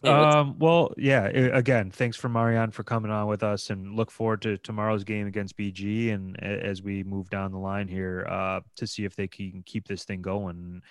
Hey, 0.05 0.11
Um, 0.11 0.59
well, 0.59 0.93
yeah. 0.97 1.25
Again, 1.27 1.91
thanks 1.91 2.17
for 2.17 2.29
Marreon 2.29 2.73
for 2.73 2.85
coming 2.85 3.11
on 3.11 3.27
with 3.27 3.43
us, 3.43 3.71
and 3.71 3.95
look 3.97 4.11
forward 4.11 4.43
to 4.43 4.59
tomorrow's 4.59 5.05
game 5.05 5.27
against 5.27 5.57
BG, 5.57 6.13
and 6.13 6.43
as 6.43 6.83
we 6.83 7.03
move 7.03 7.31
down 7.31 7.53
the 7.53 7.59
line 7.59 7.89
here, 7.89 8.27
uh, 8.29 8.61
to 8.77 8.87
see 8.87 9.05
if 9.05 9.17
they 9.17 9.29
can 9.29 9.63
keep 9.65 9.87
this 9.89 10.05
thing 10.05 10.23
going. 10.23 10.83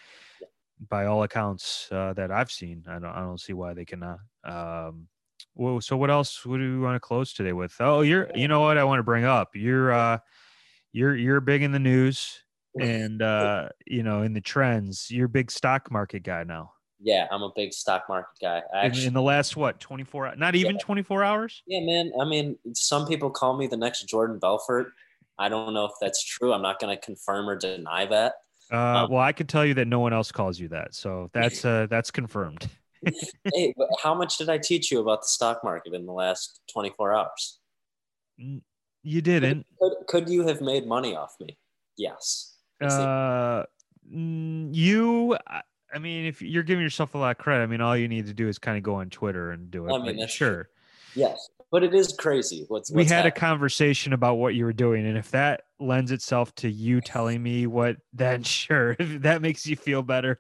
By 0.90 1.06
all 1.06 1.24
accounts 1.24 1.88
uh, 1.92 2.12
that 2.14 2.30
I've 2.30 2.52
seen, 2.52 2.84
I 2.90 2.94
don't, 3.00 3.06
I 3.06 3.20
don't 3.22 3.40
see 3.40 3.54
why 3.54 3.74
they 3.74 3.86
cannot. 3.86 4.20
Um, 4.44 5.08
well, 5.56 5.80
so 5.80 5.96
what 5.96 6.10
else 6.10 6.46
would 6.46 6.60
we 6.60 6.78
want 6.80 6.96
to 6.96 7.00
close 7.00 7.32
today 7.32 7.54
with? 7.54 7.74
Oh, 7.80 8.02
you're, 8.02 8.30
you 8.36 8.50
know 8.50 8.60
what 8.60 8.78
I 8.78 8.84
want 8.84 9.00
to 9.00 9.04
bring 9.04 9.24
up. 9.24 9.52
You're, 9.56 9.94
uh, 9.94 10.18
you're, 10.92 11.16
you're 11.16 11.40
big 11.40 11.62
in 11.64 11.72
the 11.72 11.80
news, 11.80 12.44
and 12.82 13.22
uh, 13.22 13.70
you 13.88 14.04
know, 14.04 14.24
in 14.24 14.34
the 14.34 14.42
trends. 14.42 15.08
You're 15.10 15.28
a 15.28 15.30
big 15.30 15.52
stock 15.52 15.90
market 15.92 16.24
guy 16.24 16.44
now. 16.44 16.73
Yeah, 17.04 17.28
I'm 17.30 17.44
a 17.44 17.52
big 17.56 17.74
stock 17.74 18.06
market 18.08 18.40
guy. 18.42 18.62
I 18.74 18.86
actually, 18.86 19.08
in 19.08 19.14
the 19.14 19.22
last 19.22 19.58
what 19.58 19.80
24? 19.80 20.36
Not 20.38 20.56
even 20.56 20.78
24 20.78 21.24
hours. 21.24 21.62
Yeah, 21.68 21.82
man. 21.82 22.12
I 22.20 22.26
mean, 22.26 22.58
some 22.74 23.06
people 23.06 23.30
call 23.30 23.58
me 23.58 23.68
the 23.68 23.78
next 23.78 24.04
Jordan 24.04 24.40
Belfort. 24.40 24.94
I 25.38 25.50
don't 25.50 25.74
know 25.74 25.86
if 25.86 25.92
that's 26.00 26.24
true. 26.24 26.54
I'm 26.54 26.62
not 26.62 26.80
going 26.80 26.96
to 26.96 27.06
confirm 27.06 27.50
or 27.50 27.58
deny 27.58 28.06
that. 28.06 28.34
Uh, 28.72 29.04
Um, 29.04 29.12
well, 29.12 29.22
I 29.22 29.34
can 29.34 29.46
tell 29.46 29.66
you 29.66 29.74
that 29.76 29.88
no 29.88 30.00
one 30.00 30.14
else 30.14 30.32
calls 30.32 30.60
you 30.60 30.70
that, 30.70 30.96
so 30.96 31.30
that's 31.34 31.66
uh, 31.66 31.88
that's 31.90 32.10
confirmed. 32.10 32.70
hey, 33.54 33.74
how 34.02 34.14
much 34.16 34.38
did 34.38 34.50
I 34.50 34.58
teach 34.58 34.90
you 34.90 35.02
about 35.02 35.22
the 35.22 35.28
stock 35.28 35.64
market 35.64 35.94
in 35.94 36.06
the 36.06 36.14
last 36.14 36.62
24 36.72 37.14
hours? 37.14 37.60
You 38.38 39.22
didn't. 39.22 39.66
Could, 39.80 39.94
could 40.08 40.30
you 40.30 40.48
have 40.48 40.62
made 40.62 40.88
money 40.88 41.16
off 41.16 41.36
me? 41.42 41.58
Yes. 41.98 42.56
Uh, 42.82 43.64
mm, 44.10 44.70
you. 44.74 45.38
I- 45.94 46.00
mean, 46.00 46.26
if 46.26 46.42
you're 46.42 46.64
giving 46.64 46.84
yourself 46.84 47.16
a 47.16 47.18
lot 47.18 47.32
of 47.32 47.38
credit, 47.38 47.64
I 47.64 47.68
mean, 47.68 47.82
all 47.82 47.96
you 47.96 48.08
need 48.08 48.28
to 48.28 48.34
do 48.34 48.48
is 48.48 48.58
kind 48.60 48.78
of 48.78 48.84
go 48.84 48.96
on 48.96 49.10
Twitter 49.10 49.52
and 49.52 49.70
do 49.72 49.88
it. 49.88 49.92
I 49.94 49.98
mean, 49.98 50.06
but 50.06 50.16
that's 50.18 50.34
true. 50.34 50.48
sure. 50.48 50.70
yes, 51.16 51.50
but 51.74 51.84
it 51.84 51.96
is 51.96 52.14
crazy. 52.14 52.66
What's, 52.68 52.92
we 52.92 52.98
what's 53.02 53.10
had 53.12 53.26
a 53.26 53.32
conversation 53.32 54.14
about 54.14 54.36
what 54.36 54.54
you 54.54 54.64
were 54.64 54.74
doing, 54.74 55.08
and 55.08 55.18
if 55.18 55.32
that 55.32 55.64
lends 55.80 56.12
itself 56.12 56.54
to 56.56 56.70
you 56.70 57.02
telling 57.02 57.42
me 57.42 57.66
what, 57.66 57.98
then 58.14 58.44
sure, 58.44 58.96
if 59.00 59.24
that 59.24 59.42
makes 59.42 59.66
you 59.66 59.76
feel 59.76 60.04
better. 60.04 60.40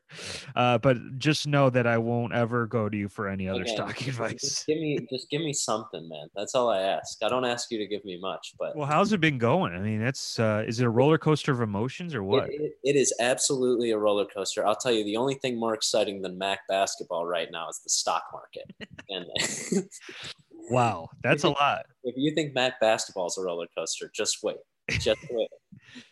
Uh, 0.55 0.77
but 0.77 0.95
just 1.17 1.47
know 1.47 1.71
that 1.71 1.87
I 1.87 1.97
won't 1.97 2.33
ever 2.33 2.67
go 2.67 2.87
to 2.87 2.95
you 2.95 3.09
for 3.09 3.27
any 3.27 3.49
other 3.49 3.65
stock 3.65 3.99
advice. 4.07 4.41
Just 4.41 4.67
give 4.67 4.77
me, 4.77 4.99
just 5.11 5.29
give 5.31 5.41
me 5.41 5.53
something, 5.53 6.07
man. 6.07 6.27
That's 6.35 6.53
all 6.53 6.69
I 6.69 6.81
ask. 6.81 7.17
I 7.23 7.29
don't 7.29 7.45
ask 7.45 7.71
you 7.71 7.79
to 7.79 7.87
give 7.87 8.05
me 8.05 8.19
much, 8.21 8.53
but 8.59 8.75
Well, 8.75 8.85
how's 8.85 9.11
it 9.11 9.19
been 9.19 9.39
going? 9.39 9.73
I 9.73 9.79
mean, 9.79 9.99
that's 10.01 10.39
uh, 10.39 10.63
is 10.67 10.79
it 10.79 10.85
a 10.85 10.89
roller 10.89 11.17
coaster 11.17 11.51
of 11.51 11.61
emotions 11.61 12.13
or 12.13 12.23
what? 12.23 12.49
It, 12.49 12.61
it- 12.61 12.69
it 12.83 12.95
is 12.97 13.13
absolutely 13.21 13.91
a 13.91 13.97
roller 13.97 14.25
coaster. 14.25 14.67
I'll 14.67 14.75
tell 14.75 14.91
you, 14.91 15.03
the 15.05 15.15
only 15.15 15.35
thing 15.35 15.57
more 15.57 15.73
exciting 15.73 16.21
than 16.21 16.37
MAC 16.37 16.59
basketball 16.67 17.25
right 17.25 17.47
now 17.49 17.69
is 17.69 17.79
the 17.81 17.89
stock 17.89 18.23
market. 18.33 18.69
and 19.09 19.25
Wow, 20.69 21.09
that's 21.21 21.43
a 21.43 21.49
lot. 21.49 21.85
if 22.03 22.15
you 22.17 22.33
think 22.35 22.53
MAC 22.53 22.79
basketball 22.79 23.27
is 23.27 23.37
a 23.37 23.41
roller 23.41 23.67
coaster, 23.77 24.09
just 24.13 24.39
wait, 24.43 24.57
just 24.91 25.19
wait, 25.29 25.49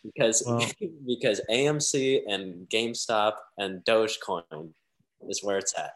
because 0.04 0.42
Well- 0.46 0.70
because 1.06 1.40
AMC 1.50 2.22
and 2.28 2.68
GameStop 2.68 3.34
and 3.58 3.84
Dogecoin 3.84 4.70
is 5.28 5.42
where 5.42 5.58
it's 5.58 5.74
at. 5.78 5.92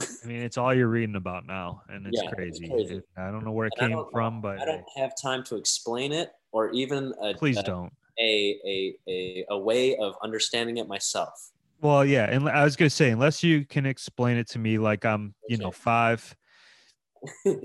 I 0.00 0.26
mean, 0.26 0.42
it's 0.42 0.58
all 0.58 0.74
you're 0.74 0.88
reading 0.88 1.16
about 1.16 1.46
now, 1.46 1.82
and 1.88 2.06
it's 2.06 2.20
Yeah, 2.20 2.28
it's 2.38 2.58
crazy. 2.58 2.68
crazy. 2.68 2.94
It- 2.96 3.04
I 3.16 3.30
don't 3.30 3.44
know 3.44 3.52
where 3.52 3.66
it 3.68 3.72
And 3.78 3.90
came 3.94 4.04
from, 4.12 4.40
but 4.40 4.60
I 4.60 4.64
don't 4.64 4.84
have 4.96 5.12
time 5.20 5.42
to 5.44 5.56
explain 5.56 6.12
it 6.12 6.32
or 6.52 6.70
even 6.72 7.14
a, 7.22 7.34
please 7.34 7.56
a, 7.58 7.62
don't. 7.62 7.92
a, 8.18 8.58
a, 8.66 8.96
a, 9.08 9.46
a 9.50 9.58
way 9.58 9.96
of 9.96 10.14
understanding 10.22 10.76
it 10.78 10.88
myself. 10.88 11.50
Well, 11.80 12.04
yeah, 12.04 12.24
and 12.24 12.48
I 12.48 12.64
was 12.64 12.74
gonna 12.74 12.88
say, 12.90 13.10
unless 13.10 13.42
you 13.42 13.64
can 13.66 13.84
explain 13.86 14.38
it 14.38 14.48
to 14.48 14.58
me 14.58 14.78
like 14.78 15.04
I'm, 15.04 15.34
you 15.48 15.58
know, 15.58 15.70
five, 15.70 16.34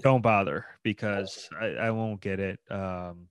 don't 0.02 0.22
bother 0.32 0.66
because 0.84 1.50
I, 1.60 1.66
I 1.68 1.92
won't 1.92 2.22
get 2.22 2.40
it. 2.40 2.60
Um, 2.70 3.28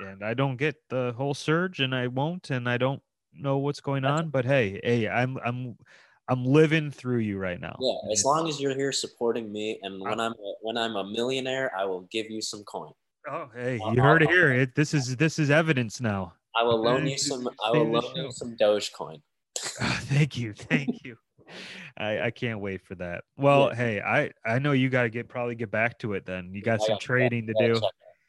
and 0.00 0.24
I 0.24 0.34
don't 0.34 0.56
get 0.56 0.76
the 0.88 1.14
whole 1.16 1.34
surge, 1.34 1.80
and 1.80 1.94
I 1.94 2.06
won't, 2.06 2.50
and 2.50 2.68
I 2.68 2.76
don't 2.78 3.02
know 3.34 3.58
what's 3.58 3.80
going 3.80 4.02
That's- 4.02 4.20
on. 4.20 4.30
But 4.30 4.44
hey, 4.44 4.80
hey, 4.84 5.08
I'm 5.08 5.36
I'm 5.44 5.76
I'm 6.28 6.44
living 6.44 6.90
through 6.92 7.18
you 7.18 7.38
right 7.38 7.60
now. 7.60 7.76
Yeah, 7.80 8.12
as 8.12 8.24
long 8.24 8.48
as 8.48 8.60
you're 8.60 8.74
here 8.74 8.92
supporting 8.92 9.52
me, 9.52 9.80
and 9.82 10.00
when 10.00 10.20
I'm 10.20 10.32
a, 10.32 10.54
when 10.62 10.76
I'm 10.76 10.94
a 10.96 11.04
millionaire, 11.04 11.72
I 11.76 11.84
will 11.86 12.02
give 12.12 12.30
you 12.30 12.40
some 12.40 12.62
coin. 12.64 12.92
Oh, 13.28 13.48
hey, 13.54 13.80
I'll- 13.84 13.94
you 13.94 14.00
heard 14.00 14.22
it 14.22 14.28
I'll- 14.28 14.34
here. 14.34 14.52
It, 14.52 14.74
this 14.74 14.94
is 14.94 15.16
this 15.16 15.38
is 15.38 15.50
evidence 15.50 16.00
now. 16.00 16.34
I 16.58 16.62
will 16.62 16.80
loan 16.82 17.06
you 17.06 17.18
some. 17.18 17.48
I 17.64 17.70
will 17.70 17.90
loan 17.90 18.14
you 18.16 18.30
some 18.32 18.56
Dogecoin. 18.56 19.20
Oh, 19.80 19.98
thank 20.02 20.36
you, 20.36 20.52
thank 20.52 21.04
you. 21.04 21.16
I, 21.96 22.20
I 22.20 22.30
can't 22.30 22.60
wait 22.60 22.82
for 22.82 22.94
that. 22.96 23.24
Well, 23.36 23.68
yeah. 23.68 23.74
hey, 23.74 24.00
I 24.00 24.30
I 24.44 24.58
know 24.58 24.72
you 24.72 24.88
got 24.88 25.02
to 25.02 25.10
get 25.10 25.28
probably 25.28 25.54
get 25.54 25.70
back 25.70 25.98
to 26.00 26.14
it. 26.14 26.26
Then 26.26 26.52
you 26.54 26.62
got 26.62 26.82
some 26.82 26.98
trading 26.98 27.46
to 27.46 27.54
do. 27.58 27.80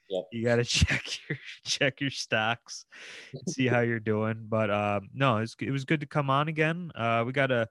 Yep. 0.10 0.24
You 0.32 0.44
got 0.44 0.56
to 0.58 0.64
check 0.66 1.04
your 1.30 1.38
check 1.66 2.02
your 2.02 2.10
stocks, 2.10 2.86
and 3.34 3.42
see 3.50 3.68
how 3.68 3.80
you're 3.80 4.00
doing. 4.00 4.46
But 4.50 4.70
um, 4.70 5.10
no, 5.14 5.38
it 5.38 5.42
was, 5.42 5.56
it 5.60 5.72
was 5.72 5.86
good 5.86 6.02
to 6.02 6.06
come 6.06 6.30
on 6.30 6.48
again. 6.48 6.92
Uh, 6.96 7.24
we 7.26 7.32
gotta, 7.32 7.62
a 7.62 7.68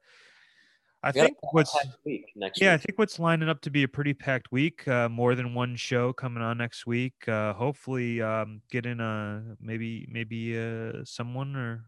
I 1.02 1.12
think 1.12 1.36
what's 1.52 1.76
week 2.04 2.32
next 2.36 2.60
yeah, 2.60 2.72
week. 2.72 2.74
I 2.74 2.76
think 2.78 2.98
what's 2.98 3.18
lining 3.18 3.48
up 3.48 3.60
to 3.62 3.70
be 3.70 3.82
a 3.82 3.88
pretty 3.88 4.14
packed 4.14 4.52
week. 4.52 4.86
Uh, 4.88 5.08
more 5.08 5.34
than 5.34 5.54
one 5.54 5.76
show 5.76 6.12
coming 6.12 6.42
on 6.42 6.58
next 6.58 6.86
week. 6.86 7.28
Uh, 7.28 7.52
hopefully, 7.52 8.20
um, 8.20 8.62
get 8.70 8.86
in 8.86 9.00
a 9.00 9.42
maybe 9.60 10.06
maybe 10.10 10.58
uh, 10.58 11.04
someone 11.04 11.56
or 11.56 11.84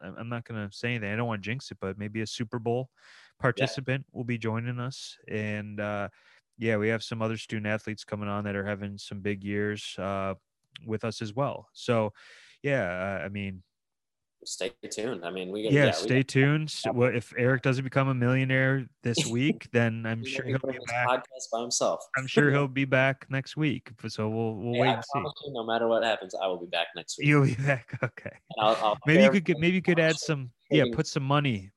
I'm 0.00 0.28
not 0.28 0.44
gonna 0.44 0.68
say 0.72 0.90
anything. 0.90 1.12
I 1.12 1.16
don't 1.16 1.26
want 1.26 1.42
to 1.42 1.46
jinx 1.50 1.70
it, 1.70 1.78
but 1.80 1.98
maybe 1.98 2.20
a 2.22 2.26
Super 2.26 2.58
Bowl 2.58 2.90
participant 3.38 4.04
yeah. 4.06 4.16
will 4.16 4.24
be 4.24 4.38
joining 4.38 4.78
us. 4.78 5.16
And 5.28 5.80
uh, 5.80 6.08
yeah, 6.58 6.76
we 6.76 6.88
have 6.88 7.02
some 7.02 7.22
other 7.22 7.36
student 7.36 7.66
athletes 7.66 8.04
coming 8.04 8.28
on 8.28 8.44
that 8.44 8.56
are 8.56 8.66
having 8.66 8.98
some 8.98 9.20
big 9.20 9.42
years 9.42 9.94
uh, 9.98 10.34
with 10.86 11.04
us 11.04 11.22
as 11.22 11.34
well. 11.34 11.68
So 11.72 12.12
yeah, 12.62 13.18
uh, 13.20 13.24
I 13.24 13.28
mean, 13.28 13.62
stay 14.44 14.72
tuned. 14.90 15.24
I 15.24 15.30
mean, 15.30 15.50
we 15.50 15.62
yeah, 15.62 15.86
yeah 15.86 15.90
stay 15.90 16.16
we 16.16 16.24
tuned. 16.24 16.74
Well, 16.92 17.14
if 17.14 17.32
Eric 17.36 17.62
doesn't 17.62 17.84
become 17.84 18.08
a 18.08 18.14
millionaire 18.14 18.86
this 19.02 19.26
week, 19.30 19.68
then 19.72 20.04
I'm 20.06 20.24
sure 20.24 20.44
he'll 20.44 20.58
be 20.58 20.78
back. 20.86 21.08
Podcast 21.08 21.50
by 21.52 21.60
himself. 21.60 22.00
I'm 22.16 22.26
sure 22.26 22.50
he'll 22.50 22.68
be 22.82 22.84
back 22.84 23.26
next 23.30 23.56
week. 23.56 23.90
So 24.08 24.28
we'll 24.28 24.54
we'll 24.56 24.74
yeah, 24.76 24.80
wait 24.80 24.94
and 24.94 25.04
see. 25.04 25.18
You, 25.18 25.52
no 25.52 25.64
matter 25.64 25.88
what 25.88 26.02
happens, 26.02 26.34
I 26.34 26.46
will 26.46 26.60
be 26.60 26.66
back 26.66 26.88
next 26.96 27.18
week. 27.18 27.28
You'll 27.28 27.46
be 27.46 27.54
back. 27.54 27.98
Okay. 28.02 28.30
I'll, 28.58 28.76
I'll 28.76 28.98
maybe 29.06 29.22
you 29.22 29.30
could 29.30 29.44
get, 29.44 29.58
maybe 29.58 29.76
you 29.76 29.82
could 29.82 30.00
add 30.00 30.16
some 30.16 30.50
yeah, 30.70 30.84
put 30.92 31.06
some 31.06 31.22
money, 31.22 31.70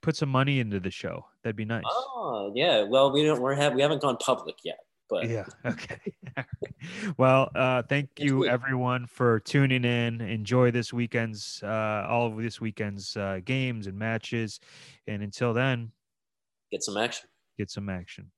put 0.00 0.16
some 0.16 0.28
money 0.28 0.58
into 0.60 0.80
the 0.80 0.90
show. 0.90 1.26
That'd 1.42 1.56
be 1.56 1.64
nice. 1.64 1.84
Oh 1.86 2.52
yeah. 2.54 2.82
Well, 2.82 3.12
we 3.12 3.24
don't 3.24 3.40
we're 3.40 3.54
have 3.54 3.74
we 3.74 3.82
haven't 3.82 4.00
gone 4.00 4.16
public 4.16 4.56
yet. 4.64 4.78
But 5.14 5.28
yeah, 5.28 5.44
okay. 5.64 6.00
well, 7.16 7.48
uh, 7.54 7.84
thank 7.84 8.10
you 8.18 8.46
everyone 8.46 9.06
for 9.06 9.38
tuning 9.38 9.84
in. 9.84 10.20
Enjoy 10.20 10.72
this 10.72 10.92
weekend's 10.92 11.62
uh, 11.62 12.04
all 12.08 12.26
of 12.26 12.36
this 12.36 12.60
weekend's 12.60 13.16
uh, 13.16 13.38
games 13.44 13.86
and 13.86 13.96
matches, 13.96 14.58
and 15.06 15.22
until 15.22 15.54
then, 15.54 15.92
get 16.72 16.82
some 16.82 16.96
action. 16.96 17.28
Get 17.56 17.70
some 17.70 17.88
action. 17.88 18.32